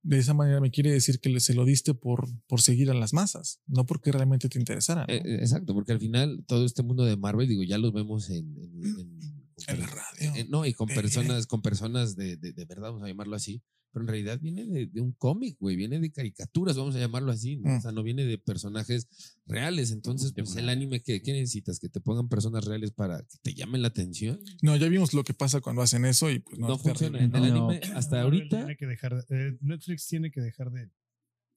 de 0.02 0.18
esa 0.18 0.34
manera 0.34 0.60
me 0.60 0.70
quiere 0.70 0.90
decir 0.90 1.20
que 1.20 1.38
se 1.40 1.54
lo 1.54 1.64
diste 1.64 1.94
por, 1.94 2.28
por 2.46 2.60
seguir 2.60 2.90
a 2.90 2.94
las 2.94 3.12
masas, 3.12 3.60
no 3.66 3.86
porque 3.86 4.12
realmente 4.12 4.48
te 4.48 4.58
interesara. 4.58 5.04
Eh, 5.08 5.22
eh, 5.24 5.36
exacto, 5.40 5.74
porque 5.74 5.92
al 5.92 6.00
final 6.00 6.44
todo 6.46 6.64
este 6.64 6.82
mundo 6.82 7.04
de 7.04 7.16
Marvel, 7.16 7.48
digo, 7.48 7.62
ya 7.62 7.78
los 7.78 7.92
vemos 7.92 8.28
en, 8.30 8.56
en, 8.58 8.84
en- 8.84 9.41
En 9.68 9.80
la 9.80 9.86
radio. 9.86 10.34
eh, 10.36 10.46
no, 10.48 10.64
y 10.66 10.72
con 10.74 10.88
Tele. 10.88 11.00
personas, 11.00 11.46
con 11.46 11.62
personas 11.62 12.16
de, 12.16 12.36
de, 12.36 12.52
de 12.52 12.64
verdad, 12.64 12.88
vamos 12.90 13.02
a 13.04 13.08
llamarlo 13.08 13.36
así. 13.36 13.62
Pero 13.94 14.04
en 14.04 14.08
realidad 14.08 14.40
viene 14.40 14.64
de, 14.64 14.86
de 14.86 15.00
un 15.02 15.12
cómic, 15.12 15.58
güey, 15.60 15.76
viene 15.76 16.00
de 16.00 16.10
caricaturas, 16.10 16.78
vamos 16.78 16.96
a 16.96 16.98
llamarlo 16.98 17.30
así, 17.30 17.56
¿no? 17.58 17.68
Mm. 17.72 17.76
O 17.76 17.80
sea, 17.82 17.92
no 17.92 18.02
viene 18.02 18.24
de 18.24 18.38
personajes 18.38 19.06
reales. 19.44 19.90
Entonces, 19.90 20.32
pues 20.34 20.56
el 20.56 20.70
anime, 20.70 21.02
¿qué, 21.02 21.20
qué 21.20 21.32
necesitas? 21.32 21.78
¿Que 21.78 21.90
te 21.90 22.00
pongan 22.00 22.30
personas 22.30 22.64
reales 22.64 22.92
para 22.92 23.18
que 23.18 23.36
te 23.42 23.52
llamen 23.52 23.82
la 23.82 23.88
atención? 23.88 24.40
No, 24.62 24.74
ya 24.76 24.88
vimos 24.88 25.12
lo 25.12 25.24
que 25.24 25.34
pasa 25.34 25.60
cuando 25.60 25.82
hacen 25.82 26.06
eso 26.06 26.30
y 26.30 26.38
pues 26.38 26.58
no, 26.58 26.68
No, 26.68 26.78
funciona. 26.78 27.18
En 27.18 27.24
el 27.24 27.30
¿no? 27.32 27.38
No. 27.54 27.68
anime, 27.70 27.80
hasta 27.94 28.22
ahorita, 28.22 28.56
tiene 28.60 28.76
que 28.78 28.86
dejar 28.86 29.26
de- 29.26 29.48
eh, 29.48 29.58
Netflix 29.60 30.06
tiene 30.08 30.30
que 30.30 30.40
dejar 30.40 30.70
de, 30.70 30.88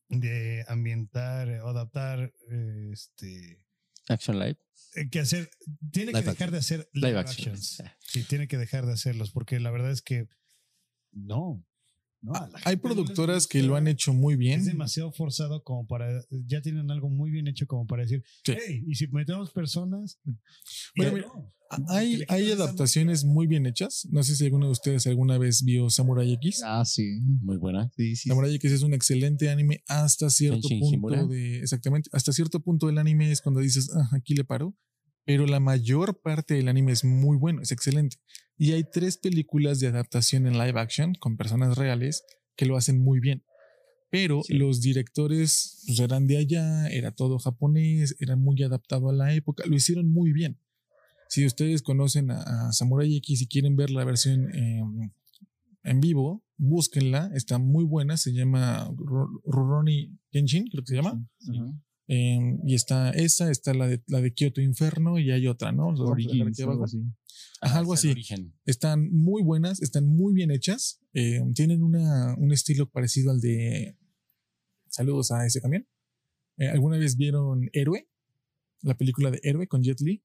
de 0.10 0.66
ambientar 0.68 1.47
eh, 1.47 1.62
o 1.62 1.70
adaptar 1.70 2.34
eh, 2.51 2.89
este 2.91 3.64
Action 4.08 4.39
Live. 4.39 4.58
eh, 4.95 5.10
que 5.10 5.20
hacer 5.20 5.49
tiene 5.91 6.12
que 6.12 6.20
dejar 6.20 6.32
action. 6.32 6.51
de 6.51 6.58
hacer 6.58 6.89
live, 6.93 7.08
Live 7.10 7.20
action. 7.20 7.49
actions 7.53 7.84
sí 7.99 8.24
tiene 8.24 8.47
que 8.47 8.58
dejar 8.58 8.86
de 8.86 8.93
hacerlos 8.93 9.32
porque 9.32 9.60
la 9.60 9.72
verdad 9.72 9.91
es 9.91 10.01
que 10.01 10.28
no, 11.12 11.64
no 12.26 12.34
a 12.34 12.49
la 12.49 12.59
Hay 12.65 12.76
productoras 12.78 13.47
que 13.47 13.63
lo 13.63 13.76
han 13.76 13.88
hecho 13.88 14.13
muy 14.13 14.36
bien. 14.36 14.59
es 14.59 14.65
demasiado 14.65 15.11
forzado 15.11 15.63
como 15.63 15.88
para 15.88 16.07
ya 16.47 16.61
tienen 16.61 16.91
algo 16.91 17.09
muy 17.09 17.32
bien 17.32 17.47
hecho 17.47 17.67
como 17.67 17.86
para 17.88 18.01
decir 18.03 18.23
Sí. 18.43 18.53
hey 18.67 18.84
y 18.88 18.95
si 18.95 19.07
metemos 19.07 19.51
personas 19.51 20.19
Bueno, 20.95 21.11
ya 21.11 21.15
mira, 21.15 21.28
no. 21.28 21.53
Hay, 21.89 22.23
hay 22.28 22.51
adaptaciones 22.51 23.26
muy 23.26 23.47
bien 23.47 23.65
hechas. 23.65 24.07
No 24.11 24.21
sé 24.23 24.36
si 24.36 24.45
alguno 24.45 24.67
de 24.67 24.71
ustedes 24.73 25.07
alguna 25.07 25.39
vez 25.39 25.63
vio 25.63 25.89
Samurai 25.89 26.32
X. 26.34 26.61
Ah, 26.63 26.86
sí. 26.86 27.19
Muy 27.41 27.57
buena. 27.57 27.89
Sí, 27.97 28.15
sí. 28.15 28.30
Samurai 28.30 28.53
X 28.55 28.71
es 28.71 28.84
un 28.84 28.93
excelente 28.93 29.49
anime 29.49 29.84
hasta 29.88 30.30
cierto 30.30 30.67
Kenshin 30.69 31.01
punto 31.01 31.28
de 31.28 31.59
exactamente 31.61 32.09
hasta 32.13 32.32
cierto 32.34 32.59
punto 32.59 32.86
del 32.88 32.99
anime 32.99 33.32
es 33.32 33.41
cuando 33.41 33.61
dices 33.61 33.89
ah, 33.95 34.09
aquí 34.15 34.36
le 34.36 34.43
paro 34.43 34.76
pero 35.26 35.47
la 35.47 35.59
mayor 35.59 36.21
parte 36.21 36.53
del 36.53 36.67
anime 36.67 36.91
es 36.91 37.03
muy 37.03 37.36
bueno 37.36 37.61
es 37.63 37.71
excelente 37.71 38.17
y 38.58 38.72
hay 38.74 38.84
tres 38.84 39.18
películas 39.18 39.80
de 39.80 39.88
adaptación 39.88 40.47
en 40.47 40.53
live 40.53 40.80
action 40.80 41.14
con 41.16 41.38
personas 41.38 41.78
reales 41.78 42.24
que 42.56 42.66
lo 42.66 42.78
hacen 42.78 42.99
muy 42.99 43.20
bien 43.20 43.43
pero 44.10 44.43
Sí. 44.43 44.53
los 44.53 44.82
directores 44.82 45.84
pues, 45.88 45.99
eran 45.99 46.26
de 46.28 46.38
allá 46.38 46.88
era 46.89 47.12
todo 47.12 47.38
japonés 47.39 48.16
era 48.20 48.36
muy 48.36 48.62
adaptado 48.64 49.10
a 49.10 49.14
la 49.14 49.34
época 49.34 49.66
lo 49.66 49.76
hicieron 49.76 50.10
muy 50.10 50.32
bien 50.32 50.58
si 51.28 51.45
ustedes 51.45 51.82
conocen 51.82 52.32
a, 52.32 52.68
a 52.68 52.72
Samurai 52.72 53.16
X 53.18 53.41
y 53.41 53.47
quieren 53.47 53.76
ver 53.76 53.89
la 53.89 54.06
versión 54.06 54.53
em, 54.56 55.12
en 55.84 55.99
vivo, 55.99 56.43
búsquenla, 56.58 57.30
está 57.36 57.58
muy 57.58 57.84
buena, 57.84 58.16
se 58.18 58.32
llama 58.32 58.88
Ru- 58.91 59.41
Rurouni 59.45 60.18
Kenshin, 60.32 60.68
creo 60.68 60.84
que 60.84 60.89
se 60.89 60.95
llama. 60.95 61.28
Em, 62.08 62.60
y 62.68 62.76
está 62.76 63.10
esa, 63.12 63.49
está 63.49 63.74
la 63.74 63.88
de, 63.88 64.03
la 64.08 64.22
de 64.22 64.32
Kyoto 64.34 64.62
Inferno 64.62 65.18
y 65.18 65.32
hay 65.32 65.47
otra, 65.47 65.72
¿no? 65.72 65.88
Origins, 65.88 66.47
aquí 66.47 66.62
abajo. 66.62 66.74
algo 66.74 66.86
así. 66.86 67.01
Ajá, 67.62 67.80
algo 67.80 67.93
así. 67.93 68.10
origen. 68.12 68.53
Están 68.66 69.10
muy 69.12 69.41
buenas, 69.41 69.82
están 69.82 70.06
muy 70.06 70.34
bien 70.34 70.51
hechas, 70.51 71.01
eh, 71.14 71.41
tienen 71.56 71.82
una, 71.82 72.36
un 72.38 72.51
estilo 72.51 72.89
parecido 72.89 73.32
al 73.32 73.41
de... 73.41 73.97
Saludos 74.89 75.32
a 75.32 75.45
ese 75.45 75.62
camión. 75.62 75.88
Eh, 76.58 76.68
¿Alguna 76.68 76.97
vez 76.97 77.18
vieron 77.18 77.70
Héroe? 77.74 78.08
La 78.82 78.95
película 78.95 79.32
de 79.32 79.39
Héroe 79.43 79.68
con 79.68 79.82
Jet 79.84 79.99
Li. 80.01 80.24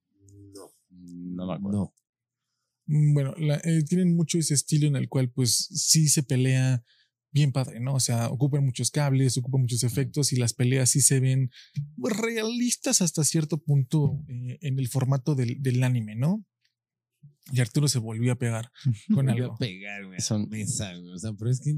no. 0.55 0.71
No 0.91 1.47
me 1.47 1.55
acuerdo. 1.55 1.79
No. 1.79 1.95
Mm, 2.87 3.15
Bueno, 3.15 3.35
la- 3.39 3.61
eh, 3.65 3.83
tienen 3.89 4.15
mucho 4.15 4.39
ese 4.39 4.53
estilo 4.55 4.87
en 4.87 4.97
el 4.97 5.09
cual 5.09 5.31
pues 5.31 5.51
sí 5.73 6.09
se 6.09 6.23
pelea 6.23 6.85
bien 7.33 7.53
padre, 7.53 7.81
¿no? 7.81 7.95
O 7.95 8.01
sea, 8.01 8.29
ocupan 8.29 8.65
muchos 8.65 8.91
cables, 8.91 9.37
ocupan 9.39 9.61
muchos 9.63 9.85
efectos 9.85 10.33
y 10.33 10.37
las 10.37 10.53
peleas 10.53 10.91
sí 10.91 11.01
se 11.01 11.21
ven 11.21 11.51
realistas 11.99 13.01
hasta 13.03 13.25
cierto 13.25 13.59
punto 13.59 14.23
eh, 14.29 14.59
en 14.63 14.79
el 14.79 14.89
formato 14.89 15.35
del, 15.35 15.63
del 15.63 15.83
anime, 15.85 16.15
¿no? 16.17 16.45
Y 17.53 17.61
Arturo 17.61 17.89
se 17.89 17.99
volvió 17.99 18.33
a 18.33 18.37
pegar 18.37 18.71
con 19.15 19.27
Me 19.27 19.33
algo. 19.33 19.55
a 19.55 19.59
pegar, 19.59 20.07
güey. 20.07 20.21
Son- 20.21 20.43
Son 20.43 20.51
mesa, 20.51 20.95
güey. 20.97 21.13
O 21.13 21.19
sea, 21.19 21.33
pero 21.33 21.51
es 21.51 21.61
que. 21.61 21.75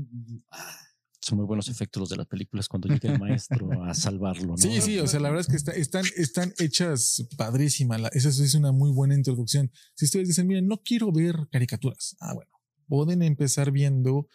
ah, 0.50 0.76
Son 1.20 1.38
muy 1.38 1.46
buenos 1.46 1.68
efectos 1.68 2.00
los 2.00 2.08
de 2.10 2.16
las 2.16 2.26
películas 2.26 2.68
cuando 2.68 2.88
llega 2.88 3.12
el 3.12 3.18
maestro 3.18 3.82
a 3.84 3.94
salvarlo, 3.94 4.48
¿no? 4.48 4.56
Sí, 4.58 4.80
sí, 4.80 4.98
o 4.98 5.06
sea, 5.06 5.20
la 5.20 5.28
verdad 5.30 5.42
es 5.42 5.48
que 5.48 5.56
está- 5.56 5.72
están, 5.72 6.04
están 6.16 6.52
hechas 6.58 7.26
padrísimas. 7.36 8.00
Esa 8.12 8.28
es 8.28 8.54
una 8.54 8.72
muy 8.72 8.90
buena 8.90 9.14
introducción. 9.14 9.70
Si 9.94 10.04
ustedes 10.06 10.28
dicen, 10.28 10.46
miren, 10.46 10.66
no 10.66 10.78
quiero 10.82 11.10
ver 11.12 11.36
caricaturas. 11.50 12.16
Ah, 12.20 12.34
bueno, 12.34 12.50
pueden 12.86 13.22
empezar 13.22 13.70
viendo 13.70 14.28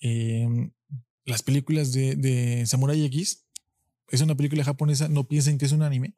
eh, 0.00 0.46
las 1.24 1.42
películas 1.42 1.92
de, 1.92 2.16
de 2.16 2.66
Samurai 2.66 3.04
X. 3.04 3.46
Es 4.08 4.20
una 4.20 4.34
película 4.34 4.64
japonesa, 4.64 5.08
no 5.08 5.26
piensen 5.26 5.58
que 5.58 5.64
es 5.64 5.72
un 5.72 5.82
anime. 5.82 6.16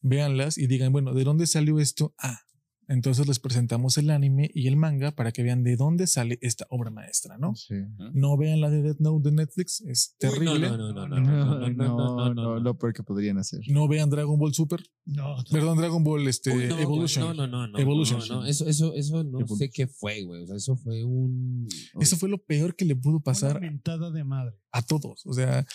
Véanlas 0.00 0.58
y 0.58 0.66
digan, 0.66 0.92
bueno, 0.92 1.14
¿de 1.14 1.24
dónde 1.24 1.46
salió 1.46 1.80
esto? 1.80 2.14
Ah, 2.18 2.40
entonces 2.88 3.26
les 3.26 3.38
presentamos 3.40 3.98
el 3.98 4.10
anime 4.10 4.50
y 4.54 4.68
el 4.68 4.76
manga 4.76 5.14
para 5.14 5.32
que 5.32 5.42
vean 5.42 5.62
de 5.64 5.76
dónde 5.76 6.06
sale 6.06 6.38
esta 6.40 6.66
obra 6.70 6.90
maestra, 6.90 7.36
¿no? 7.38 7.54
Sí. 7.54 7.74
No 8.12 8.36
vean 8.36 8.60
la 8.60 8.70
de 8.70 8.82
Death 8.82 9.00
Note 9.00 9.28
de 9.28 9.36
Netflix, 9.36 9.80
es 9.82 10.14
terrible. 10.18 10.68
No, 10.70 10.76
no, 10.76 10.92
no, 10.92 11.08
no, 11.08 11.20
No, 11.20 11.68
no, 11.68 11.68
no, 11.70 12.16
no, 12.16 12.34
no, 12.34 12.60
lo 12.60 12.78
peor 12.78 12.92
que 12.92 13.02
podrían 13.02 13.38
hacer. 13.38 13.60
No 13.68 13.88
vean 13.88 14.10
Dragon 14.10 14.38
Ball 14.38 14.54
Super. 14.54 14.82
No, 15.04 15.36
Perdón, 15.50 15.78
Dragon 15.78 16.02
Ball 16.02 16.26
este, 16.28 16.50
Evolution. 16.50 17.24
No, 17.24 17.34
no, 17.34 17.46
no, 17.46 17.66
no. 17.68 17.78
Evolution. 17.78 18.20
No, 18.28 18.42
no, 18.42 18.46
eso, 18.46 18.66
eso, 18.66 18.94
eso 18.94 19.24
no 19.24 19.46
sé 19.46 19.70
qué 19.70 19.86
fue, 19.86 20.22
güey. 20.22 20.42
O 20.42 20.46
sea, 20.46 20.56
eso 20.56 20.76
fue 20.76 21.04
un. 21.04 21.66
Eso 22.00 22.16
fue 22.16 22.28
lo 22.28 22.38
peor 22.38 22.76
que 22.76 22.84
le 22.84 22.96
pudo 22.96 23.20
pasar 23.20 23.58
Una 23.58 23.60
mentada 23.60 24.10
de 24.10 24.24
madre. 24.24 24.54
a 24.72 24.82
todos. 24.82 25.24
O 25.26 25.32
sea, 25.32 25.66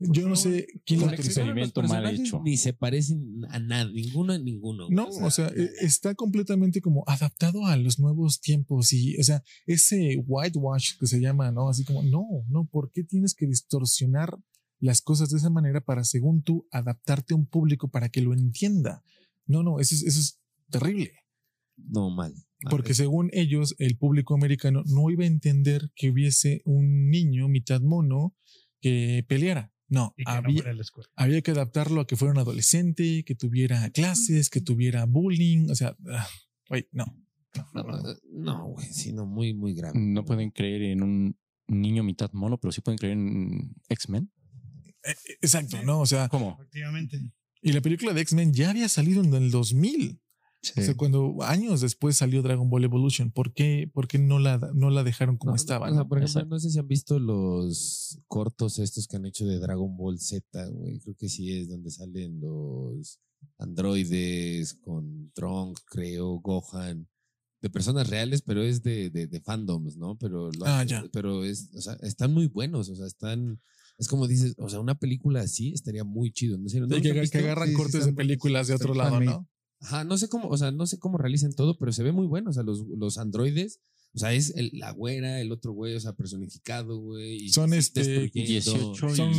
yo 0.00 0.28
no 0.28 0.34
sé 0.34 0.66
quién 0.86 1.00
lo 1.00 1.06
Los 1.10 1.88
mal 1.88 2.06
hecho. 2.14 2.40
Ni 2.42 2.56
se 2.56 2.72
parecen 2.72 3.44
a 3.50 3.58
nada, 3.58 3.90
ninguno 3.90 4.32
a 4.32 4.38
ninguno. 4.38 4.88
No, 4.88 5.08
o 5.08 5.30
sea, 5.30 5.48
eh, 5.48 5.70
está 5.80 6.14
completamente 6.14 6.80
como 6.80 7.04
adaptado 7.06 7.66
a 7.66 7.76
los 7.76 7.98
nuevos 7.98 8.40
tiempos 8.40 8.92
y, 8.94 9.18
o 9.18 9.22
sea, 9.22 9.42
ese 9.66 10.22
whitewash 10.26 10.98
que 10.98 11.06
se 11.06 11.20
llama, 11.20 11.52
¿no? 11.52 11.68
Así 11.68 11.84
como, 11.84 12.02
no, 12.02 12.26
no, 12.48 12.66
¿por 12.66 12.90
qué 12.92 13.04
tienes 13.04 13.34
que 13.34 13.46
distorsionar 13.46 14.38
las 14.78 15.02
cosas 15.02 15.28
de 15.30 15.36
esa 15.36 15.50
manera 15.50 15.82
para, 15.82 16.02
según 16.04 16.42
tú, 16.42 16.66
adaptarte 16.70 17.34
a 17.34 17.36
un 17.36 17.46
público 17.46 17.90
para 17.90 18.08
que 18.08 18.22
lo 18.22 18.32
entienda? 18.32 19.04
No, 19.46 19.62
no, 19.62 19.80
eso 19.80 19.94
es, 19.94 20.02
eso 20.04 20.20
es 20.20 20.40
terrible. 20.70 21.12
no 21.76 22.08
mal. 22.08 22.34
Porque 22.68 22.94
según 22.94 23.30
ellos, 23.32 23.74
el 23.78 23.96
público 23.96 24.34
americano 24.34 24.82
no 24.86 25.10
iba 25.10 25.24
a 25.24 25.28
entender 25.28 25.90
que 25.94 26.10
hubiese 26.10 26.60
un 26.64 27.08
niño 27.08 27.48
mitad 27.48 27.80
mono 27.80 28.34
que 28.80 29.24
peleara. 29.28 29.69
No, 29.90 30.14
no 30.16 30.32
había, 31.16 31.42
que 31.42 31.50
adaptarlo 31.50 32.00
a 32.00 32.06
que 32.06 32.16
fuera 32.16 32.32
un 32.32 32.38
adolescente, 32.38 33.24
que 33.24 33.34
tuviera 33.34 33.90
clases, 33.90 34.48
que 34.48 34.60
tuviera 34.60 35.04
bullying. 35.04 35.68
O 35.68 35.74
sea, 35.74 35.96
ah, 36.08 36.28
güey, 36.68 36.86
no. 36.92 37.04
No, 37.74 37.82
no, 37.82 38.02
no, 38.32 38.66
güey, 38.68 38.86
sino 38.86 39.26
muy, 39.26 39.52
muy 39.52 39.74
grave. 39.74 39.98
No 39.98 40.24
pueden 40.24 40.52
creer 40.52 40.82
en 40.82 41.02
un 41.02 41.36
niño 41.66 42.04
mitad 42.04 42.30
mono, 42.32 42.58
pero 42.58 42.70
sí 42.70 42.80
pueden 42.80 42.98
creer 42.98 43.14
en 43.14 43.74
X-Men. 43.88 44.30
Eh, 45.02 45.10
eh, 45.10 45.38
Exacto, 45.40 45.82
¿no? 45.82 46.00
O 46.00 46.06
sea, 46.06 46.28
¿Cómo? 46.28 46.56
Efectivamente. 46.60 47.18
y 47.60 47.72
la 47.72 47.80
película 47.80 48.12
de 48.12 48.20
X-Men 48.20 48.52
ya 48.52 48.70
había 48.70 48.88
salido 48.88 49.24
en 49.24 49.34
el 49.34 49.50
2000. 49.50 50.20
Sí. 50.62 50.72
O 50.76 50.82
sea, 50.82 50.94
cuando 50.94 51.36
años 51.40 51.80
después 51.80 52.16
salió 52.16 52.42
Dragon 52.42 52.68
Ball 52.68 52.84
Evolution, 52.84 53.30
¿por 53.30 53.54
qué, 53.54 53.90
por 53.94 54.06
qué 54.08 54.18
no, 54.18 54.38
la, 54.38 54.58
no 54.74 54.90
la 54.90 55.02
dejaron 55.04 55.38
como 55.38 55.52
No, 55.52 55.56
estaba? 55.56 55.86
O 55.86 55.90
sea, 55.90 56.02
no? 56.02 56.08
por 56.08 56.18
ejemplo, 56.18 56.44
no 56.44 56.60
sé 56.60 56.68
si 56.70 56.78
han 56.78 56.86
visto 56.86 57.18
los 57.18 58.18
cortos 58.28 58.78
estos 58.78 59.06
que 59.08 59.16
han 59.16 59.24
hecho 59.24 59.46
de 59.46 59.58
Dragon 59.58 59.96
Ball 59.96 60.18
Z, 60.20 60.66
güey. 60.68 61.00
Creo 61.00 61.14
que 61.16 61.28
sí 61.30 61.50
es 61.56 61.68
donde 61.68 61.90
salen 61.90 62.40
los 62.40 63.20
androides 63.58 64.74
con 64.74 65.30
Trunks, 65.34 65.82
creo, 65.86 66.40
Gohan, 66.40 67.08
de 67.62 67.70
personas 67.70 68.08
reales, 68.08 68.42
pero 68.42 68.62
es 68.62 68.82
de, 68.82 69.10
de, 69.10 69.26
de 69.26 69.40
fandoms, 69.40 69.96
¿no? 69.96 70.16
Pero, 70.18 70.50
lo- 70.52 70.66
Ah, 70.66 70.84
ya. 70.84 71.04
pero 71.12 71.44
es, 71.44 71.70
o 71.74 71.80
sea, 71.80 71.94
están 72.02 72.32
muy 72.32 72.46
buenos, 72.46 72.88
o 72.88 72.96
sea, 72.96 73.06
están, 73.06 73.60
es 73.98 74.08
como 74.08 74.26
dices, 74.26 74.54
o 74.58 74.68
sea, 74.68 74.80
una 74.80 74.94
película 74.98 75.40
así 75.40 75.72
estaría 75.72 76.04
muy 76.04 76.32
chido. 76.32 76.56
No 76.58 76.64
¿no 76.64 76.68
Sí, 76.68 77.02
que, 77.02 77.28
que 77.30 77.38
agarran 77.38 77.68
Sí, 77.68 77.72
sí, 77.72 77.76
cortes 77.76 77.94
están 77.96 78.10
de 78.14 78.16
películas 78.16 78.66
de 78.68 78.74
otro 78.74 78.94
lado. 78.94 79.20
¿no? 79.20 79.48
Ajá, 79.80 80.04
no 80.04 80.16
sé 80.18 80.28
cómo, 80.28 80.48
o 80.48 80.56
sea, 80.56 80.70
no 80.70 80.86
sé 80.86 80.98
cómo 80.98 81.18
realicen 81.18 81.54
todo, 81.54 81.78
pero 81.78 81.92
se 81.92 82.02
ve 82.02 82.12
muy 82.12 82.26
bueno. 82.26 82.50
O 82.50 82.52
sea, 82.52 82.62
los, 82.62 82.84
los 82.86 83.16
androides, 83.18 83.80
o 84.12 84.18
sea, 84.18 84.32
es 84.34 84.54
el- 84.56 84.70
la 84.74 84.90
güera, 84.92 85.40
el 85.40 85.52
otro 85.52 85.72
güey, 85.72 85.94
o 85.94 86.00
sea, 86.00 86.12
personificado, 86.14 86.98
güey. 86.98 87.48
Son, 87.48 87.72
este, 87.72 88.00
destruyendo. 88.00 88.72
18 88.72 89.14
Son, 89.14 89.32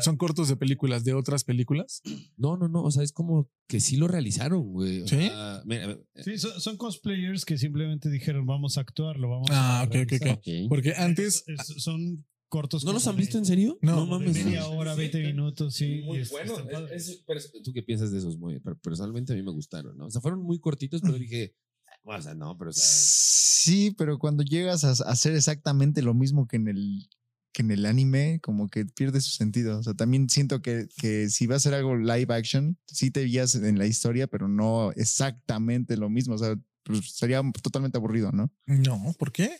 son 0.00 0.16
cortos 0.16 0.48
de 0.48 0.56
películas 0.56 1.04
de 1.04 1.14
otras 1.14 1.42
películas. 1.44 2.02
No, 2.36 2.56
no, 2.56 2.68
no, 2.68 2.82
o 2.82 2.90
sea, 2.90 3.02
es 3.02 3.12
como 3.12 3.50
que 3.66 3.80
sí 3.80 3.96
lo 3.96 4.06
realizaron, 4.08 4.62
güey. 4.72 5.02
o 5.02 5.08
¿Sí? 5.08 5.16
sea, 5.16 5.62
mira, 5.64 5.90
eh, 5.92 5.98
Sí, 6.22 6.38
son, 6.38 6.60
son 6.60 6.76
cosplayers 6.76 7.44
que 7.44 7.58
simplemente 7.58 8.10
dijeron, 8.10 8.46
vamos 8.46 8.78
a 8.78 8.82
actuar, 8.82 9.16
lo 9.18 9.28
vamos 9.30 9.48
Ah, 9.50 9.80
a 9.80 9.84
ok, 9.84 9.88
ok, 9.88 9.94
ok. 9.94 10.08
realizar". 10.10 10.38
Ok. 10.38 10.68
Porque 10.68 10.92
antes, 10.96 11.44
Es- 11.46 11.70
es- 11.70 11.82
son 11.82 12.24
cortos. 12.48 12.84
¿No 12.84 12.92
los 12.92 13.06
han 13.06 13.16
de- 13.16 13.20
visto 13.22 13.38
en 13.38 13.44
serio? 13.44 13.78
No. 13.82 14.06
mames. 14.06 14.44
media 14.44 14.66
hora, 14.68 14.94
20 14.94 15.22
minutos, 15.22 15.74
sí. 15.74 16.02
Muy 16.04 16.18
es- 16.18 16.30
bueno. 16.30 16.54
es- 16.92 17.08
es- 17.08 17.22
pero 17.26 17.40
¿Tú 17.62 17.72
qué 17.72 17.82
piensas 17.82 18.10
de 18.12 18.18
esos? 18.18 18.38
Muy, 18.38 18.58
pero 18.60 18.76
personalmente 18.78 19.32
a 19.32 19.36
mí 19.36 19.42
me 19.42 19.52
gustaron, 19.52 19.96
¿no? 19.96 20.06
O 20.06 20.10
sea, 20.10 20.20
fueron 20.20 20.42
muy 20.42 20.58
cortitos, 20.58 21.00
pero 21.02 21.14
dije, 21.18 21.54
"Ah, 22.06 22.16
o 22.18 22.22
sea, 22.22 22.34
no, 22.34 22.56
pero 22.58 22.70
o 22.70 22.72
sea, 22.72 22.84
Sí, 22.84 23.90
pero 23.98 24.18
cuando 24.18 24.42
llegas 24.44 24.84
a 24.84 24.92
hacer 25.10 25.34
exactamente 25.34 26.00
lo 26.00 26.14
mismo 26.14 26.46
que 26.46 26.56
en 26.56 26.68
el 26.68 27.08
que 27.52 27.62
en 27.62 27.70
el 27.72 27.86
anime, 27.86 28.38
como 28.40 28.68
que 28.68 28.84
pierde 28.86 29.20
su 29.20 29.30
sentido. 29.30 29.78
O 29.78 29.82
sea, 29.82 29.94
también 29.94 30.28
siento 30.28 30.62
que, 30.62 30.86
que 30.96 31.28
si 31.28 31.46
va 31.46 31.56
a 31.56 31.60
ser 31.60 31.74
algo 31.74 31.96
live 31.96 32.32
action, 32.32 32.78
sí 32.86 33.10
te 33.10 33.24
guías 33.24 33.54
en 33.56 33.78
la 33.78 33.86
historia, 33.86 34.28
pero 34.28 34.46
no 34.48 34.92
exactamente 34.92 35.96
lo 35.96 36.08
mismo. 36.08 36.34
O 36.34 36.38
sea, 36.38 36.54
pues 36.88 37.12
sería 37.12 37.40
totalmente 37.62 37.96
aburrido, 37.98 38.32
¿no? 38.32 38.50
no, 38.66 39.14
¿por 39.18 39.30
qué? 39.30 39.50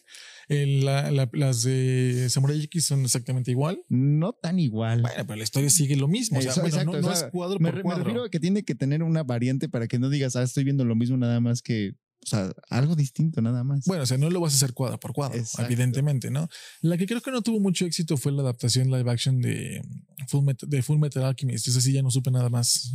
El- 0.48 0.84
la- 0.84 1.10
la- 1.12 1.28
las 1.32 1.62
de 1.62 2.26
Samurai 2.30 2.60
X 2.64 2.86
son 2.86 3.02
exactamente 3.04 3.50
igual. 3.50 3.82
No 3.88 4.32
tan 4.32 4.58
igual. 4.58 5.02
Bueno, 5.02 5.24
pero 5.26 5.36
la 5.36 5.44
historia 5.44 5.70
sigue 5.70 5.94
lo 5.96 6.08
mismo. 6.08 6.38
O 6.38 6.42
sea, 6.42 6.50
Eso, 6.52 6.60
bueno, 6.62 6.76
exacto, 6.76 6.92
no, 7.00 7.06
o 7.06 7.10
no 7.10 7.16
sea, 7.16 7.26
es 7.26 7.32
cuadro 7.32 7.58
me, 7.60 7.68
por 7.68 7.74
re- 7.74 7.78
me 7.78 7.82
cuadro. 7.82 8.04
refiero 8.04 8.24
a 8.24 8.30
que 8.30 8.40
tiene 8.40 8.64
que 8.64 8.74
tener 8.74 9.02
una 9.02 9.22
variante 9.22 9.68
para 9.68 9.86
que 9.86 9.98
no 9.98 10.08
digas, 10.08 10.34
ah, 10.36 10.42
estoy 10.42 10.64
viendo 10.64 10.84
lo 10.84 10.94
mismo 10.96 11.16
nada 11.16 11.38
más 11.40 11.60
que, 11.62 11.94
o 12.24 12.26
sea, 12.26 12.50
algo 12.70 12.96
distinto 12.96 13.40
nada 13.42 13.62
más. 13.62 13.84
Bueno, 13.86 14.02
o 14.02 14.06
sea, 14.06 14.16
no 14.18 14.30
lo 14.30 14.40
vas 14.40 14.54
a 14.54 14.56
hacer 14.56 14.72
cuadro 14.74 14.98
por 14.98 15.12
cuadro, 15.12 15.38
Exacto. 15.38 15.66
evidentemente, 15.66 16.30
¿no? 16.30 16.48
La 16.80 16.96
que 16.96 17.06
creo 17.06 17.20
que 17.20 17.30
no 17.30 17.42
tuvo 17.42 17.60
mucho 17.60 17.84
éxito 17.84 18.16
fue 18.16 18.32
la 18.32 18.42
adaptación 18.42 18.90
live 18.90 19.10
action 19.10 19.40
de 19.40 19.82
Full 20.28 20.44
Metal, 20.44 20.68
de 20.68 20.82
Full 20.82 20.98
Metal 20.98 21.24
Alchemist. 21.24 21.68
Esa 21.68 21.80
sí 21.80 21.92
ya 21.92 22.02
no 22.02 22.10
supe 22.10 22.30
nada 22.30 22.48
más. 22.48 22.92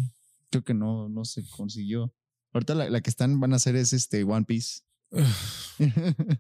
Creo 0.50 0.64
que 0.64 0.74
no, 0.74 1.08
no 1.10 1.24
se 1.26 1.44
consiguió. 1.50 2.14
Ahorita 2.54 2.76
la, 2.76 2.90
la 2.90 3.02
que 3.02 3.10
están 3.10 3.40
van 3.40 3.54
a 3.54 3.58
hacer 3.58 3.76
es 3.76 3.94
este 3.94 4.24
One 4.24 4.46
Piece. 4.46 4.82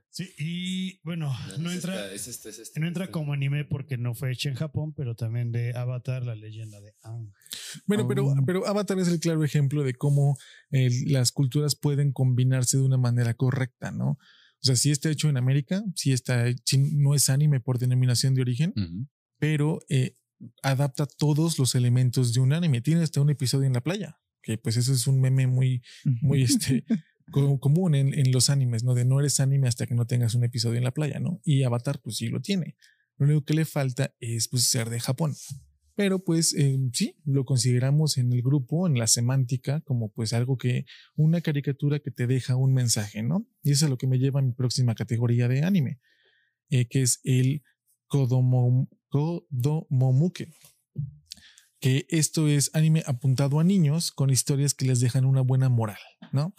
Sí, 0.09 0.30
y 0.38 0.99
bueno, 1.03 1.36
no 1.59 1.72
entra, 1.72 2.11
es 2.14 2.28
es 2.28 2.72
no 2.76 2.88
entra 2.88 3.09
como 3.09 3.34
anime 3.34 3.66
porque 3.66 3.97
no 3.97 4.14
fue 4.14 4.32
hecha 4.32 4.49
en 4.49 4.55
Japón, 4.55 4.93
pero 4.95 5.16
también 5.16 5.51
de 5.51 5.76
Avatar, 5.76 6.24
la 6.24 6.36
leyenda 6.36 6.80
de 6.82 6.93
Aang. 7.01 7.32
Bueno, 7.88 8.07
pero, 8.07 8.28
Oh. 8.28 8.36
pero 8.45 8.68
Avatar 8.68 8.99
es 8.99 9.07
el 9.07 9.20
claro 9.20 9.43
ejemplo 9.43 9.84
de 9.84 9.95
cómo 9.95 10.38
el- 10.70 11.11
las 11.11 11.32
culturas 11.32 11.76
pueden 11.76 12.11
combinarse 12.11 12.78
de 12.78 12.84
una 12.84 12.97
manera 12.97 13.34
correcta, 13.34 13.91
¿no? 13.91 14.09
O 14.11 14.20
sea, 14.66 14.76
sí 14.76 14.91
está 14.91 15.09
hecho 15.09 15.30
en 15.30 15.38
América, 15.38 15.84
sí 15.95 16.14
está, 16.14 16.45
sí 16.64 16.78
no 16.78 17.16
es 17.16 17.30
anime 17.30 17.59
por 17.59 17.80
denominación 17.80 18.34
de 18.36 18.41
origen, 18.41 18.74
pero 19.39 19.80
eh, 19.89 20.16
adapta 20.61 21.05
todos 21.05 21.57
los 21.59 21.74
elementos 21.76 22.34
de 22.34 22.39
un 22.39 22.53
anime. 22.53 22.82
Tiene 22.82 23.01
hasta 23.01 23.20
un 23.20 23.30
episodio 23.30 23.66
en 23.68 23.74
la 23.74 23.82
playa, 23.82 24.20
que 24.44 24.60
pues 24.60 24.78
eso 24.78 24.94
es 24.94 25.08
un 25.08 25.20
meme 25.20 25.48
muy, 25.48 25.82
muy 26.22 26.44
este, 26.44 26.84
co- 27.32 27.60
común 27.60 27.96
en, 27.96 28.14
en 28.14 28.32
los 28.32 28.50
animes, 28.52 28.84
¿no? 28.84 28.94
De 28.94 29.06
no 29.06 29.20
eres 29.20 29.39
anime 29.39 29.68
hasta 29.68 29.88
que 29.88 29.96
no 29.96 30.06
tengas 30.06 30.36
un 30.36 30.44
episodio 30.44 30.78
en 30.78 30.84
la 30.84 30.91
playa, 30.91 31.20
¿no? 31.20 31.39
Y 31.44 31.64
Avatar, 31.64 32.00
pues 32.04 32.18
sí 32.18 32.28
lo 32.28 32.41
tiene. 32.41 32.76
Lo 33.18 33.26
único 33.26 33.46
que 33.46 33.54
le 33.56 33.66
falta 33.66 34.14
es 34.20 34.48
pues 34.50 34.64
ser 34.68 34.89
de 34.91 35.00
Japón. 35.00 35.34
Pero 35.96 36.24
pues 36.24 36.56
eh, 36.56 36.80
sí, 36.91 37.16
lo 37.24 37.46
consideramos 37.46 38.18
en 38.18 38.34
el 38.34 38.41
grupo, 38.41 38.88
en 38.88 38.98
la 38.98 39.06
semántica, 39.06 39.82
como 39.82 40.10
pues 40.12 40.34
algo 40.34 40.58
que, 40.58 40.86
una 41.16 41.39
caricatura 41.41 42.00
que 42.00 42.10
te 42.12 42.26
deja 42.26 42.56
un 42.56 42.74
mensaje, 42.74 43.22
¿no? 43.22 43.48
Y 43.62 43.72
eso 43.74 43.86
es 43.86 43.91
lo 43.91 43.98
que 44.00 44.08
me 44.08 44.18
lleva 44.18 44.39
a 44.39 44.44
mi 44.44 44.54
próxima 44.54 44.96
categoría 44.96 45.48
de 45.48 45.62
anime, 45.64 46.00
eh, 46.72 46.88
que 46.88 47.04
es 47.04 47.20
el 47.24 47.62
Kodomo, 48.08 48.89
Kodomomuke. 49.10 50.50
Que 51.84 52.05
esto 52.07 52.47
es 52.47 52.71
anime 52.73 53.03
apuntado 53.05 53.59
a 53.59 53.63
niños 53.65 54.13
con 54.13 54.29
historias 54.29 54.73
que 54.73 54.86
les 54.86 55.01
dejan 55.01 55.25
una 55.25 55.41
buena 55.41 55.67
moral, 55.67 55.99
¿no? 56.31 56.55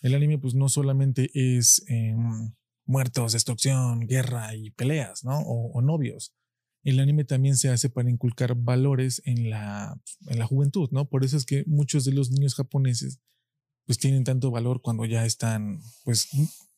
El 0.00 0.14
anime 0.14 0.38
pues 0.38 0.54
no 0.54 0.68
solamente 0.68 1.28
es 1.34 1.84
em, 1.88 2.54
muertos, 2.84 3.32
destrucción, 3.32 4.06
guerra 4.06 4.54
y 4.54 4.70
peleas, 4.70 5.24
¿no? 5.24 5.40
O, 5.40 5.72
o 5.72 5.82
novios. 5.82 6.36
El 6.84 7.00
anime 7.00 7.24
también 7.24 7.56
se 7.56 7.68
hace 7.68 7.90
para 7.90 8.08
inculcar 8.08 8.54
valores 8.54 9.22
en 9.24 9.50
la, 9.50 10.00
en 10.28 10.38
la 10.38 10.46
juventud, 10.46 10.88
¿no? 10.92 11.08
Por 11.08 11.24
eso 11.24 11.36
es 11.36 11.46
que 11.46 11.64
muchos 11.66 12.04
de 12.04 12.12
los 12.12 12.30
niños 12.30 12.54
japoneses 12.54 13.18
pues 13.86 13.98
tienen 13.98 14.22
tanto 14.22 14.52
valor 14.52 14.82
cuando 14.82 15.04
ya 15.04 15.26
están 15.26 15.80
pues 16.04 16.28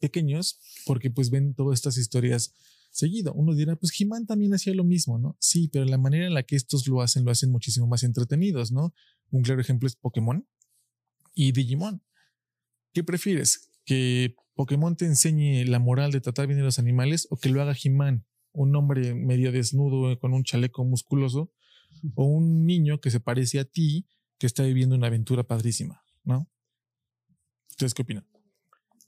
pequeños, 0.01 0.61
porque 0.87 1.11
pues 1.11 1.29
ven 1.29 1.55
todas 1.55 1.79
estas 1.79 1.99
historias 1.99 2.55
seguido. 2.97 3.33
Uno 3.35 3.55
dirá, 3.55 3.77
pues 3.77 3.99
He-Man 3.99 4.27
también 4.27 4.55
hacía 4.55 4.75
lo 4.75 4.85
mismo, 4.85 5.19
¿no? 5.19 5.37
Sí, 5.39 5.69
pero 5.73 5.85
la 5.85 5.99
manera 5.99 6.27
en 6.27 6.35
la 6.35 6.43
que 6.43 6.57
estos 6.57 6.87
lo 6.89 7.03
hacen, 7.03 7.25
lo 7.25 7.31
hacen 7.31 7.51
muchísimo 7.51 7.87
más 7.87 8.03
entretenidos, 8.03 8.73
¿no? 8.73 8.95
Un 9.31 9.43
claro 9.43 9.61
ejemplo 9.61 9.87
es 9.87 9.97
Pokémon 9.97 10.47
y 11.35 11.53
Digimon. 11.53 12.03
¿Qué 12.93 13.05
prefieres? 13.05 13.71
¿Que 13.85 14.35
Pokémon 14.55 14.97
te 14.97 15.05
enseñe 15.05 15.65
la 15.67 15.79
moral 15.79 16.11
de 16.13 16.21
tratar 16.21 16.47
bien 16.47 16.61
a 16.61 16.65
los 16.65 16.79
animales 16.79 17.29
o 17.31 17.37
que 17.37 17.51
lo 17.51 17.61
haga 17.61 17.77
He-Man, 17.81 18.25
un 18.53 18.75
hombre 18.75 19.15
medio 19.15 19.53
desnudo 19.53 20.11
eh, 20.11 20.19
con 20.19 20.33
un 20.33 20.43
chaleco 20.43 20.85
musculoso, 20.85 21.53
o 22.15 22.25
un 22.25 22.65
niño 22.65 23.01
que 23.01 23.11
se 23.11 23.21
parece 23.21 23.59
a 23.59 23.65
ti 23.65 24.07
que 24.39 24.47
está 24.47 24.63
viviendo 24.63 24.97
una 24.97 25.07
aventura 25.07 25.45
padrísima, 25.45 26.03
¿no? 26.25 26.49
¿Ustedes 27.71 27.95
qué 27.95 28.03
opinan? 28.03 28.27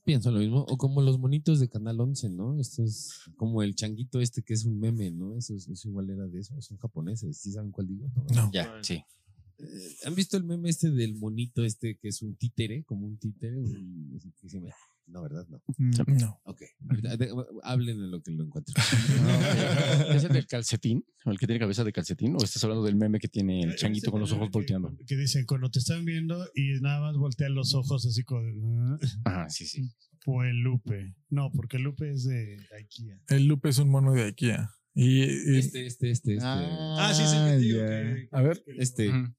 Pienso 0.08 0.30
lo 0.30 0.38
mismo. 0.38 0.64
O 0.70 0.78
como 0.78 1.02
los 1.02 1.18
monitos 1.18 1.60
de 1.60 1.68
Canal 1.68 2.00
11, 2.00 2.30
¿no? 2.30 2.58
Esto 2.58 2.82
es 2.82 3.10
como 3.36 3.62
el 3.62 3.74
changuito 3.74 4.22
este 4.22 4.40
que 4.42 4.54
es 4.54 4.64
un 4.64 4.80
meme, 4.80 5.10
¿no? 5.10 5.36
Eso, 5.36 5.54
es- 5.54 5.68
eso 5.68 5.86
igual 5.90 6.08
era 6.08 6.26
de 6.26 6.40
eso. 6.40 6.58
Son 6.62 6.78
japoneses. 6.78 7.36
¿Sí 7.36 7.52
saben 7.52 7.70
cuál 7.72 7.88
digo? 7.88 8.10
No. 8.34 8.44
No. 8.46 8.50
Ya, 8.50 8.72
sí. 8.80 9.02
Eh, 9.58 9.96
¿Han 10.06 10.14
visto 10.14 10.38
el 10.38 10.44
meme 10.44 10.70
este 10.70 10.90
del 10.90 11.14
monito 11.16 11.62
este 11.62 11.98
que 11.98 12.08
es 12.08 12.22
un 12.22 12.36
títere? 12.36 12.84
Como 12.84 13.06
un 13.06 13.18
títere. 13.18 13.58
un- 13.58 14.14
así 14.16 14.32
que 14.40 14.48
se 14.48 14.60
me- 14.60 14.70
No, 15.08 15.22
¿verdad? 15.22 15.46
No. 15.48 15.62
No. 16.06 16.40
Ok. 16.44 16.62
Ahorita, 16.88 17.16
de- 17.16 17.30
hablen 17.62 17.96
en 17.96 18.10
lo 18.10 18.22
que 18.22 18.30
lo 18.30 18.44
encuentro. 18.44 18.74
¿Es 20.14 20.24
el 20.24 20.32
del 20.32 20.46
calcetín? 20.46 21.04
¿O 21.24 21.30
el 21.30 21.38
que 21.38 21.46
tiene 21.46 21.58
cabeza 21.60 21.82
de 21.84 21.92
calcetín? 21.92 22.34
¿O 22.34 22.44
estás 22.44 22.62
hablando 22.64 22.84
del 22.84 22.96
meme 22.96 23.18
que 23.18 23.28
tiene 23.28 23.62
el 23.62 23.76
changuito 23.76 24.10
con 24.10 24.20
los 24.20 24.32
ojos 24.32 24.50
volteando? 24.50 24.94
Que 25.06 25.16
dicen, 25.16 25.46
cuando 25.46 25.70
te 25.70 25.78
están 25.78 26.04
viendo 26.04 26.46
y 26.54 26.80
nada 26.80 27.00
más 27.00 27.16
voltean 27.16 27.54
los 27.54 27.74
ojos 27.74 28.04
así 28.06 28.22
como... 28.22 28.42
de, 28.42 28.98
Ajá, 29.24 29.48
sí, 29.48 29.66
sí. 29.66 29.90
O 30.26 30.42
el 30.44 30.58
Lupe. 30.60 31.14
No, 31.30 31.50
porque 31.52 31.78
el 31.78 31.84
Lupe 31.84 32.10
es 32.10 32.24
de 32.24 32.58
IKEA. 32.78 33.18
El 33.28 33.46
Lupe 33.46 33.70
es 33.70 33.78
un 33.78 33.88
mono 33.88 34.12
de 34.12 34.24
IKEA. 34.24 34.70
Y, 34.94 35.22
y- 35.22 35.56
Este, 35.58 35.86
este, 35.86 36.10
este, 36.10 36.34
este. 36.34 36.38
Ah, 36.46 37.12
sí, 37.14 37.22
sí, 37.24 37.36
que 37.36 37.56
digo 37.56 37.78
ya. 37.78 37.86
que- 37.86 38.28
a 38.32 38.42
ver. 38.42 38.62
Este, 38.78 39.08
Ujú. 39.08 39.34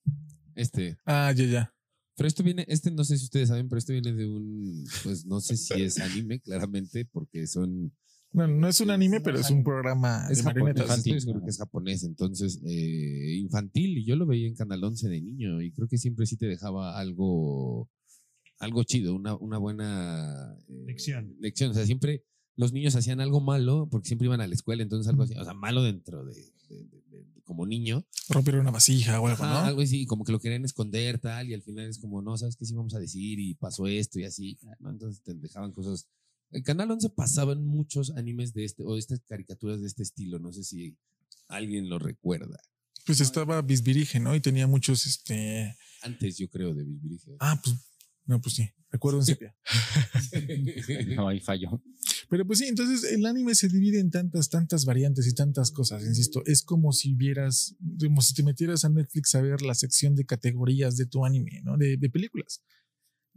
este. 0.55 0.97
Ah, 1.05 1.32
ya, 1.36 1.45
ya. 1.45 1.74
Pero 2.20 2.28
esto 2.28 2.43
viene, 2.43 2.65
este 2.67 2.91
no 2.91 3.05
sé 3.05 3.17
si 3.17 3.24
ustedes 3.24 3.47
saben, 3.47 3.70
pero 3.70 3.80
esto 3.80 3.93
viene 3.93 4.11
de 4.13 4.28
un, 4.28 4.84
pues 5.03 5.26
no 5.26 5.39
sé 5.39 5.55
si 5.55 5.82
es 5.82 5.99
anime, 6.01 6.41
claramente, 6.41 7.05
porque 7.05 7.47
son, 7.47 7.93
Bueno, 8.34 8.55
no 8.55 8.67
es 8.67 8.82
un 8.82 8.89
anime, 8.91 9.22
pero 9.22 9.39
es 9.39 9.49
un 9.49 9.63
programa 9.63 10.28
es 10.30 10.39
de 10.39 10.43
japonés, 10.43 10.76
marionetas. 10.76 10.97
estoy 10.99 11.22
seguro 11.22 11.43
que 11.45 11.49
es 11.49 11.57
japonés, 11.57 12.03
entonces, 12.03 12.59
eh, 12.65 13.36
infantil, 13.39 13.97
y 13.99 14.03
yo 14.05 14.17
lo 14.17 14.26
veía 14.26 14.47
en 14.49 14.55
Canal 14.55 14.84
11 14.84 15.07
de 15.07 15.22
niño, 15.22 15.61
y 15.61 15.72
creo 15.72 15.88
que 15.88 15.97
siempre 15.97 16.26
sí 16.26 16.36
te 16.36 16.45
dejaba 16.47 16.99
algo, 16.99 17.89
algo 18.59 18.84
chido, 18.84 19.15
una, 19.15 19.36
una 19.36 19.57
buena 19.57 20.57
eh, 20.67 20.84
Lección. 20.88 21.38
lección, 21.39 21.72
o 21.72 21.74
sea, 21.74 21.86
siempre 21.86 22.26
los 22.57 22.74
niños 22.74 22.95
hacían 22.97 23.22
algo 23.22 23.39
malo, 23.39 23.88
porque 23.89 24.09
siempre 24.09 24.26
iban 24.26 24.41
a 24.41 24.47
la 24.47 24.53
escuela, 24.55 24.84
entonces 24.84 25.09
algo 25.09 25.24
así, 25.24 25.36
o 25.38 25.45
sea, 25.45 25.53
malo 25.53 25.84
dentro 25.84 26.26
de, 26.26 26.34
de- 26.36 26.84
de- 26.84 26.84
de- 26.84 26.99
como 27.50 27.66
niño, 27.66 28.06
Rompieron 28.30 28.62
una 28.62 28.70
vasija 28.70 29.20
o 29.20 29.28
algo, 29.28 29.43
Ajá, 29.43 29.62
¿no? 29.62 29.68
algo 29.70 29.82
así, 29.82 30.06
como 30.06 30.24
que 30.24 30.32
lo 30.32 30.39
querían 30.39 30.66
esconder, 30.66 31.18
tal, 31.18 31.50
y 31.50 31.56
al 31.56 31.64
final 31.64 31.89
es 31.89 31.97
como, 31.97 32.22
no, 32.22 32.38
¿sabes 32.38 32.56
qué 32.56 32.64
sí 32.64 32.76
vamos 32.76 32.93
a 32.93 33.00
decir? 33.00 33.39
Y 33.39 33.56
pasó 33.56 33.88
esto 33.88 34.20
y 34.20 34.26
así, 34.26 34.60
¿no? 34.80 34.91
Entonces 34.91 35.24
te 35.24 35.34
dejaban 35.34 35.72
cosas. 35.72 36.08
En 36.52 36.62
Canal 36.62 36.91
11 36.91 37.10
pasaban 37.10 37.66
muchos 37.66 38.12
animes 38.12 38.54
de 38.54 38.66
este, 38.66 38.84
o 38.84 38.95
estas 38.97 39.22
caricaturas 39.22 39.82
de 39.82 39.88
este 39.88 40.04
estilo, 40.04 40.38
no 40.38 40.54
sé 40.54 40.64
si 40.64 40.95
alguien 41.47 41.89
lo 41.89 41.97
recuerda. 41.97 42.60
Pues 43.08 43.20
estaba 43.20 43.64
Bisbirige, 43.64 44.20
¿no? 44.20 44.36
Y 44.36 44.41
tenía 44.41 44.68
muchos, 44.68 45.08
este. 45.08 45.76
Antes, 46.04 46.38
yo 46.38 46.47
creo, 46.50 46.76
de 46.76 46.84
Bisbirige. 46.84 47.36
Ah, 47.39 47.60
pues. 47.64 47.76
No, 48.26 48.39
pues 48.41 48.55
sí. 48.55 48.70
Recuerdo 48.91 49.20
en 49.20 49.26
sepia. 49.26 49.55
No 51.15 51.28
hay 51.28 51.39
fallo. 51.39 51.82
Pero 52.30 52.45
pues 52.45 52.59
sí, 52.59 52.67
entonces 52.67 53.11
el 53.11 53.26
anime 53.26 53.55
se 53.55 53.67
divide 53.67 53.99
en 53.99 54.09
tantas, 54.09 54.49
tantas 54.49 54.86
variantes 54.86 55.28
y 55.28 55.34
tantas 55.34 55.72
cosas. 55.72 56.03
Insisto, 56.03 56.43
es 56.45 56.63
como 56.63 56.91
si 56.91 57.13
vieras, 57.13 57.76
como 57.99 58.22
si 58.22 58.34
te 58.34 58.43
metieras 58.43 58.86
a 58.86 58.89
Netflix 58.89 59.36
a 59.36 59.41
ver 59.41 59.61
la 59.61 59.76
sección 59.76 60.15
de 60.15 60.26
categorías 60.26 60.97
de 60.97 61.05
tu 61.05 61.26
anime, 61.26 61.61
¿no? 61.63 61.78
De, 61.78 61.97
de 61.97 62.09
películas. 62.09 62.63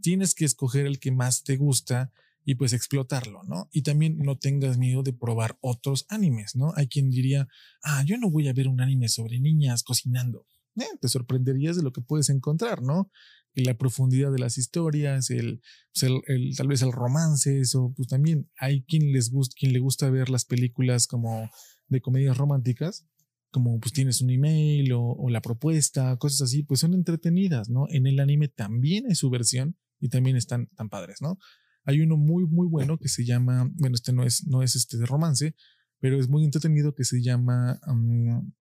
Tienes 0.01 0.33
que 0.33 0.45
escoger 0.45 0.85
el 0.85 0.99
que 0.99 1.11
más 1.11 1.43
te 1.43 1.57
gusta 1.57 2.11
y 2.45 2.55
pues 2.55 2.73
explotarlo, 2.73 3.43
¿no? 3.43 3.69
Y 3.71 3.83
también 3.83 4.17
no 4.17 4.37
tengas 4.37 4.77
miedo 4.77 5.03
de 5.03 5.13
probar 5.13 5.57
otros 5.61 6.05
animes, 6.09 6.55
¿no? 6.55 6.73
Hay 6.75 6.87
quien 6.87 7.09
diría, 7.09 7.47
ah, 7.83 8.03
yo 8.05 8.17
no 8.17 8.29
voy 8.29 8.47
a 8.47 8.53
ver 8.53 8.67
un 8.67 8.81
anime 8.81 9.07
sobre 9.07 9.39
niñas 9.39 9.83
cocinando. 9.83 10.45
Eh, 10.75 10.97
te 10.99 11.07
sorprenderías 11.07 11.75
de 11.77 11.83
lo 11.83 11.93
que 11.93 12.01
puedes 12.01 12.29
encontrar, 12.29 12.81
¿no? 12.81 13.11
La 13.55 13.77
profundidad 13.77 14.31
de 14.31 14.39
las 14.39 14.57
historias, 14.57 15.27
pues, 15.27 16.11
el- 16.27 16.55
tal 16.55 16.67
vez 16.67 16.81
el 16.81 16.91
romance, 16.91 17.59
eso, 17.59 17.93
pues 17.95 18.07
también 18.07 18.49
hay 18.57 18.83
quien 18.83 19.11
les 19.11 19.29
gusta, 19.29 19.55
quien 19.59 19.73
le 19.73 19.79
gusta 19.79 20.09
ver 20.09 20.29
las 20.29 20.45
películas 20.45 21.05
como 21.07 21.49
de 21.87 22.01
comedias 22.01 22.37
románticas, 22.37 23.05
como 23.51 23.79
pues 23.79 23.93
tienes 23.93 24.21
un 24.21 24.31
email 24.31 24.91
o, 24.93 25.01
o 25.03 25.29
la 25.29 25.41
propuesta, 25.41 26.17
cosas 26.17 26.41
así, 26.41 26.63
pues 26.63 26.79
son 26.79 26.95
entretenidas, 26.95 27.69
¿no? 27.69 27.85
En 27.89 28.07
el 28.07 28.19
anime 28.19 28.47
también 28.47 29.05
hay 29.07 29.15
su 29.15 29.29
versión 29.29 29.77
y 29.99 30.09
también 30.09 30.35
están 30.35 30.67
tan 30.75 30.89
padres, 30.89 31.21
¿no? 31.21 31.37
Hay 31.85 32.01
uno 32.01 32.17
muy, 32.17 32.45
muy 32.47 32.67
bueno 32.67 32.97
que 32.97 33.09
se 33.09 33.23
llama, 33.25 33.69
bueno, 33.75 33.93
este 33.95 34.13
no 34.13 34.23
es, 34.23 34.47
no 34.47 34.63
es 34.63 34.75
este 34.75 34.97
de 34.97 35.05
romance, 35.05 35.53
pero 35.99 36.19
es 36.19 36.27
muy 36.29 36.43
entretenido 36.43 36.95
que 36.95 37.03
se 37.03 37.21
llama, 37.21 37.79
um, 37.87 38.51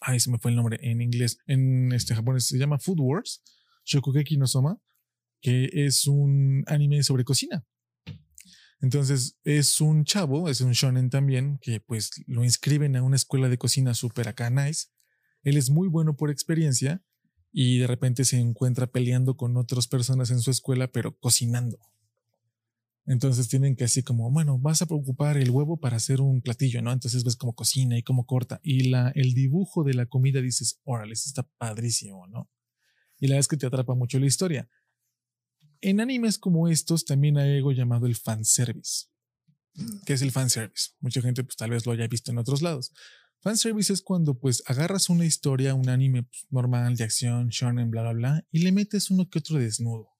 ay, 0.00 0.18
se 0.18 0.30
me 0.30 0.38
fue 0.38 0.50
el 0.50 0.56
nombre 0.56 0.78
en 0.82 1.00
inglés, 1.00 1.38
en 1.46 1.92
este 1.92 2.14
japonés 2.14 2.46
se 2.46 2.58
llama 2.58 2.78
Food 2.80 2.98
Wars, 3.00 3.42
Shokugeki 3.84 4.36
no 4.36 4.46
Soma, 4.46 4.78
que 5.40 5.68
es 5.72 6.06
un 6.06 6.64
anime 6.66 7.02
sobre 7.02 7.24
cocina. 7.24 7.64
Entonces 8.80 9.38
es 9.44 9.80
un 9.80 10.04
chavo, 10.04 10.48
es 10.48 10.60
un 10.60 10.72
shonen 10.72 11.10
también, 11.10 11.58
que 11.62 11.80
pues 11.80 12.10
lo 12.26 12.44
inscriben 12.44 12.96
a 12.96 13.02
una 13.02 13.16
escuela 13.16 13.48
de 13.48 13.58
cocina 13.58 13.94
súper 13.94 14.28
acá 14.28 14.50
nice. 14.50 14.88
Él 15.42 15.56
es 15.56 15.70
muy 15.70 15.88
bueno 15.88 16.16
por 16.16 16.30
experiencia 16.30 17.02
y 17.52 17.78
de 17.78 17.86
repente 17.86 18.24
se 18.24 18.38
encuentra 18.38 18.86
peleando 18.86 19.36
con 19.36 19.56
otras 19.56 19.86
personas 19.86 20.30
en 20.30 20.40
su 20.40 20.50
escuela, 20.50 20.88
pero 20.88 21.16
cocinando. 21.18 21.78
Entonces 23.06 23.48
tienen 23.48 23.76
que 23.76 23.84
así 23.84 24.02
como, 24.02 24.30
bueno, 24.30 24.58
vas 24.58 24.80
a 24.82 24.86
ocupar 24.88 25.36
el 25.36 25.50
huevo 25.50 25.78
para 25.78 25.96
hacer 25.96 26.20
un 26.20 26.40
platillo, 26.40 26.80
¿no? 26.80 26.90
Entonces 26.90 27.22
ves 27.22 27.36
cómo 27.36 27.54
cocina 27.54 27.98
y 27.98 28.02
cómo 28.02 28.24
corta. 28.24 28.60
Y 28.62 28.88
la, 28.88 29.10
el 29.14 29.34
dibujo 29.34 29.84
de 29.84 29.94
la 29.94 30.06
comida 30.06 30.40
dices, 30.40 30.80
órale, 30.84 31.12
está 31.12 31.42
padrísimo, 31.58 32.26
¿no? 32.26 32.50
Y 33.24 33.26
la 33.26 33.36
verdad 33.36 33.40
es 33.40 33.48
que 33.48 33.56
te 33.56 33.64
atrapa 33.64 33.94
mucho 33.94 34.18
la 34.18 34.26
historia. 34.26 34.68
En 35.80 35.98
animes 35.98 36.36
como 36.36 36.68
estos 36.68 37.06
también 37.06 37.38
hay 37.38 37.56
algo 37.56 37.72
llamado 37.72 38.04
el 38.04 38.16
fanservice. 38.16 39.06
¿Qué 40.04 40.12
es 40.12 40.20
el 40.20 40.30
fanservice? 40.30 40.90
Mucha 41.00 41.22
gente 41.22 41.42
pues 41.42 41.56
tal 41.56 41.70
vez 41.70 41.86
lo 41.86 41.92
haya 41.92 42.06
visto 42.06 42.32
en 42.32 42.36
otros 42.36 42.60
lados. 42.60 42.92
Fanservice 43.40 43.94
es 43.94 44.02
cuando 44.02 44.38
pues 44.38 44.62
agarras 44.66 45.08
una 45.08 45.24
historia, 45.24 45.72
un 45.74 45.88
anime 45.88 46.24
pues, 46.24 46.46
normal 46.50 46.96
de 46.96 47.04
acción, 47.04 47.48
shonen, 47.48 47.90
bla, 47.90 48.02
bla, 48.02 48.12
bla, 48.12 48.46
y 48.52 48.58
le 48.58 48.72
metes 48.72 49.10
uno 49.10 49.30
que 49.30 49.38
otro 49.38 49.58
desnudo, 49.58 50.10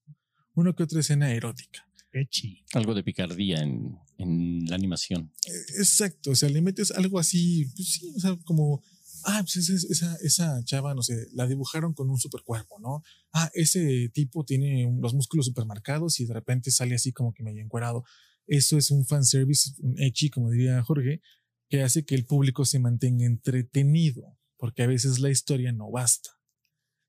uno 0.54 0.74
que 0.74 0.84
otra 0.84 1.00
escena 1.00 1.30
erótica. 1.30 1.86
Echi. 2.10 2.64
Algo 2.72 2.94
de 2.94 3.02
picardía 3.02 3.58
en, 3.58 3.98
en 4.16 4.64
la 4.64 4.76
animación. 4.76 5.30
Eh, 5.46 5.74
Exacto, 5.76 6.30
o 6.30 6.34
sea, 6.34 6.48
le 6.48 6.62
metes 6.62 6.90
algo 6.90 7.18
así, 7.18 7.66
pues 7.76 7.86
sí, 7.86 8.14
o 8.16 8.20
sea, 8.20 8.38
como, 8.46 8.82
ah, 9.24 9.42
pues 9.42 9.68
esa, 9.68 10.16
esa, 10.22 10.64
chava, 10.64 10.94
no 10.94 11.02
sé, 11.02 11.26
la 11.32 11.46
dibujaron 11.46 11.94
con 11.94 12.10
un 12.10 12.18
super 12.18 12.42
cuerpo, 12.42 12.78
¿no? 12.80 13.02
Ah, 13.32 13.50
ese 13.54 14.10
tipo 14.12 14.44
tiene 14.44 14.90
los 15.00 15.14
músculos 15.14 15.46
super 15.46 15.66
marcados 15.66 16.20
y 16.20 16.26
de 16.26 16.34
repente 16.34 16.70
sale 16.70 16.94
así 16.94 17.12
como 17.12 17.32
que 17.32 17.42
medio 17.42 17.62
encuerado. 17.62 18.04
Eso 18.46 18.76
es 18.76 18.90
un 18.90 19.06
fanservice, 19.06 19.72
un 19.80 20.00
echi, 20.00 20.30
como 20.30 20.50
diría 20.50 20.82
Jorge, 20.82 21.20
que 21.68 21.82
hace 21.82 22.04
que 22.04 22.14
el 22.14 22.26
público 22.26 22.64
se 22.64 22.78
mantenga 22.78 23.24
entretenido, 23.24 24.38
porque 24.56 24.82
a 24.82 24.86
veces 24.86 25.18
la 25.18 25.30
historia 25.30 25.72
no 25.72 25.90
basta. 25.90 26.30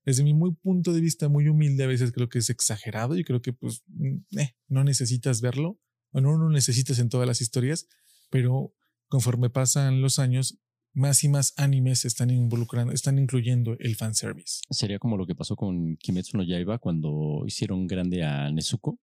Desde 0.04 0.22
mi 0.22 0.34
muy 0.34 0.54
punto 0.54 0.92
de 0.92 1.00
vista 1.00 1.28
muy 1.28 1.48
humilde, 1.48 1.84
a 1.84 1.88
veces 1.88 2.12
creo 2.12 2.28
que 2.28 2.38
es 2.38 2.48
exagerado 2.48 3.16
y 3.16 3.24
creo 3.24 3.42
que 3.42 3.52
pues 3.52 3.82
mm, 3.88 4.38
eh, 4.38 4.56
no 4.68 4.84
necesitas 4.84 5.40
verlo, 5.40 5.80
o 6.12 6.20
no 6.20 6.48
necesitas 6.48 6.98
en 6.98 7.08
todas 7.08 7.26
las 7.26 7.40
historias, 7.40 7.88
pero 8.30 8.72
conforme 9.08 9.50
pasan 9.50 10.00
los 10.00 10.18
años, 10.18 10.58
más 10.96 11.22
y 11.24 11.28
más 11.28 11.52
animes 11.58 12.06
están 12.06 12.30
involucrando, 12.30 12.90
están 12.92 13.18
incluyendo 13.18 13.76
el 13.78 13.96
fanservice. 13.96 14.62
Sería 14.70 14.98
como 14.98 15.18
lo 15.18 15.26
que 15.26 15.34
pasó 15.34 15.54
con 15.54 15.96
Kimetsu 15.98 16.38
no 16.38 16.42
Yaiba 16.42 16.78
cuando 16.78 17.44
hicieron 17.46 17.86
grande 17.86 18.24
a 18.24 18.50
Nezuko. 18.50 18.98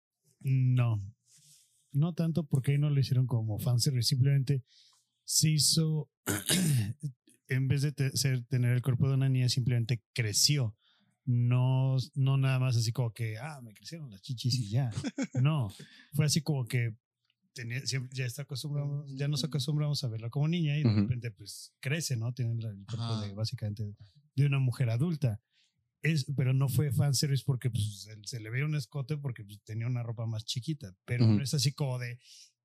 No. 0.40 1.02
No 1.92 2.12
tanto 2.12 2.44
porque 2.44 2.72
ahí 2.72 2.78
no 2.78 2.90
lo 2.90 3.00
hicieron 3.00 3.26
como 3.26 3.58
fanservice. 3.58 4.10
Simplemente 4.10 4.62
se 5.24 5.50
hizo. 5.50 6.10
en 7.48 7.68
vez 7.68 7.80
de 7.80 7.92
te- 7.92 8.14
ser, 8.16 8.44
tener 8.44 8.74
el 8.74 8.82
cuerpo 8.82 9.08
de 9.08 9.14
una 9.14 9.30
niña, 9.30 9.48
simplemente 9.48 10.02
creció. 10.12 10.76
No, 11.24 11.96
no 12.14 12.36
nada 12.36 12.58
más 12.58 12.76
así 12.76 12.92
como 12.92 13.12
que, 13.12 13.38
ah, 13.38 13.60
me 13.62 13.72
crecieron 13.72 14.10
las 14.10 14.20
chichis 14.20 14.54
y 14.60 14.70
ya. 14.70 14.90
No. 15.42 15.70
Fue 16.12 16.26
así 16.26 16.42
como 16.42 16.66
que 16.66 16.94
tenía, 17.58 17.84
siempre, 17.86 18.16
ya, 18.16 18.24
está 18.24 18.42
acostumbramos, 18.42 19.10
ya 19.16 19.26
nos 19.26 19.42
acostumbramos 19.42 20.04
a 20.04 20.08
verla 20.08 20.30
como 20.30 20.46
niña 20.46 20.76
y 20.78 20.84
de 20.84 20.90
Ujú. 20.90 21.00
repente, 21.00 21.32
pues 21.32 21.72
crece, 21.80 22.16
¿no? 22.16 22.32
Tiene 22.32 22.52
el 22.52 22.58
cuerpo 22.86 23.14
Ajá. 23.14 23.20
de, 23.26 23.34
básicamente 23.34 23.94
de 24.36 24.46
una 24.46 24.60
mujer 24.60 24.90
adulta. 24.90 25.40
es, 26.02 26.24
pero 26.36 26.52
no 26.52 26.68
fue 26.68 26.92
fanservice 26.92 27.42
porque 27.44 27.70
pues, 27.70 28.02
se, 28.02 28.16
se 28.22 28.38
le 28.38 28.50
veía 28.50 28.64
un 28.64 28.76
escote 28.76 29.16
porque 29.16 29.42
pues, 29.44 29.60
tenía 29.64 29.88
una 29.88 30.04
ropa 30.04 30.24
más 30.26 30.44
chiquita. 30.44 30.94
Pero 31.04 31.24
Ujú. 31.24 31.34
no 31.34 31.42
es 31.42 31.52
así 31.54 31.72
como 31.72 31.98
de. 31.98 32.20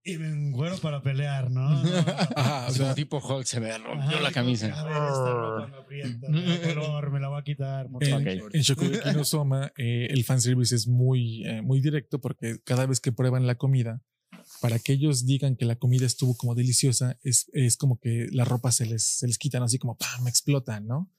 Y 0.06 0.18
me 0.18 0.28
engüero 0.28 0.78
para 0.80 1.02
pelear, 1.02 1.50
¿no? 1.50 1.70
No, 1.70 1.84
no, 1.84 1.92
no. 2.02 2.04
Ajá, 2.36 2.68
o 2.68 2.72
sea, 2.74 2.84
como 2.84 2.96
tipo 2.96 3.18
Hulk 3.18 3.46
se 3.46 3.60
me 3.62 3.72
Ajá, 3.72 3.84
rompió 3.84 4.20
la 4.20 4.32
camisa. 4.32 4.80
A 4.80 4.84
ver, 4.84 5.04
esta 5.06 5.34
ropa 5.34 5.66
me 5.68 5.78
aprieta, 5.78 6.30
me 6.30 6.62
color, 6.62 7.10
me 7.10 7.20
la 7.20 7.30
voy 7.30 7.40
a 7.40 7.44
quitar. 7.44 7.88
en, 8.02 8.14
Ok. 8.14 8.54
en 8.54 8.62
Shokugeki 8.62 9.12
no 9.14 9.24
Soma, 9.24 9.72
eh, 9.78 10.08
el 10.12 10.24
fanservice 10.26 10.76
es 10.76 10.88
muy, 10.88 11.44
eh, 11.48 11.62
muy 11.62 11.80
directo 11.82 12.20
porque 12.20 12.60
cada 12.66 12.86
vez 12.86 13.00
que 13.00 13.12
prueban 13.14 13.48
la 13.48 13.56
comida, 13.56 14.02
para 14.64 14.80
que 14.80 14.94
ellos 14.94 15.26
digan 15.26 15.58
que 15.58 15.66
la 15.66 15.76
comida 15.76 16.06
estuvo 16.06 16.38
como 16.38 16.56
deliciosa, 16.56 17.20
es, 17.22 17.48
es 17.52 17.76
como 17.76 18.00
que 18.00 18.30
la 18.32 18.46
ropa 18.46 18.72
se 18.72 18.86
les, 18.86 19.04
se 19.04 19.28
les 19.28 19.38
quitan 19.38 19.62
así 19.62 19.78
como 19.78 19.98
¡pam! 19.98 20.26
explotan, 20.30 20.88
¿no? 20.88 21.12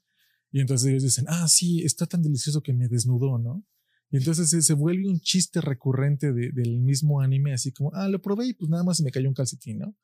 Y 0.51 0.61
entonces 0.61 0.89
ellos 0.89 1.03
dicen, 1.03 1.27
ah, 1.29 1.47
sí, 1.47 1.83
está 1.83 2.07
tan 2.07 2.23
delicioso 2.23 2.63
que 2.63 2.73
me 2.73 2.89
desnudó, 2.89 3.37
¿no? 3.39 3.63
Y 4.11 4.17
entonces 4.17 4.49
se, 4.49 4.63
se 4.63 4.73
vuelve 4.73 5.07
un 5.11 5.21
chiste 5.21 5.61
recurrente 5.61 6.33
de- 6.33 6.53
del 6.53 6.81
mismo 6.81 7.21
anime, 7.21 7.53
así 7.53 7.71
como, 7.71 7.93
ah, 7.93 8.09
lo 8.09 8.23
probé 8.23 8.47
y 8.47 8.55
pues 8.55 8.71
nada 8.71 8.83
más 8.83 8.97
se 8.97 9.03
me 9.03 9.11
cayó 9.11 9.29
un 9.29 9.35
calcetín, 9.35 9.81
¿no? 9.81 9.95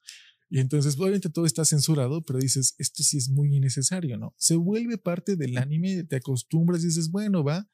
Y 0.51 0.59
entonces, 0.59 0.99
obviamente 0.99 1.31
todo 1.31 1.47
está 1.47 1.65
censurado, 1.65 2.23
pero 2.23 2.41
dices, 2.41 2.75
esto 2.77 3.03
sí 3.03 3.17
es 3.17 3.31
muy 3.31 3.57
innecesario, 3.57 4.19
¿no? 4.19 4.35
Se 4.37 4.55
vuelve 4.57 4.99
parte 4.99 5.37
del 5.37 5.57
anime, 5.57 6.05
te 6.05 6.17
acostumbras 6.17 6.83
y 6.83 6.89
dices, 6.89 7.11
bueno, 7.11 7.43
va, 7.43 7.71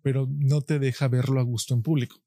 pero 0.00 0.28
no 0.30 0.60
te 0.60 0.78
deja 0.78 1.08
verlo 1.08 1.40
a 1.40 1.42
gusto 1.42 1.74
en 1.74 1.82
público. 1.82 2.22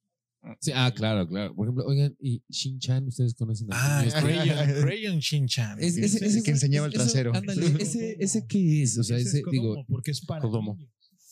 Sí, 0.59 0.71
ah, 0.73 0.91
claro, 0.95 1.27
claro. 1.27 1.53
Por 1.55 1.67
ejemplo, 1.67 1.85
oigan, 1.85 2.15
¿y 2.19 2.41
Shin-Chan 2.49 3.07
ustedes 3.07 3.35
conocen? 3.35 3.67
Ah? 3.71 4.03
Crayon, 4.21 4.57
Crayon 4.81 5.19
Shin-chan. 5.19 5.79
Es- 5.79 5.97
ese, 5.97 6.41
que 6.43 6.51
enseñaba 6.51 6.87
el 6.87 6.93
eso- 6.93 7.03
trasero. 7.03 7.31
ándale, 7.35 7.65
ese, 7.79 8.15
ese 8.19 8.45
qué 8.47 8.81
es, 8.83 8.97
o 8.97 9.03
sea, 9.03 9.17
Ese 9.17 9.29
ese, 9.29 9.37
es 9.39 9.45
digo, 9.51 9.85
porque 9.87 10.11
es 10.11 10.21
para 10.25 10.41
Kodomo. 10.41 10.77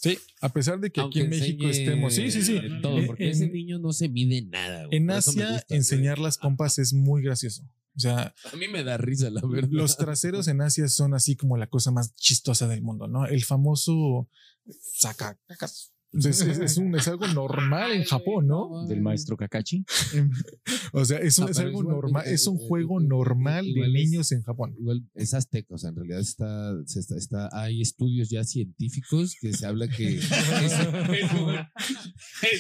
Sí, 0.02 0.18
a 0.42 0.50
pesar 0.54 0.80
de 0.80 0.92
que 0.92 1.02
aquí 1.02 1.22
en 1.22 1.30
México 1.30 1.68
estemos. 1.68 2.14
Sí, 2.14 2.32
sí, 2.32 2.42
sí. 2.44 2.60
Todo, 2.82 3.06
porque 3.08 3.26
en- 3.26 3.32
ese 3.32 3.50
niño 3.50 3.80
no 3.80 3.92
se 3.92 4.08
mide 4.10 4.44
nada. 4.44 4.86
güey, 4.86 4.98
En 4.98 5.10
Asia, 5.12 5.32
gusta, 5.50 5.66
güey. 5.68 5.78
enseñar 5.78 6.20
las 6.20 6.38
pompas 6.38 6.78
es 6.80 6.94
muy 6.94 7.22
gracioso. 7.24 7.64
O 7.98 8.00
sea, 8.00 8.34
A 8.54 8.56
mí 8.56 8.68
me 8.70 8.84
da 8.84 8.98
risa, 8.98 9.30
la 9.30 9.42
verdad. 9.46 9.68
los 9.72 9.98
traseros 9.98 10.48
en 10.48 10.62
Asia 10.62 10.88
son 10.88 11.16
así 11.16 11.36
como 11.36 11.58
la 11.58 11.68
cosa 11.68 11.92
más 11.92 12.16
chistosa 12.16 12.68
del 12.68 12.82
mundo, 12.82 13.08
¿no? 13.08 13.26
El 13.26 13.44
famoso 13.44 14.30
saca 14.94 15.38
cacas. 15.48 15.92
Es, 16.12 16.26
es- 16.42 16.58
es 16.60 16.78
un- 16.78 16.96
es 16.96 17.08
algo 17.08 17.28
normal 17.28 17.92
en 17.92 18.04
Japón, 18.04 18.48
¿no? 18.48 18.86
Del 18.88 19.02
maestro 19.02 19.38
Kakashi. 19.38 19.86
O 20.92 21.06
sea, 21.06 21.20
es, 21.20 21.38
un- 21.38 21.46
Ah, 21.48 21.52
es 21.52 21.58
pero 21.58 21.68
algo 21.70 21.84
normal, 21.84 22.24
eh, 22.26 22.34
es 22.34 22.48
un 22.48 22.58
eh, 22.58 22.62
juego 22.68 23.00
normal 23.00 23.66
de 23.72 23.90
niños 23.90 24.32
en 24.32 24.42
Japón. 24.42 24.76
Igual 24.80 25.04
es 25.14 25.34
azteca, 25.36 25.76
o 25.76 25.78
sea, 25.78 25.92
en 25.92 25.98
realidad 25.98 26.20
está, 26.20 26.74
se 26.86 27.00
está, 27.00 27.16
está- 27.16 27.50
hay 27.54 27.82
estudios 27.82 28.30
ya 28.30 28.44
científicos 28.44 29.36
que 29.40 29.54
se 29.54 29.66
habla 29.68 29.88
que 29.88 30.18
es, 30.18 30.30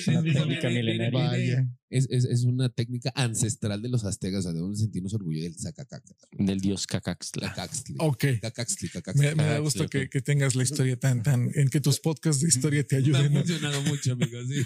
Una 0.07 0.21
técnica 0.23 0.69
milenaria. 0.69 1.67
Es, 1.89 2.07
es- 2.09 2.25
es 2.25 2.43
una 2.43 2.69
técnica 2.69 3.11
ancestral 3.15 3.81
de 3.81 3.89
los 3.89 4.03
aztecas, 4.05 4.39
o 4.39 4.43
sea, 4.43 4.53
debemos 4.53 4.79
sentirnos 4.79 5.13
orgullosos 5.13 5.43
del 5.55 5.59
sacacaca. 5.59 6.13
Del 6.37 6.59
dios 6.59 6.85
Cacaxtla. 6.87 7.49
Cacaxtli. 7.49 7.95
Ok. 7.99 8.25
Cacaxtli, 8.41 8.89
cacaxtli. 8.89 9.27
Me, 9.27 9.35
me 9.35 9.43
da 9.43 9.59
gusto 9.59 9.87
que, 9.89 10.09
que 10.09 10.21
tengas 10.21 10.55
la 10.55 10.63
historia 10.63 10.97
tan, 10.99 11.23
tan, 11.23 11.49
en 11.55 11.69
que 11.69 11.81
tus 11.81 11.99
podcasts 11.99 12.41
de 12.41 12.47
historia 12.49 12.83
te 12.85 12.95
Me 13.01 13.01
ha 13.01 13.05
ayuden. 13.05 13.33
¿no? 13.33 13.39
funcionado 13.39 13.81
mucho, 13.83 14.13
amigos. 14.13 14.45
Sí. 14.47 14.61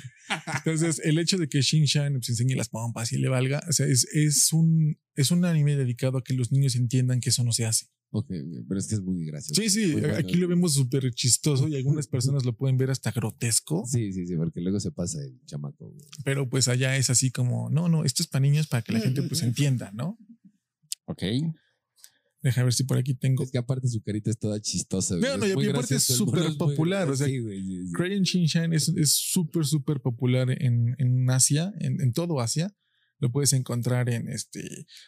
Entonces, 0.58 1.02
el 1.04 1.18
hecho 1.20 1.38
de 1.38 1.48
que 1.48 1.62
Shin-Chan 1.62 2.14
pues, 2.14 2.30
enseñe 2.30 2.56
las 2.56 2.70
pompas 2.70 3.12
y 3.14 3.18
le 3.18 3.30
valga, 3.30 3.64
o 3.70 3.72
sea, 3.72 3.86
es, 3.88 4.06
es, 4.14 4.52
un, 4.54 4.98
es 5.16 5.32
un 5.32 5.46
anime 5.46 5.76
dedicado 5.76 6.18
a 6.18 6.24
que 6.24 6.34
los 6.34 6.52
niños 6.52 6.76
entiendan 6.76 7.20
que 7.20 7.30
eso 7.30 7.44
no 7.44 7.52
se 7.52 7.66
hace. 7.66 7.88
Ok, 8.16 8.28
pero 8.68 8.80
es 8.80 8.88
que 8.88 8.94
es 8.96 9.02
muy 9.02 9.26
gracioso. 9.26 9.60
Sí, 9.60 9.70
sí, 9.70 9.88
Muy 9.94 10.02
bueno. 10.02 10.18
aquí 10.18 10.36
lo 10.36 10.48
vemos 10.48 10.76
súper 10.76 11.12
chistoso 11.14 11.68
y 11.68 11.76
algunas 11.76 12.06
personas 12.06 12.46
lo 12.46 12.56
pueden 12.56 12.78
ver 12.78 12.92
hasta 12.92 13.12
grotesco, 13.12 13.84
Sí, 13.88 14.14
sí, 14.14 14.28
sí, 14.28 14.36
porque 14.36 14.62
luego 14.62 14.80
se 14.80 14.92
pasa 14.92 15.20
el 15.24 15.40
chamaco. 15.48 15.90
güey. 15.90 16.06
pero 16.24 16.48
pues 16.48 16.68
allá 16.68 16.96
es 16.98 17.10
así 17.10 17.32
como, 17.32 17.72
no, 17.72 17.90
no, 17.90 18.06
esto 18.06 18.22
es 18.22 18.28
para 18.28 18.42
niños 18.42 18.68
para 18.68 18.84
que 18.84 18.94
la 18.94 19.00
gente 19.00 19.24
pues 19.24 19.42
entienda, 19.42 19.92
¿no? 19.94 20.20
Ok. 21.06 21.24
Deja 22.44 22.62
ver 22.64 22.74
si 22.74 22.84
por 22.84 22.98
aquí 22.98 23.14
tengo. 23.16 23.42
Es 23.44 23.52
que 23.52 23.58
aparte 23.58 23.88
su 23.88 24.02
carita 24.04 24.30
es 24.30 24.38
toda 24.38 24.60
chistosa. 24.62 25.16
güey. 25.16 25.30
No, 25.32 25.38
no, 25.38 25.48
y 25.48 25.70
aparte 25.70 25.96
es 25.96 26.04
súper 26.04 26.42
es 26.44 26.50
muy- 26.50 26.58
popular, 26.58 27.10
o 27.10 27.16
sea, 27.16 27.26
sí, 27.26 27.40
güey, 27.40 27.62
sí, 27.64 27.88
sí. 27.88 27.94
Crayon 27.94 28.24
Shin-Chan 28.24 28.74
es 28.74 28.90
es 28.90 29.12
súper, 29.14 29.66
súper 29.66 30.02
popular 30.02 30.52
en, 30.52 30.94
en 31.00 31.30
Asia, 31.30 31.74
en, 31.80 32.02
en 32.02 32.12
todo 32.12 32.42
Asia. 32.42 32.76
Lo 33.20 33.32
puedes 33.32 33.54
encontrar 33.54 34.10
en 34.10 34.28
este, 34.30 34.62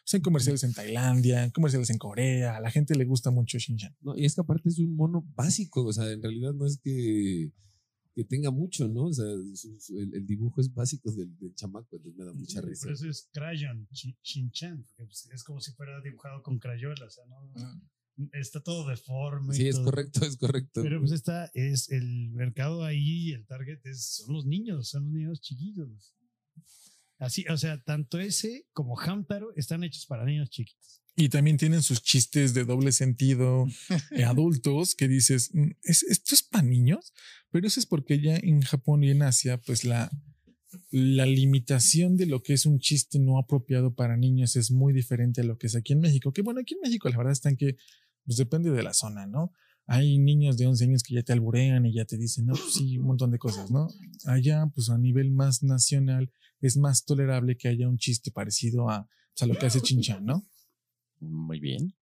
pues, 0.04 0.14
en 0.14 0.22
comerciales 0.22 0.64
en 0.64 0.74
Tailandia, 0.74 1.44
en 1.44 1.52
comerciales 1.52 1.90
en 1.90 1.98
Corea. 1.98 2.56
A 2.56 2.62
la 2.62 2.72
gente 2.72 2.96
le 2.96 3.04
gusta 3.06 3.30
mucho 3.32 3.58
Shin-Chan. 3.58 3.96
No, 4.02 4.16
y 4.18 4.24
es 4.26 4.36
que 4.36 4.42
aparte 4.42 4.70
es 4.70 4.80
un 4.80 4.96
mono 4.96 5.24
básico, 5.36 5.84
o 5.84 5.92
sea, 5.94 6.10
en 6.12 6.22
realidad 6.22 6.54
no 6.54 6.66
es 6.66 6.80
que, 6.82 7.52
que 8.14 8.24
tenga 8.24 8.52
mucho, 8.52 8.88
¿no? 8.88 9.08
O 9.08 9.14
sea, 9.14 9.26
su- 9.56 9.78
su- 9.82 10.00
el, 10.00 10.14
el 10.16 10.26
dibujo 10.26 10.62
es 10.62 10.74
básico 10.74 11.12
del, 11.12 11.38
del 11.38 11.54
chamaco, 11.56 11.98
entonces 11.98 12.18
me 12.18 12.24
da 12.26 12.32
mucha 12.34 12.62
Por 12.62 12.70
risa. 12.70 12.90
eso 12.92 13.10
es 13.10 13.28
Crayon, 13.34 13.86
Shin-Chan, 13.92 14.86
porque 14.96 15.08
pues, 15.08 15.28
es 15.34 15.44
como 15.44 15.60
si 15.60 15.74
fuera 15.74 16.00
dibujado 16.02 16.42
con 16.42 16.58
crayola, 16.58 17.06
o 17.06 17.10
sea, 17.10 17.26
no, 17.28 18.30
está 18.32 18.62
todo 18.64 18.88
deforme. 18.88 19.54
y 19.54 19.58
Sí, 19.58 19.68
es 19.68 19.76
todo. 19.76 19.86
correcto, 19.86 20.26
es 20.26 20.38
correcto. 20.38 20.82
Pero 20.84 21.00
pues 21.02 21.12
está, 21.12 21.52
es 21.54 21.90
el 21.92 22.30
mercado 22.32 22.86
ahí, 22.86 23.32
el 23.34 23.46
target 23.46 23.80
es, 23.86 24.06
son 24.24 24.34
los 24.36 24.46
niños, 24.46 24.88
son 24.88 25.04
los 25.04 25.12
niños 25.12 25.42
chiquitos. 25.42 26.16
Así, 27.18 27.46
o 27.50 27.58
sea, 27.58 27.82
tanto 27.82 28.20
ese 28.20 28.68
como 28.74 29.00
Hamtaro 29.00 29.54
están 29.56 29.84
hechos 29.84 30.06
para 30.06 30.26
niños 30.26 30.50
chiquitos. 30.50 31.02
Y 31.16 31.30
también 31.30 31.56
tienen 31.58 31.82
sus 31.82 32.02
chistes 32.02 32.54
de 32.54 32.66
doble 32.66 32.92
sentido 32.92 33.66
adultos 34.26 34.96
que 34.96 35.08
dices, 35.08 35.50
"Mm, 35.54 35.72
¿es, 35.84 36.04
¿esto 36.04 36.36
es 36.36 36.44
para 36.44 36.64
niños? 36.64 37.14
Pero 37.52 37.68
eso 37.68 37.80
es 37.80 37.86
porque 37.86 38.20
ya 38.20 38.36
en 38.36 38.62
Japón 38.62 39.04
y 39.04 39.12
en 39.12 39.22
Asia, 39.22 39.58
pues 39.62 39.86
la, 39.86 40.12
la 40.92 41.26
limitación 41.26 42.18
de 42.18 42.26
lo 42.26 42.44
que 42.44 42.54
es 42.54 42.66
un 42.66 42.80
chiste 42.80 43.18
no 43.20 43.38
apropiado 43.38 43.96
para 43.96 44.18
niños 44.18 44.58
es 44.58 44.72
muy 44.72 44.92
diferente 44.94 45.42
a 45.42 45.46
lo 45.46 45.58
que 45.58 45.68
es 45.68 45.76
aquí 45.76 45.94
en 45.94 46.02
México. 46.02 46.34
Que 46.34 46.42
bueno, 46.42 46.60
aquí 46.60 46.74
en 46.74 46.82
México 46.82 47.08
la 47.08 47.18
verdad 47.18 47.32
está 47.32 47.50
en 47.50 47.58
que 47.58 47.78
pues 48.26 48.38
depende 48.38 48.72
de 48.72 48.84
la 48.84 48.94
zona, 48.94 49.26
¿no? 49.26 49.54
Hay 49.88 50.18
niños 50.18 50.58
de 50.58 50.68
11 50.68 50.84
años 50.86 51.04
que 51.04 51.14
ya 51.14 51.24
te 51.24 51.34
alburean 51.34 51.86
y 51.86 51.94
ya 51.94 52.06
te 52.06 52.18
dicen, 52.18 52.48
no, 52.48 52.54
pues 52.54 52.74
sí, 52.74 52.98
un 52.98 53.06
montón 53.06 53.32
de 53.32 53.38
cosas, 53.38 53.70
¿no? 53.70 53.88
Allá, 54.26 54.66
pues 54.74 54.90
a 54.90 54.98
nivel 54.98 55.32
más 55.32 55.62
nacional, 55.62 56.32
es 56.62 56.78
más 56.78 57.06
tolerable 57.06 57.56
que 57.56 57.68
haya 57.68 57.88
un 57.88 57.98
chiste 57.98 58.32
parecido 58.32 58.90
a, 58.90 59.08
pues, 59.34 59.44
a 59.44 59.46
lo 59.46 59.58
que 59.60 59.66
hace 59.68 59.82
Chinchan, 59.82 60.26
¿no? 60.26 60.48
Muy 61.20 61.60
bien. 61.60 61.94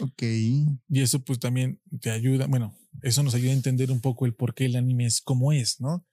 Ok. 0.00 0.22
Y 0.22 1.00
eso 1.00 1.24
pues 1.24 1.38
también 1.38 1.80
te 2.00 2.10
ayuda, 2.10 2.46
bueno, 2.46 2.76
eso 3.02 3.22
nos 3.22 3.34
ayuda 3.34 3.50
a 3.50 3.54
entender 3.54 3.90
un 3.90 4.00
poco 4.00 4.26
el 4.26 4.34
por 4.34 4.54
qué 4.54 4.66
el 4.66 4.76
anime 4.76 5.06
es 5.06 5.20
como 5.20 5.52
es, 5.52 5.80
¿no? 5.80 6.06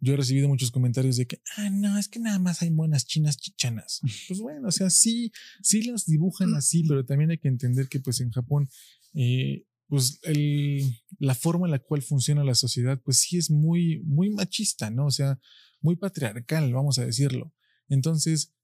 Yo 0.00 0.14
he 0.14 0.16
recibido 0.16 0.48
muchos 0.48 0.70
comentarios 0.70 1.16
de 1.16 1.26
que, 1.26 1.40
ah, 1.56 1.70
no, 1.70 1.96
es 1.96 2.08
que 2.08 2.18
nada 2.18 2.38
más 2.38 2.60
hay 2.62 2.70
buenas 2.70 3.06
chinas 3.06 3.36
chichanas. 3.36 4.00
Pues 4.28 4.40
bueno, 4.40 4.68
o 4.68 4.72
sea, 4.72 4.90
sí, 4.90 5.32
sí 5.62 5.82
las 5.82 6.04
dibujan 6.06 6.54
así, 6.54 6.84
pero 6.84 7.04
también 7.04 7.30
hay 7.30 7.38
que 7.38 7.48
entender 7.48 7.88
que 7.88 8.00
pues 8.00 8.20
en 8.20 8.30
Japón, 8.30 8.68
eh, 9.14 9.64
pues 9.88 10.18
el, 10.22 10.82
la 11.18 11.34
forma 11.34 11.66
en 11.66 11.72
la 11.72 11.78
cual 11.78 12.02
funciona 12.02 12.44
la 12.44 12.54
sociedad, 12.54 13.00
pues 13.04 13.18
sí 13.18 13.36
es 13.36 13.50
muy, 13.50 14.02
muy 14.04 14.30
machista, 14.30 14.90
¿no? 14.90 15.06
O 15.06 15.10
sea, 15.10 15.38
muy 15.80 15.96
patriarcal, 15.96 16.72
vamos 16.72 16.98
a 16.98 17.04
decirlo. 17.04 17.52
Entonces, 17.88 18.54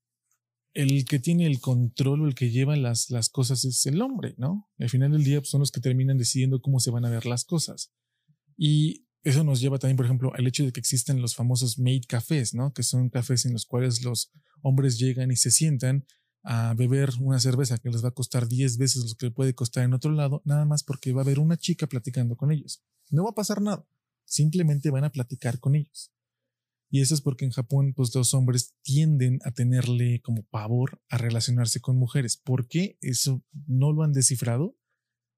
el 0.73 1.05
que 1.05 1.19
tiene 1.19 1.45
el 1.45 1.59
control 1.59 2.21
o 2.21 2.27
el 2.27 2.35
que 2.35 2.49
lleva 2.49 2.75
las, 2.75 3.09
las 3.09 3.29
cosas 3.29 3.65
es 3.65 3.85
el 3.85 4.01
hombre, 4.01 4.35
¿no? 4.37 4.69
Al 4.79 4.89
final 4.89 5.11
del 5.11 5.23
día 5.23 5.39
pues, 5.39 5.49
son 5.49 5.59
los 5.59 5.71
que 5.71 5.81
terminan 5.81 6.17
decidiendo 6.17 6.61
cómo 6.61 6.79
se 6.79 6.91
van 6.91 7.05
a 7.05 7.09
ver 7.09 7.25
las 7.25 7.43
cosas. 7.43 7.91
Y 8.57 9.05
eso 9.23 9.43
nos 9.43 9.59
lleva 9.59 9.77
también, 9.77 9.97
por 9.97 10.05
ejemplo, 10.05 10.33
al 10.33 10.47
hecho 10.47 10.65
de 10.65 10.71
que 10.71 10.79
existen 10.79 11.21
los 11.21 11.35
famosos 11.35 11.77
maid 11.77 12.03
cafés, 12.07 12.53
¿no? 12.53 12.73
Que 12.73 12.83
son 12.83 13.09
cafés 13.09 13.45
en 13.45 13.53
los 13.53 13.65
cuales 13.65 14.03
los 14.03 14.31
hombres 14.63 14.97
llegan 14.97 15.31
y 15.31 15.35
se 15.35 15.51
sientan 15.51 16.05
a 16.43 16.73
beber 16.73 17.11
una 17.19 17.39
cerveza 17.39 17.77
que 17.77 17.89
les 17.89 18.03
va 18.03 18.09
a 18.09 18.13
costar 18.13 18.47
10 18.47 18.77
veces 18.77 19.05
lo 19.05 19.15
que 19.15 19.31
puede 19.31 19.53
costar 19.53 19.83
en 19.83 19.93
otro 19.93 20.11
lado, 20.11 20.41
nada 20.45 20.65
más 20.65 20.83
porque 20.83 21.13
va 21.13 21.21
a 21.21 21.23
haber 21.23 21.39
una 21.39 21.57
chica 21.57 21.87
platicando 21.87 22.35
con 22.35 22.51
ellos. 22.51 22.83
No 23.09 23.23
va 23.23 23.31
a 23.31 23.35
pasar 23.35 23.61
nada, 23.61 23.85
simplemente 24.25 24.89
van 24.89 25.03
a 25.03 25.11
platicar 25.11 25.59
con 25.59 25.75
ellos. 25.75 26.11
Y 26.89 26.99
eso 26.99 27.15
es 27.15 27.21
porque 27.21 27.45
en 27.45 27.51
Japón, 27.51 27.93
pues 27.95 28.13
los 28.13 28.33
hombres 28.33 28.75
tienden 28.81 29.39
a 29.45 29.51
tenerle 29.51 30.21
como 30.21 30.43
pavor 30.43 31.01
a 31.07 31.17
relacionarse 31.17 31.79
con 31.79 31.97
mujeres. 31.97 32.35
¿Por 32.35 32.67
qué? 32.67 32.97
Eso 32.99 33.41
no 33.65 33.93
lo 33.93 34.03
han 34.03 34.11
descifrado, 34.11 34.77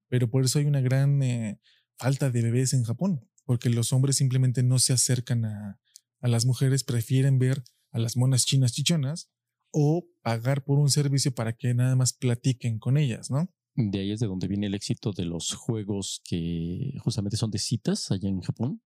pero 0.08 0.28
por 0.28 0.44
eso 0.44 0.58
hay 0.58 0.64
una 0.64 0.80
gran 0.80 1.22
eh, 1.22 1.60
falta 1.96 2.30
de 2.30 2.42
bebés 2.42 2.72
en 2.72 2.82
Japón, 2.82 3.28
porque 3.44 3.70
los 3.70 3.92
hombres 3.92 4.16
simplemente 4.16 4.64
no 4.64 4.80
se 4.80 4.94
acercan 4.94 5.44
a, 5.44 5.80
a 6.20 6.28
las 6.28 6.44
mujeres, 6.44 6.82
prefieren 6.82 7.38
ver 7.38 7.62
a 7.92 8.00
las 8.00 8.16
monas 8.16 8.44
chinas 8.44 8.72
chichonas 8.72 9.30
o 9.70 10.08
pagar 10.24 10.64
por 10.64 10.78
un 10.78 10.90
servicio 10.90 11.32
para 11.34 11.52
que 11.52 11.74
nada 11.74 11.94
más 11.94 12.12
platiquen 12.14 12.78
con 12.80 12.96
ellas, 12.96 13.30
¿no? 13.30 13.48
De 13.76 14.00
ahí 14.00 14.10
es 14.12 14.20
de 14.20 14.26
donde 14.26 14.48
viene 14.48 14.66
el 14.68 14.74
éxito 14.74 15.12
de 15.12 15.24
los 15.26 15.52
juegos 15.52 16.22
que 16.24 16.94
justamente 17.02 17.36
son 17.36 17.50
de 17.50 17.58
citas 17.58 18.10
allá 18.10 18.28
en 18.28 18.40
Japón. 18.40 18.80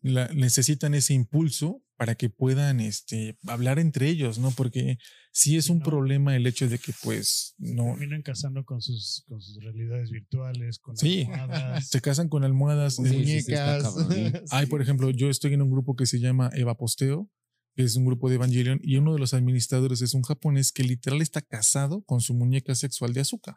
La- 0.00 0.28
necesitan 0.34 0.94
ese 0.94 1.14
impulso 1.14 1.82
para 1.96 2.14
que 2.14 2.28
puedan 2.28 2.80
este, 2.80 3.38
hablar 3.46 3.78
entre 3.78 4.08
ellos, 4.08 4.38
¿no? 4.38 4.50
Porque 4.50 4.98
sí 5.32 5.56
es 5.56 5.66
Sí, 5.66 5.72
un 5.72 5.78
no. 5.78 5.84
problema 5.84 6.36
el 6.36 6.46
hecho 6.46 6.68
de 6.68 6.78
que 6.78 6.92
pues 7.02 7.54
no 7.58 7.84
Terminan 7.96 8.22
casando 8.22 8.64
con 8.64 8.80
sus, 8.82 9.24
con 9.28 9.40
sus 9.40 9.62
realidades 9.62 10.10
virtuales, 10.10 10.78
con 10.78 10.96
Sí. 10.96 11.22
almohadas. 11.30 11.88
se 11.90 12.00
casan 12.00 12.28
con 12.28 12.44
almohadas. 12.44 12.96
Sí, 12.96 13.02
sí, 13.04 13.10
sí, 13.10 13.52
muñecas. 13.52 13.96
¿eh? 14.10 14.42
Hay, 14.50 14.66
por 14.66 14.82
ejemplo, 14.82 15.10
yo 15.10 15.30
estoy 15.30 15.54
en 15.54 15.62
un 15.62 15.70
grupo 15.70 15.94
que 15.96 16.06
se 16.06 16.18
llama 16.20 16.50
Eva 16.54 16.76
Posteo, 16.76 17.30
que 17.74 17.82
es 17.82 17.96
un 17.96 18.04
grupo 18.04 18.28
de 18.28 18.36
Evangelion, 18.36 18.80
y 18.82 18.96
uno 18.96 19.12
de 19.12 19.18
los 19.18 19.34
administradores 19.34 20.00
es 20.02 20.14
un 20.14 20.22
japonés 20.22 20.72
que 20.72 20.84
literal 20.84 21.20
está 21.22 21.42
casado 21.42 22.02
con 22.02 22.20
su 22.20 22.34
muñeca 22.34 22.74
sexual 22.74 23.12
de 23.12 23.20
azúcar. 23.20 23.56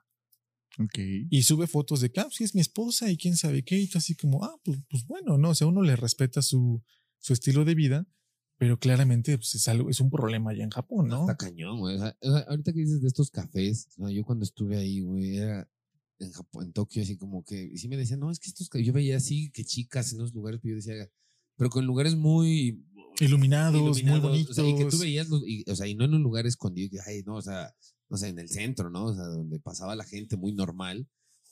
Ok. 0.80 1.00
Y 1.30 1.44
sube 1.44 1.68
fotos 1.68 2.02
de 2.02 2.12
que, 2.12 2.20
ah, 2.20 2.28
sí, 2.32 2.44
es 2.44 2.54
mi 2.54 2.62
esposa 2.62 3.10
y 3.10 3.18
quién 3.18 3.36
sabe 3.36 3.64
qué, 3.64 3.80
y 3.80 3.90
así 3.96 4.16
como, 4.16 4.44
ah, 4.44 4.56
pues, 4.64 4.80
pues 4.90 5.06
bueno, 5.06 5.38
¿no? 5.38 5.50
O 5.50 5.56
sea, 5.56 5.68
uno 5.68 5.82
le 5.82 5.96
respeta 5.96 6.42
su, 6.42 6.84
su 7.20 7.34
estilo 7.34 7.66
de 7.66 7.76
vida, 7.76 8.08
pero 8.58 8.80
claramente 8.80 9.38
pues, 9.38 9.54
es, 9.56 9.68
algo, 9.68 9.90
es 9.90 10.00
un 10.00 10.10
problema 10.10 10.52
allá 10.52 10.64
en 10.64 10.72
Japón, 10.72 11.08
¿no? 11.08 11.22
Está 11.22 11.38
cañón, 11.38 11.80
güey. 11.80 11.96
O 11.96 12.00
sea, 12.00 12.16
ahorita 12.48 12.74
que 12.74 12.80
dices 12.80 13.02
de 13.02 13.08
estos 13.08 13.30
cafés, 13.30 13.88
o 13.98 14.06
sea, 14.06 14.12
yo 14.12 14.24
cuando 14.24 14.44
estuve 14.44 14.78
ahí, 14.78 15.02
güey, 15.02 15.38
era 15.38 15.70
en 16.20 16.32
Japón, 16.32 16.66
en 16.66 16.74
Tokio, 16.74 17.04
así 17.04 17.18
como 17.18 17.44
que, 17.44 17.72
sí 17.78 17.88
me 17.88 17.98
decían, 17.98 18.20
no, 18.20 18.32
es 18.32 18.40
que 18.40 18.50
estos, 18.50 18.70
ca-". 18.70 18.80
yo 18.80 18.94
veía 18.94 19.18
así 19.18 19.52
que 19.52 19.64
chicas 19.64 20.12
en 20.12 20.20
unos 20.20 20.34
lugares, 20.34 20.60
pero 20.62 20.72
yo 20.72 20.76
decía, 20.78 21.10
pero 21.56 21.70
con 21.70 21.86
lugares 21.86 22.16
muy 22.16 22.84
Iluminados, 23.26 23.74
muy 23.74 23.84
iluminados, 23.92 24.22
bonitos. 24.24 24.52
O 24.52 24.54
sea, 24.54 24.68
y 24.70 24.76
que 24.76 24.86
tú 24.86 24.98
veías, 25.00 25.30
los- 25.30 25.44
y, 25.48 25.64
o 25.70 25.76
sea, 25.76 25.88
y 25.88 25.96
no 25.96 26.06
en 26.06 26.14
un 26.14 26.24
lugar 26.24 26.46
escondido, 26.48 26.90
que, 26.92 27.00
ay, 27.06 27.24
no, 27.26 27.36
o 27.36 27.42
sea, 27.42 27.74
no 28.10 28.18
sé, 28.18 28.30
en 28.30 28.40
el 28.40 28.50
centro, 28.50 28.90
¿no? 28.90 29.06
O 29.06 29.16
sea, 29.16 29.26
donde 29.26 29.60
pasaba 29.60 29.96
la 29.96 30.04
gente 30.06 30.38
muy 30.38 30.54
normal. 30.54 31.08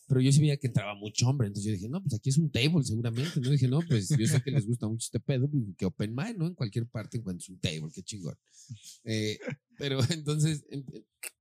Pero 0.08 0.22
yo 0.22 0.32
sí 0.32 0.40
veía 0.40 0.58
que 0.58 0.68
entraba 0.68 0.94
mucho 0.94 1.28
hombre. 1.28 1.48
Entonces 1.48 1.66
yo 1.66 1.72
dije, 1.74 1.90
no, 1.90 2.00
pues 2.00 2.14
aquí 2.14 2.30
es 2.30 2.38
un 2.38 2.52
table 2.52 2.84
seguramente. 2.84 3.42
No 3.42 3.50
dije, 3.50 3.68
no, 3.68 3.80
pues 3.90 4.08
yo 4.10 4.28
sé 4.28 4.40
que 4.44 4.52
les 4.52 4.68
gusta 4.68 4.88
mucho 4.88 5.06
este 5.06 5.20
pedo, 5.20 5.50
pues, 5.50 5.64
que 5.76 5.86
open 5.88 6.14
mind, 6.14 6.38
¿no? 6.38 6.46
En 6.46 6.54
cualquier 6.54 6.86
parte 6.88 7.18
encuentras 7.18 7.50
un 7.50 7.60
table, 7.60 7.90
qué 7.92 8.04
chingón. 8.04 8.38
Eh, 9.04 9.40
pero 9.80 9.98
entonces, 10.12 10.64
em- 10.70 10.86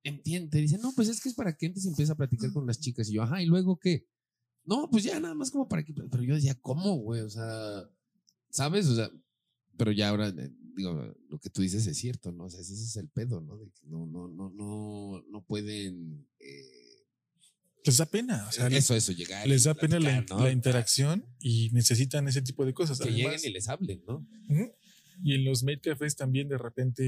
entiende, 0.03 0.49
te 0.49 0.59
dicen, 0.59 0.81
no, 0.81 0.93
pues 0.97 1.09
es 1.09 1.21
que 1.21 1.29
es 1.29 1.35
para 1.35 1.55
que 1.55 1.67
antes 1.67 1.85
empieza 1.85 2.15
a 2.15 2.17
platicar 2.17 2.53
con 2.55 2.67
las 2.67 2.81
chicas. 2.81 3.11
Y 3.11 3.15
yo, 3.15 3.23
ajá, 3.23 3.43
¿y 3.43 3.47
luego 3.47 3.79
qué? 3.79 4.07
No, 4.65 4.89
pues 4.91 5.05
ya 5.05 5.21
nada 5.21 5.35
más 5.35 5.51
como 5.51 5.69
para 5.69 5.85
que. 5.85 5.93
Pero 5.93 6.23
yo 6.23 6.35
decía, 6.35 6.55
¿cómo, 6.55 6.97
güey? 6.97 7.21
O 7.21 7.29
sea, 7.29 7.83
¿sabes? 8.49 8.87
O 8.87 8.95
sea, 8.95 9.11
pero 9.77 9.93
ya 9.93 10.09
ahora, 10.09 10.29
eh, 10.29 10.51
digo, 10.77 11.15
lo 11.29 11.39
que 11.39 11.51
tú 11.51 11.63
dices 11.63 11.87
es 11.87 11.97
cierto, 11.99 12.33
¿no? 12.33 12.45
O 12.45 12.51
sea, 12.51 12.61
ese 12.61 12.75
es 12.75 12.97
el 12.97 13.09
pedo, 13.09 13.41
¿no? 13.41 13.57
De 13.59 13.67
que 13.71 13.87
no, 13.87 14.07
no, 14.07 14.29
no, 14.29 14.51
no, 14.51 15.23
no 15.31 15.45
pueden. 15.45 16.27
eh, 16.41 17.05
Les 17.85 17.97
da 17.97 18.07
pena, 18.07 18.47
o 18.49 18.53
sea, 18.53 18.69
les, 18.69 18.85
eso, 18.85 18.95
eso, 18.95 19.13
llegar. 19.13 19.47
les 19.47 19.65
da 19.65 19.75
pena 19.75 20.01
la, 20.01 20.25
la 20.39 20.51
interacción 20.51 21.25
y 21.39 21.71
necesitan 21.73 22.27
ese 22.29 22.43
tipo 22.43 22.65
de 22.65 22.73
cosas. 22.75 22.99
Que 22.99 23.09
Además, 23.11 23.33
lleguen 23.43 23.51
y 23.51 23.53
les 23.55 23.69
hablen, 23.69 24.03
¿no? 24.07 24.27
Y 25.23 25.35
en 25.35 25.45
los 25.45 25.63
maid 25.63 25.81
cafés 25.83 26.17
también 26.17 26.49
de 26.49 26.59
repente 26.59 27.03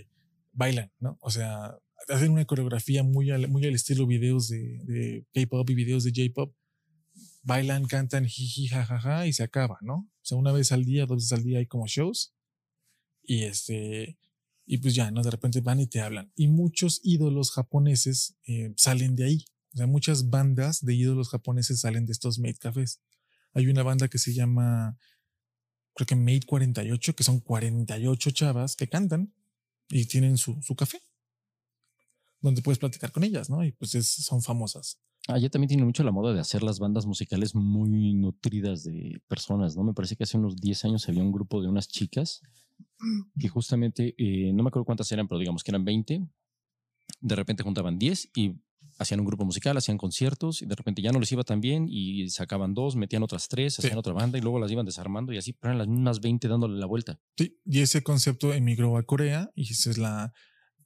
eh, 0.00 0.08
bailan, 0.52 0.90
¿no? 0.98 1.18
O 1.20 1.30
sea, 1.30 1.78
hacen 2.08 2.32
una 2.32 2.44
coreografía 2.46 3.02
muy 3.02 3.30
al, 3.30 3.48
muy 3.48 3.64
al 3.66 3.74
estilo 3.74 4.06
videos 4.06 4.48
de, 4.48 4.78
de 4.84 5.26
K-pop 5.34 5.68
y 5.70 5.74
videos 5.74 6.04
de 6.04 6.10
J-pop. 6.14 6.54
Bailan, 7.44 7.86
cantan, 7.86 8.26
jiji, 8.26 8.68
jajaja, 8.68 9.26
y 9.26 9.32
se 9.32 9.42
acaba, 9.42 9.78
¿no? 9.82 9.94
O 9.94 10.24
sea, 10.24 10.38
una 10.38 10.52
vez 10.52 10.72
al 10.72 10.84
día, 10.84 11.06
dos 11.06 11.18
veces 11.18 11.32
al 11.32 11.44
día 11.44 11.58
hay 11.58 11.66
como 11.66 11.86
shows. 11.86 12.34
Y 13.22 13.44
este, 13.44 14.18
y 14.66 14.78
pues 14.78 14.94
ya, 14.94 15.10
¿no? 15.10 15.22
De 15.22 15.30
repente 15.30 15.60
van 15.60 15.80
y 15.80 15.86
te 15.86 16.00
hablan. 16.00 16.32
Y 16.34 16.48
muchos 16.48 17.00
ídolos 17.04 17.52
japoneses 17.52 18.36
eh, 18.46 18.72
salen 18.76 19.14
de 19.14 19.24
ahí. 19.24 19.44
O 19.74 19.76
sea, 19.76 19.86
muchas 19.86 20.30
bandas 20.30 20.84
de 20.84 20.94
ídolos 20.94 21.28
japoneses 21.28 21.80
salen 21.80 22.06
de 22.06 22.12
estos 22.12 22.38
maid 22.38 22.56
cafés. 22.58 23.00
Hay 23.52 23.66
una 23.68 23.82
banda 23.82 24.08
que 24.08 24.18
se 24.18 24.34
llama 24.34 24.98
creo 25.94 26.06
que 26.06 26.16
Made 26.16 26.42
48, 26.46 27.14
que 27.14 27.24
son 27.24 27.40
48 27.40 28.30
chavas 28.32 28.76
que 28.76 28.88
cantan 28.88 29.32
y 29.88 30.06
tienen 30.06 30.36
su, 30.36 30.60
su 30.62 30.74
café, 30.74 31.00
donde 32.44 32.62
puedes 32.62 32.78
platicar 32.78 33.10
con 33.10 33.24
ellas, 33.24 33.48
¿no? 33.48 33.64
Y 33.64 33.72
pues 33.72 33.94
es- 33.94 34.06
son 34.26 34.42
famosas. 34.42 34.98
Allá 35.28 35.48
también 35.48 35.68
tiene 35.68 35.84
mucho 35.84 36.04
la 36.04 36.12
moda 36.12 36.34
de 36.34 36.40
hacer 36.40 36.62
las 36.62 36.78
bandas 36.78 37.06
musicales 37.06 37.54
muy 37.54 38.12
nutridas 38.12 38.84
de 38.84 39.22
personas, 39.26 39.74
¿no? 39.76 39.82
Me 39.82 39.94
parece 39.94 40.14
que 40.16 40.24
hace 40.24 40.36
unos 40.36 40.56
10 40.56 40.84
años 40.84 41.08
había 41.08 41.22
un 41.22 41.32
grupo 41.32 41.62
de 41.62 41.68
unas 41.68 41.88
chicas 41.88 42.42
que 43.38 43.48
justamente, 43.48 44.14
eh, 44.18 44.52
no 44.52 44.62
me 44.62 44.68
acuerdo 44.68 44.84
cuántas 44.84 45.10
eran, 45.12 45.26
pero 45.26 45.38
digamos 45.38 45.64
que 45.64 45.70
eran 45.70 45.84
20. 45.84 46.26
De 47.20 47.34
repente 47.34 47.62
juntaban 47.62 47.98
10 47.98 48.28
y 48.36 48.52
hacían 48.98 49.20
un 49.20 49.26
grupo 49.26 49.44
musical, 49.46 49.76
hacían 49.78 49.96
conciertos 49.96 50.60
y 50.60 50.66
de 50.66 50.74
repente 50.74 51.00
ya 51.00 51.10
no 51.12 51.18
les 51.20 51.32
iba 51.32 51.42
tan 51.42 51.60
bien 51.62 51.86
y 51.88 52.28
sacaban 52.28 52.74
dos, 52.74 52.94
metían 52.94 53.22
otras 53.22 53.48
tres, 53.48 53.78
hacían 53.78 53.96
otra 53.98 54.12
banda 54.12 54.36
y 54.38 54.42
luego 54.42 54.58
las 54.60 54.70
iban 54.70 54.84
desarmando 54.84 55.32
y 55.32 55.38
así, 55.38 55.56
eran 55.62 55.78
las 55.78 55.88
mismas 55.88 56.20
20 56.20 56.46
dándole 56.48 56.78
la 56.78 56.86
vuelta. 56.86 57.18
Sí, 57.38 57.58
y 57.64 57.80
ese 57.80 58.02
concepto 58.02 58.52
emigró 58.52 58.96
a 58.98 59.02
Corea 59.04 59.50
y 59.54 59.72
ese 59.72 59.90
es 59.90 59.98
la, 59.98 60.32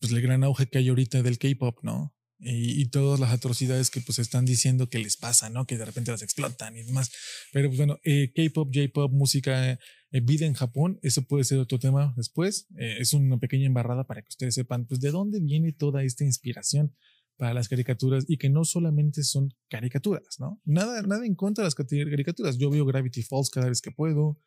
pues, 0.00 0.12
el 0.12 0.20
gran 0.20 0.44
auge 0.44 0.68
que 0.68 0.78
hay 0.78 0.88
ahorita 0.88 1.22
del 1.22 1.38
K-pop, 1.38 1.78
¿no? 1.82 2.14
Y, 2.40 2.80
y 2.80 2.88
todas 2.88 3.18
las 3.18 3.32
atrocidades 3.32 3.90
que 3.90 4.00
pues 4.00 4.20
están 4.20 4.44
diciendo 4.44 4.88
que 4.88 5.00
les 5.00 5.16
pasa, 5.16 5.50
¿no? 5.50 5.66
Que 5.66 5.76
de 5.76 5.84
repente 5.84 6.12
las 6.12 6.22
explotan 6.22 6.76
y 6.76 6.84
demás. 6.84 7.10
Pero 7.52 7.68
pues 7.68 7.78
bueno, 7.78 7.98
eh, 8.04 8.32
K-pop, 8.34 8.70
J-pop, 8.72 9.12
música, 9.12 9.72
eh, 9.72 10.20
vida 10.20 10.46
en 10.46 10.54
Japón, 10.54 11.00
eso 11.02 11.22
puede 11.22 11.44
ser 11.44 11.58
otro 11.58 11.78
tema 11.78 12.14
después. 12.16 12.66
Eh, 12.78 12.98
es 13.00 13.12
una 13.12 13.38
pequeña 13.38 13.66
embarrada 13.66 14.04
para 14.06 14.22
que 14.22 14.28
ustedes 14.28 14.54
sepan, 14.54 14.86
pues, 14.86 15.00
de 15.00 15.10
dónde 15.10 15.40
viene 15.40 15.72
toda 15.72 16.04
esta 16.04 16.24
inspiración 16.24 16.94
para 17.36 17.54
las 17.54 17.68
caricaturas 17.68 18.24
y 18.28 18.36
que 18.36 18.50
no 18.50 18.64
solamente 18.64 19.22
son 19.22 19.54
caricaturas, 19.68 20.38
¿no? 20.38 20.60
Nada, 20.64 21.02
nada 21.02 21.24
en 21.24 21.34
contra 21.34 21.62
de 21.62 21.66
las 21.66 21.74
caricaturas. 21.74 22.58
Yo 22.58 22.68
veo 22.68 22.84
Gravity 22.84 23.22
Falls 23.22 23.50
cada 23.50 23.68
vez 23.68 23.80
que 23.80 23.92
puedo. 23.92 24.40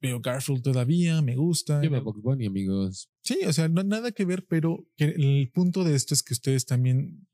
Veo 0.00 0.20
Garfield 0.20 0.62
todavía, 0.62 1.20
me 1.20 1.36
gusta. 1.36 1.82
Box 2.00 2.22
Bunny, 2.22 2.46
amigos. 2.46 3.10
Sí, 3.22 3.40
o 3.46 3.52
sea, 3.52 3.68
no, 3.68 3.82
nada 3.82 4.12
que 4.12 4.24
ver, 4.24 4.46
pero 4.46 4.86
que 4.96 5.04
el 5.04 5.50
punto 5.52 5.84
de 5.84 5.94
esto 5.94 6.14
es 6.14 6.22
que 6.22 6.32
ustedes 6.32 6.64
también 6.64 7.28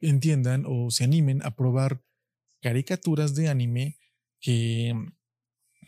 entiendan 0.00 0.64
o 0.66 0.90
se 0.90 1.04
animen 1.04 1.40
a 1.44 1.54
probar 1.54 2.02
caricaturas 2.60 3.34
de 3.36 3.48
anime 3.48 3.96
que, 4.40 4.92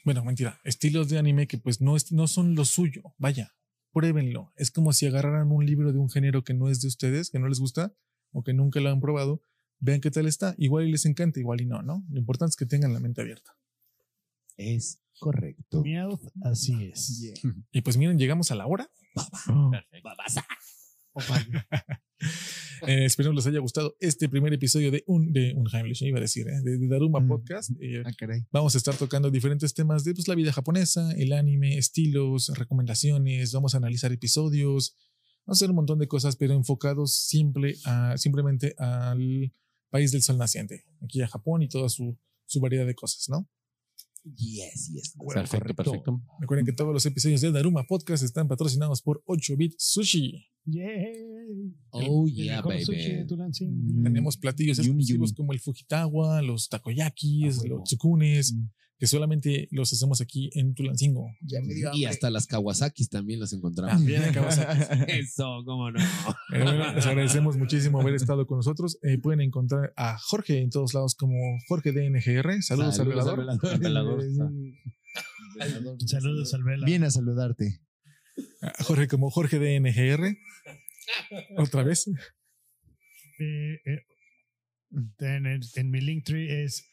bueno, 0.05 0.25
mentira, 0.25 0.61
estilos 0.63 1.09
de 1.09 1.19
anime 1.19 1.49
que 1.49 1.59
pues 1.59 1.81
no, 1.81 1.97
es, 1.97 2.13
no 2.13 2.29
son 2.29 2.55
lo 2.55 2.65
suyo. 2.65 3.03
Vaya, 3.19 3.57
pruébenlo. 3.93 4.53
Es 4.57 4.71
como 4.71 4.93
si 4.93 5.07
agarraran 5.07 5.51
un 5.51 5.67
libro 5.67 5.93
de 5.93 5.99
un 5.99 6.09
género 6.09 6.45
que 6.45 6.55
no 6.55 6.69
es 6.69 6.81
de 6.83 6.89
ustedes, 6.89 7.31
que 7.31 7.41
no 7.41 7.49
les 7.49 7.59
gusta 7.59 7.97
o 8.31 8.45
que 8.45 8.55
nunca 8.55 8.79
lo 8.79 8.91
han 8.91 9.01
probado. 9.01 9.43
Vean 9.81 10.01
qué 10.01 10.11
tal 10.11 10.27
está. 10.27 10.55
Igual 10.57 10.87
y 10.87 10.93
les 10.93 11.05
encanta, 11.05 11.41
igual 11.41 11.61
y 11.61 11.67
no, 11.67 11.83
¿no? 11.83 12.05
Lo 12.11 12.19
importante 12.19 12.51
es 12.51 12.57
que 12.57 12.67
tengan 12.67 12.93
la 12.93 13.01
mente 13.01 13.23
abierta. 13.23 13.57
Es 14.57 15.01
correcto. 15.19 15.83
Meowth, 15.83 16.23
así 16.43 16.75
es. 16.85 17.33
Y 17.73 17.81
pues 17.83 17.97
miren, 17.97 18.19
llegamos 18.19 18.51
a 18.51 18.55
la 18.55 18.67
hora. 18.67 18.91
Eh, 22.87 23.07
espero 23.07 23.33
les 23.33 23.47
haya 23.47 23.59
gustado 23.59 23.97
este 24.01 24.29
primer 24.29 24.53
episodio 24.53 24.91
de 24.91 25.03
un, 25.07 25.33
de 25.33 25.55
un 25.57 25.67
Heimlich, 25.73 26.03
iba 26.03 26.19
a 26.19 26.21
decir, 26.21 26.47
eh, 26.47 26.61
de, 26.63 26.77
de 26.77 26.89
Daruma 26.89 27.21
Mm. 27.21 27.29
Podcast. 27.29 27.71
Eh, 27.81 28.03
Ah, 28.05 28.11
vamos 28.53 28.75
a 28.75 28.79
estar 28.79 28.95
tocando 28.97 29.31
diferentes 29.31 29.73
temas 29.73 30.05
de 30.05 30.13
pues, 30.15 30.29
la 30.29 30.35
vida 30.35 30.53
japonesa, 30.53 31.11
el 31.13 31.33
anime, 31.33 31.79
estilos, 31.79 32.49
recomendaciones, 32.55 33.53
vamos 33.53 33.75
a 33.75 33.79
analizar 33.79 34.13
episodios, 34.13 34.95
vamos 35.47 35.57
a 35.57 35.65
hacer 35.65 35.71
un 35.71 35.77
montón 35.77 35.99
de 35.99 36.07
cosas, 36.07 36.37
pero 36.37 36.53
enfocados 36.53 37.17
simple 37.17 37.77
a, 37.87 38.17
simplemente 38.19 38.75
al 38.79 39.53
país 39.89 40.13
del 40.13 40.21
sol 40.23 40.37
naciente, 40.37 40.85
aquí 41.03 41.23
a 41.23 41.29
Japón 41.29 41.63
y 41.63 41.69
toda 41.69 41.89
su, 41.89 42.19
su 42.45 42.61
variedad 42.61 42.87
de 42.87 42.95
cosas, 42.95 43.29
¿no? 43.31 43.49
Yes, 44.35 44.89
yes. 44.93 45.15
perfecto, 45.17 45.59
correcto. 45.59 45.75
perfecto. 45.85 46.23
Recuerden 46.41 46.67
que 46.67 46.73
todos 46.73 46.93
los 46.93 47.07
episodios 47.07 47.41
de 47.41 47.53
Daruma 47.53 47.85
Podcast 47.87 48.25
están 48.25 48.49
patrocinados 48.49 49.01
por 49.03 49.23
8-Bit 49.27 49.75
Sushi. 49.79 50.47
Oh, 51.91 52.27
El 52.27 52.35
yeah, 52.35 52.57
mejor 52.57 52.81
sushi 52.81 53.03
de 53.03 53.15
baby. 53.19 53.27
Tulancingo. 53.29 54.03
Tenemos 54.03 54.37
platillos 54.37 54.79
exclusivos 54.81 55.33
como 55.33 55.53
el 55.53 55.61
Fujitawa, 55.61 56.43
los 56.43 56.69
takoyakis, 56.69 57.61
Ah, 57.61 57.69
los 57.69 57.85
tsukunes, 57.85 58.53
Mm. 58.53 58.69
Que 58.99 59.07
solamente 59.07 59.69
los 59.71 59.93
hacemos 59.93 60.21
aquí 60.21 60.51
en 60.55 60.75
Tulancingo. 60.75 61.31
Ya 61.43 61.61
me 61.61 61.75
dio 61.75 61.91
Y 61.93 62.07
hasta 62.07 62.31
las 62.31 62.47
Kawasakis 62.47 63.11
también 63.11 63.41
las 63.41 63.53
encontramos. 63.53 63.95
También 63.95 64.23
en 64.23 64.33
Kawasaki. 64.33 65.05
Eso, 65.13 65.63
cómo 65.65 65.91
no. 65.91 66.01
Pero 66.51 66.65
bueno, 66.65 66.93
les 66.95 67.07
agradecemos 67.07 67.57
muchísimo 67.57 68.01
haber 68.01 68.15
estado 68.15 68.47
con 68.47 68.59
nosotros. 68.59 68.99
Eh, 69.03 69.19
pueden 69.19 69.41
encontrar 69.41 69.93
a 69.97 70.19
Jorge 70.19 70.61
en 70.61 70.71
todos 70.71 70.95
lados 70.95 71.15
como 71.15 71.37
Jorge 71.69 71.93
DNGR. 71.93 72.63
Saludos, 72.63 72.99
al 72.99 73.09
velador. 73.09 73.41
Al 73.41 73.79
velador. 73.79 74.23
Saludos 76.07 76.55
al 76.55 76.65
Vela. 76.65 76.87
Viene 76.87 77.07
a 77.07 77.11
saludarte. 77.11 77.81
A 78.63 78.83
Jorge 78.85 79.09
como 79.09 79.31
Jorge 79.31 79.59
DNGR. 79.59 80.37
Otra 81.59 81.83
vez. 81.83 82.09
Eh, 83.39 83.81
eh, 83.85 84.07
en, 85.19 85.47
el- 85.47 85.61
en 85.75 85.91
mi 85.91 86.01
linktree 86.01 86.65
es 86.65 86.85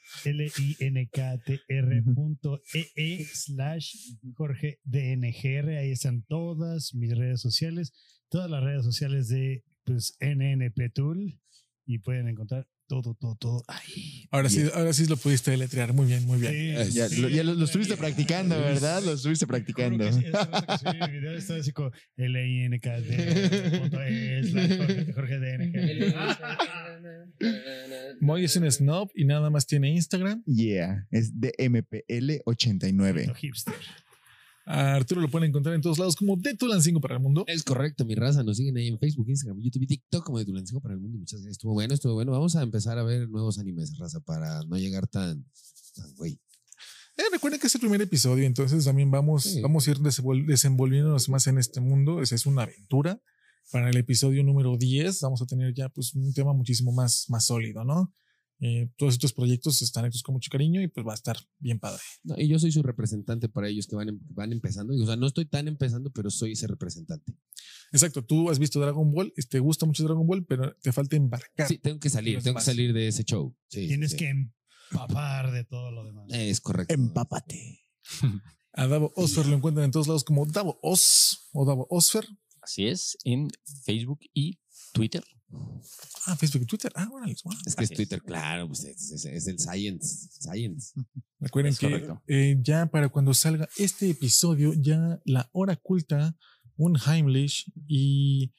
linktr.ee 1.54 3.26
slash 3.26 3.96
Jorge 4.36 4.80
DNGR. 4.84 5.70
Ahí 5.78 5.92
están 5.92 6.24
todas 6.24 6.94
mis 6.96 7.16
redes 7.18 7.42
sociales, 7.42 7.94
todas 8.30 8.50
las 8.50 8.64
redes 8.64 8.84
sociales 8.84 9.28
de 9.30 9.64
pues, 9.84 10.18
NNP 10.20 10.90
Tool 10.94 11.40
y 11.86 12.00
pueden 12.00 12.28
encontrar 12.28 12.68
todo, 12.88 13.16
todo, 13.16 13.36
todo. 13.36 13.64
Ay, 13.68 14.28
Ahora 14.32 14.50
sí, 14.50 14.64
ahora 14.74 14.94
sí 14.94 15.06
lo 15.08 15.18
pudiste 15.18 15.52
deletrear. 15.52 15.94
Muy 15.94 16.06
bien, 16.06 16.26
muy 16.26 16.40
bien. 16.40 16.54
sí, 16.86 16.92
Ya, 16.94 17.10
sí, 17.10 17.22
lo, 17.22 17.28
ya 17.30 17.44
lo- 17.44 17.54
lo 17.56 17.66
estuviste 17.66 17.98
practicando, 17.98 18.58
¿verdad? 18.60 19.02
Lo 19.04 19.14
estuviste 19.14 19.48
practicando. 19.48 20.12
Sí, 20.12 20.20
mi 20.20 20.24
video 21.20 21.36
está 21.38 21.56
así 21.56 21.72
como 21.72 21.92
L-I-N-K-D, 22.18 23.82
Jorge 25.16 25.40
DNG. 25.40 26.14
Moy 28.22 28.46
es 28.46 28.56
un 28.56 28.72
snob 28.72 29.10
y 29.16 29.26
nada 29.26 29.50
más 29.50 29.66
tiene 29.68 29.90
Instagram. 29.90 30.44
Yeah, 30.46 31.06
es 31.12 31.34
DMPL89. 31.36 33.36
Hipster. 33.36 33.74
A 34.66 34.96
Arturo 34.96 35.20
lo 35.22 35.30
pueden 35.30 35.50
encontrar 35.50 35.76
en 35.76 35.82
todos 35.82 35.98
lados 36.00 36.16
como 36.16 36.38
de 36.38 36.56
Tulancingo 36.56 37.02
para 37.02 37.16
el 37.16 37.20
mundo. 37.22 37.44
Es 37.48 37.64
correcto, 37.64 38.06
mi 38.06 38.16
raza. 38.16 38.44
Nos 38.44 38.58
siguen 38.58 38.78
ahí 38.78 38.88
en 38.88 38.98
Facebook, 38.98 39.28
Instagram, 39.30 39.60
YouTube 39.62 39.84
y 39.84 39.88
TikTok 39.88 40.24
como 40.26 40.40
de 40.40 40.46
Tulancingo 40.46 40.80
para 40.82 40.94
el 40.94 41.02
mundo. 41.02 41.18
Muchas 41.20 41.40
gracias. 41.42 41.54
Estuvo 41.58 41.74
bueno, 41.74 41.94
estuvo 41.94 42.14
bueno. 42.14 42.32
Vamos 42.32 42.56
a 42.56 42.64
empezar 42.64 42.98
a 42.98 43.04
ver 43.04 43.30
nuevos 43.30 43.60
animes, 43.60 43.98
raza, 43.98 44.20
para 44.22 44.64
no 44.64 44.78
llegar 44.78 45.08
tan. 45.08 45.46
tan 45.96 46.14
güey. 46.16 46.40
Eh, 47.18 47.22
recuerden 47.32 47.60
que 47.60 47.68
es 47.68 47.76
el 47.76 47.82
primer 47.82 48.02
episodio, 48.02 48.44
entonces 48.46 48.86
también 48.86 49.12
vamos, 49.12 49.44
Sí. 49.44 49.62
vamos 49.62 49.88
a 49.88 49.92
ir 49.92 49.98
desenvol- 49.98 50.46
desenvolviéndonos 50.48 51.30
más 51.30 51.46
en 51.48 51.58
este 51.60 51.80
mundo. 51.82 52.22
Esa 52.22 52.34
es 52.36 52.46
una 52.46 52.64
aventura. 52.64 53.22
Para 53.72 53.90
el 53.90 53.98
episodio 53.98 54.44
número 54.44 54.78
10 54.78 55.20
vamos 55.22 55.42
a 55.42 55.46
tener 55.46 55.74
ya 55.74 55.90
pues 55.90 56.16
un 56.16 56.34
tema 56.34 56.54
muchísimo 56.54 56.92
más, 56.92 57.26
más 57.30 57.46
sólido, 57.46 57.84
¿no? 57.84 58.14
Eh, 58.60 58.90
todos 58.98 59.14
estos 59.16 59.34
proyectos 59.34 59.82
están 59.82 60.06
hechos 60.06 60.24
con 60.24 60.34
mucho 60.34 60.50
cariño 60.50 60.82
y 60.82 60.88
pues 60.88 61.06
va 61.06 61.12
a 61.12 61.16
estar 61.16 61.38
bien 61.60 61.80
padre. 61.80 62.02
No, 62.24 62.36
y 62.38 62.48
yo 62.48 62.58
soy 62.60 62.72
su 62.72 62.82
representante 62.82 63.50
para 63.50 63.68
ellos 63.68 63.88
que 63.88 63.96
van, 63.96 64.10
em- 64.10 64.20
van 64.30 64.54
empezando. 64.54 64.94
O 64.94 65.06
sea, 65.06 65.16
no 65.18 65.28
estoy 65.28 65.46
tan 65.46 65.68
empezando, 65.68 66.12
pero 66.12 66.30
soy 66.30 66.54
ese 66.54 66.68
representante. 66.68 67.34
Exacto, 67.92 68.24
tú 68.24 68.50
has 68.50 68.60
visto 68.60 68.80
Dragon 68.80 69.12
Ball, 69.12 69.34
te 69.50 69.60
gusta 69.60 69.86
mucho 69.86 70.04
Dragon 70.04 70.26
Ball, 70.26 70.46
pero 70.46 70.76
te 70.82 70.92
falta 70.92 71.16
embarcar. 71.16 71.68
Sí, 71.68 71.78
tengo 71.78 72.00
que 72.00 72.10
salir, 72.10 72.42
tengo 72.42 72.58
que 72.58 72.64
salir 72.66 72.94
de 72.94 73.08
ese 73.10 73.24
show. 73.24 73.56
Sí, 73.68 73.88
Tienes 73.88 74.12
sí. 74.12 74.18
que 74.18 74.30
empapar 74.92 75.52
de 75.52 75.64
todo 75.66 75.92
lo 75.92 76.06
demás. 76.06 76.26
Es 76.30 76.62
correcto. 76.62 76.94
Empápate. 76.94 77.82
A 78.76 78.88
Davo 78.88 79.12
Osfer 79.16 79.46
lo 79.46 79.56
encuentran 79.56 79.86
en 79.86 79.92
todos 79.92 80.08
lados 80.08 80.24
como 80.24 80.46
Davo 80.48 80.80
Os 80.82 81.50
o 81.54 81.66
Davo 81.66 81.86
Osfer. 81.92 82.26
Así 82.62 82.88
es, 82.88 83.18
en 83.24 83.50
Facebook 83.84 84.20
y 84.34 84.60
Twitter. 84.94 85.24
Ah, 86.26 86.36
Facebook 86.38 86.64
y 86.64 86.66
Twitter. 86.66 86.92
Ah, 86.96 87.08
órale, 87.12 87.36
wow. 87.44 87.54
Es 87.66 87.76
que 87.76 87.84
es 87.84 87.92
Así 87.92 87.94
es. 87.94 87.98
Twitter, 87.98 88.22
claro, 88.22 88.68
pues 88.68 88.84
es, 88.86 89.12
es- 89.12 89.26
es 89.26 89.48
el 89.48 89.60
science. 89.60 90.30
Science. 90.40 90.94
Recuerden 91.40 91.74
Es 91.74 91.80
que 91.80 91.88
correcto. 91.90 92.22
eh, 92.28 92.58
ya 92.62 92.86
para 92.88 93.10
cuando 93.10 93.34
salga 93.34 93.68
este 93.78 94.10
episodio, 94.10 94.74
ya 94.74 95.20
la 95.26 95.50
hora 95.54 95.76
culta, 95.76 96.38
un 96.78 96.98
Heimlich 96.98 97.72
y 97.88 98.54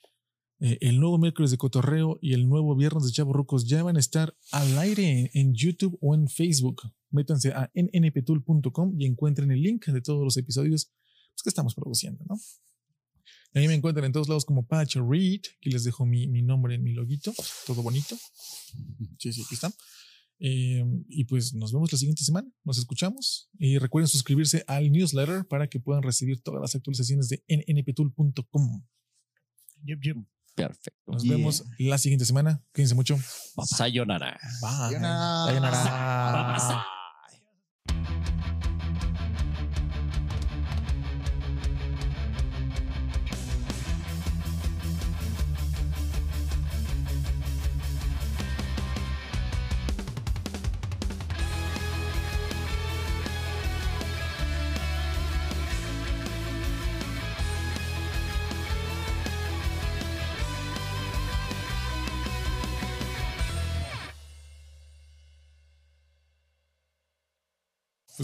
eh, 0.60 0.78
el 0.82 1.00
nuevo 1.00 1.18
miércoles 1.18 1.50
de 1.50 1.56
cotorreo 1.58 2.18
y 2.22 2.34
el 2.34 2.48
nuevo 2.48 2.76
viernes 2.76 3.04
de 3.06 3.12
chavorrucos 3.12 3.66
ya 3.66 3.82
van 3.82 3.96
a 3.96 4.00
estar 4.00 4.36
al 4.52 4.78
aire 4.78 5.08
en, 5.20 5.30
en 5.32 5.54
YouTube 5.54 5.96
o 6.00 6.14
en 6.14 6.28
Facebook. 6.28 6.82
Métanse 7.10 7.52
a 7.52 7.70
nnptool.com 7.74 8.94
y 9.00 9.06
encuentren 9.06 9.50
el 9.50 9.62
link 9.62 9.86
de 9.86 10.00
todos 10.00 10.22
los 10.24 10.36
episodios 10.36 10.92
pues, 11.34 11.42
que 11.42 11.48
estamos 11.48 11.74
produciendo, 11.74 12.24
¿no? 12.28 12.36
Ahí 13.54 13.68
me 13.68 13.74
encuentran 13.74 14.04
en 14.04 14.12
todos 14.12 14.28
lados 14.28 14.44
como 14.44 14.66
Patch 14.66 14.96
Read. 14.96 15.40
Aquí 15.58 15.70
les 15.70 15.84
dejo 15.84 16.04
mi, 16.04 16.26
mi 16.26 16.42
nombre 16.42 16.74
en 16.74 16.82
mi 16.82 16.92
loguito, 16.92 17.32
todo 17.66 17.82
bonito. 17.82 18.16
Sí, 19.18 19.32
sí, 19.32 19.42
aquí 19.44 19.54
está. 19.54 19.72
Eh, 20.40 20.84
y 21.08 21.24
pues 21.24 21.54
nos 21.54 21.72
vemos 21.72 21.92
la 21.92 21.98
siguiente 21.98 22.24
semana. 22.24 22.48
Nos 22.64 22.78
escuchamos. 22.78 23.48
Y 23.58 23.78
recuerden 23.78 24.08
suscribirse 24.08 24.64
al 24.66 24.90
newsletter 24.90 25.46
para 25.46 25.68
que 25.68 25.78
puedan 25.78 26.02
recibir 26.02 26.42
todas 26.42 26.60
las 26.60 26.74
actualizaciones 26.74 27.28
de 27.28 27.44
nnptool.com. 27.48 28.84
Yep, 29.84 30.00
yep. 30.02 30.16
Perfecto. 30.56 31.12
Nos 31.12 31.22
Yeah. 31.22 31.36
vemos 31.36 31.64
la 31.78 31.98
siguiente 31.98 32.24
semana. 32.24 32.62
Cuídense 32.72 32.94
mucho. 32.94 33.16
Sayonara. 33.66 34.38
Bye. 34.60 34.70
Sayonara. 34.90 35.46
Sayonara. 35.46 36.84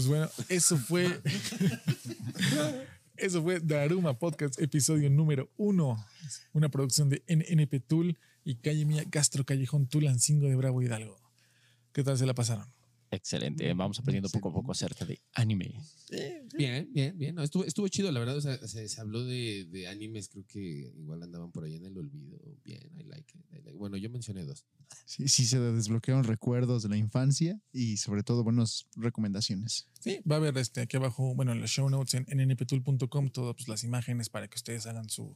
Pues 0.01 0.09
bueno, 0.09 0.31
eso 0.49 0.77
fue. 0.77 1.05
eso 3.17 3.43
fue 3.43 3.59
Daruma 3.59 4.17
Podcast, 4.17 4.59
episodio 4.59 5.11
número 5.11 5.51
uno. 5.57 6.03
Una 6.53 6.69
producción 6.69 7.07
de 7.07 7.21
NNP 7.27 7.85
Tool 7.85 8.17
y 8.43 8.55
Calle 8.55 8.83
Mía 8.85 9.05
Castro 9.07 9.45
Callejón 9.45 9.85
Tulancingo 9.85 10.47
de 10.47 10.55
Bravo 10.55 10.81
Hidalgo. 10.81 11.19
¿Qué 11.93 12.03
tal 12.03 12.17
se 12.17 12.25
la 12.25 12.33
pasaron? 12.33 12.65
Excelente. 13.13 13.73
Vamos 13.73 13.99
aprendiendo 13.99 14.29
poco 14.29 14.49
a 14.49 14.53
poco 14.53 14.71
acerca 14.71 15.03
de 15.05 15.19
anime. 15.33 15.73
Bien, 16.57 16.89
bien, 16.93 17.17
bien. 17.17 17.35
No, 17.35 17.43
estuvo, 17.43 17.65
estuvo 17.65 17.87
chido, 17.89 18.09
la 18.11 18.19
verdad. 18.21 18.37
o 18.37 18.41
sea, 18.41 18.57
se, 18.67 18.87
se 18.87 19.01
habló 19.01 19.25
de, 19.25 19.65
de 19.69 19.87
animes, 19.89 20.29
creo 20.29 20.45
que 20.47 20.93
igual 20.97 21.21
andaban 21.21 21.51
por 21.51 21.65
ahí 21.65 21.75
en 21.75 21.85
el 21.85 21.97
olvido. 21.97 22.39
Bien, 22.63 22.81
I 22.97 23.03
like 23.03 23.37
it. 23.37 23.45
I 23.51 23.61
like- 23.63 23.77
Bueno, 23.77 23.97
yo 23.97 24.09
mencioné 24.09 24.45
dos. 24.45 24.65
Sí, 25.05 25.27
sí 25.27 25.45
se 25.45 25.59
desbloquearon 25.59 26.23
recuerdos 26.23 26.83
de 26.83 26.89
la 26.89 26.97
infancia 26.97 27.59
y 27.73 27.97
sobre 27.97 28.23
todo 28.23 28.43
buenas 28.43 28.87
recomendaciones. 28.95 29.87
Sí, 29.99 30.19
va 30.29 30.35
a 30.35 30.39
haber 30.39 30.57
este, 30.57 30.81
aquí 30.81 30.95
abajo, 30.97 31.35
bueno, 31.35 31.51
en 31.51 31.59
los 31.61 31.69
show 31.69 31.89
notes 31.89 32.13
en 32.13 32.25
nnptool.com, 32.47 33.29
todas 33.29 33.55
pues, 33.55 33.67
las 33.67 33.83
imágenes 33.83 34.29
para 34.29 34.47
que 34.47 34.55
ustedes 34.55 34.85
hagan 34.87 35.09
su, 35.09 35.35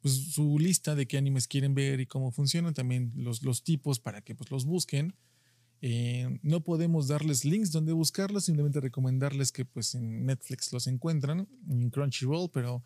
pues, 0.00 0.14
su 0.32 0.58
lista 0.58 0.94
de 0.94 1.06
qué 1.06 1.18
animes 1.18 1.48
quieren 1.48 1.74
ver 1.74 1.98
y 2.00 2.06
cómo 2.06 2.30
funcionan. 2.30 2.74
También 2.74 3.12
los, 3.16 3.42
los 3.42 3.62
tipos 3.64 3.98
para 4.00 4.22
que 4.22 4.34
pues, 4.36 4.50
los 4.52 4.64
busquen. 4.64 5.14
Eh, 5.80 6.40
no 6.42 6.60
podemos 6.60 7.06
darles 7.08 7.44
links 7.44 7.70
donde 7.70 7.92
buscarlos, 7.92 8.44
simplemente 8.44 8.80
recomendarles 8.80 9.52
que 9.52 9.64
pues 9.64 9.94
en 9.94 10.26
Netflix 10.26 10.72
los 10.72 10.86
encuentran, 10.86 11.48
en 11.68 11.90
Crunchyroll, 11.90 12.50
pero 12.52 12.82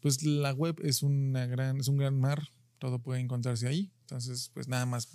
pues 0.00 0.22
la 0.22 0.52
web 0.52 0.78
es 0.84 1.02
una 1.02 1.46
gran, 1.46 1.80
es 1.80 1.88
un 1.88 1.96
gran 1.96 2.18
mar, 2.18 2.48
todo 2.78 3.00
puede 3.00 3.20
encontrarse 3.20 3.66
ahí. 3.66 3.90
Entonces, 4.02 4.50
pues 4.54 4.68
nada 4.68 4.86
más 4.86 5.08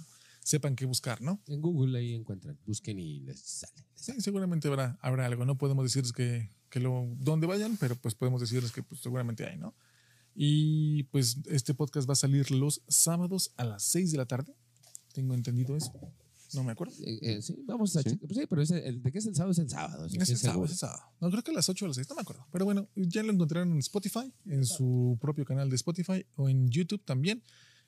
sepan 0.43 0.75
qué 0.75 0.85
buscar, 0.85 1.21
¿no? 1.21 1.39
En 1.47 1.61
Google 1.61 1.97
ahí 1.97 2.13
encuentran. 2.13 2.57
Busquen 2.65 2.99
y 2.99 3.21
les 3.21 3.39
sale. 3.39 3.85
les 3.95 4.01
Sí, 4.01 4.13
seguramente 4.19 4.67
habrá, 4.67 4.97
habrá 5.01 5.25
algo. 5.25 5.45
No 5.45 5.57
podemos 5.57 5.85
decirles 5.85 6.11
que, 6.11 6.49
que 6.69 6.79
lo, 6.79 7.07
dónde 7.17 7.47
vayan, 7.47 7.77
pero 7.77 7.95
pues 7.95 8.15
podemos 8.15 8.41
decirles 8.41 8.71
que 8.71 8.83
pues, 8.83 9.01
seguramente 9.01 9.45
hay, 9.45 9.57
¿no? 9.57 9.75
Y 10.33 11.03
pues 11.03 11.37
este 11.49 11.73
podcast 11.73 12.09
va 12.09 12.13
a 12.13 12.15
salir 12.15 12.51
los 12.51 12.81
sábados 12.87 13.53
a 13.57 13.63
las 13.63 13.83
6 13.83 14.11
de 14.11 14.17
la 14.17 14.25
tarde. 14.25 14.55
Tengo 15.13 15.33
entendido 15.33 15.75
eso. 15.75 15.93
No 16.53 16.63
me 16.63 16.71
acuerdo. 16.73 16.93
Eh, 17.05 17.19
eh, 17.21 17.41
sí, 17.41 17.55
vamos 17.65 17.95
a 17.95 18.01
Sí. 18.03 18.09
checar. 18.11 18.27
Pues 18.27 18.37
sí, 18.39 18.45
pero 18.47 18.61
ese- 18.61 18.87
el, 18.87 19.01
de 19.01 19.11
qué 19.11 19.17
es 19.19 19.25
el 19.25 19.35
sábado 19.35 19.51
es 19.51 19.59
el 19.59 19.69
sábado. 19.69 20.05
Es 20.05 20.13
el 20.13 20.21
es 20.21 20.39
sábado, 20.39 20.65
es 20.65 20.71
el 20.71 20.77
sábado. 20.77 21.01
No, 21.19 21.29
creo 21.29 21.43
que 21.43 21.51
a 21.51 21.53
las 21.53 21.69
8 21.69 21.85
o 21.85 21.87
a 21.87 21.89
las 21.89 21.95
6, 21.95 22.09
no 22.09 22.15
me 22.15 22.21
acuerdo. 22.21 22.45
Pero 22.51 22.65
bueno, 22.65 22.89
ya 22.95 23.23
lo 23.23 23.31
encontrarán 23.31 23.71
en 23.71 23.79
Spotify, 23.79 24.33
en 24.45 24.65
su 24.65 25.17
propio 25.21 25.45
canal 25.45 25.69
de 25.69 25.75
Spotify 25.75 26.25
o 26.35 26.49
en 26.49 26.69
YouTube 26.69 27.03
también. 27.05 27.41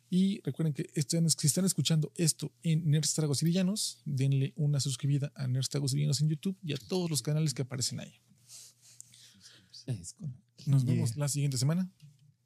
Y 0.09 0.41
recuerden 0.41 0.73
que 0.73 0.89
están, 0.93 1.27
si 1.29 1.47
están 1.47 1.65
escuchando 1.65 2.11
esto 2.15 2.51
en 2.61 2.87
Nerds 2.89 3.13
Tragos 3.15 3.41
y 3.41 3.45
Villanos, 3.45 4.01
denle 4.05 4.53
una 4.55 4.79
suscribida 4.79 5.31
a 5.35 5.47
Nerds 5.47 5.69
Tragos 5.69 5.93
y 5.93 5.95
Villanos 5.95 6.21
en 6.21 6.29
YouTube 6.29 6.55
y 6.61 6.73
a 6.73 6.77
todos 6.77 7.09
los 7.09 7.21
canales 7.23 7.53
que 7.55 7.63
aparecen 7.63 7.99
ahí. 7.99 8.13
Es. 9.87 10.15
Nos 10.67 10.83
Yeah. 10.85 10.93
vemos 10.93 11.15
la 11.17 11.27
siguiente 11.27 11.57
semana. 11.57 11.91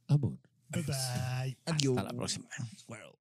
Amor. 0.07 0.39
Bye 0.69 0.83
bye. 0.83 1.57
Hasta 1.65 2.03
la 2.03 2.13
próxima. 2.13 2.47
Squirrel. 2.79 3.11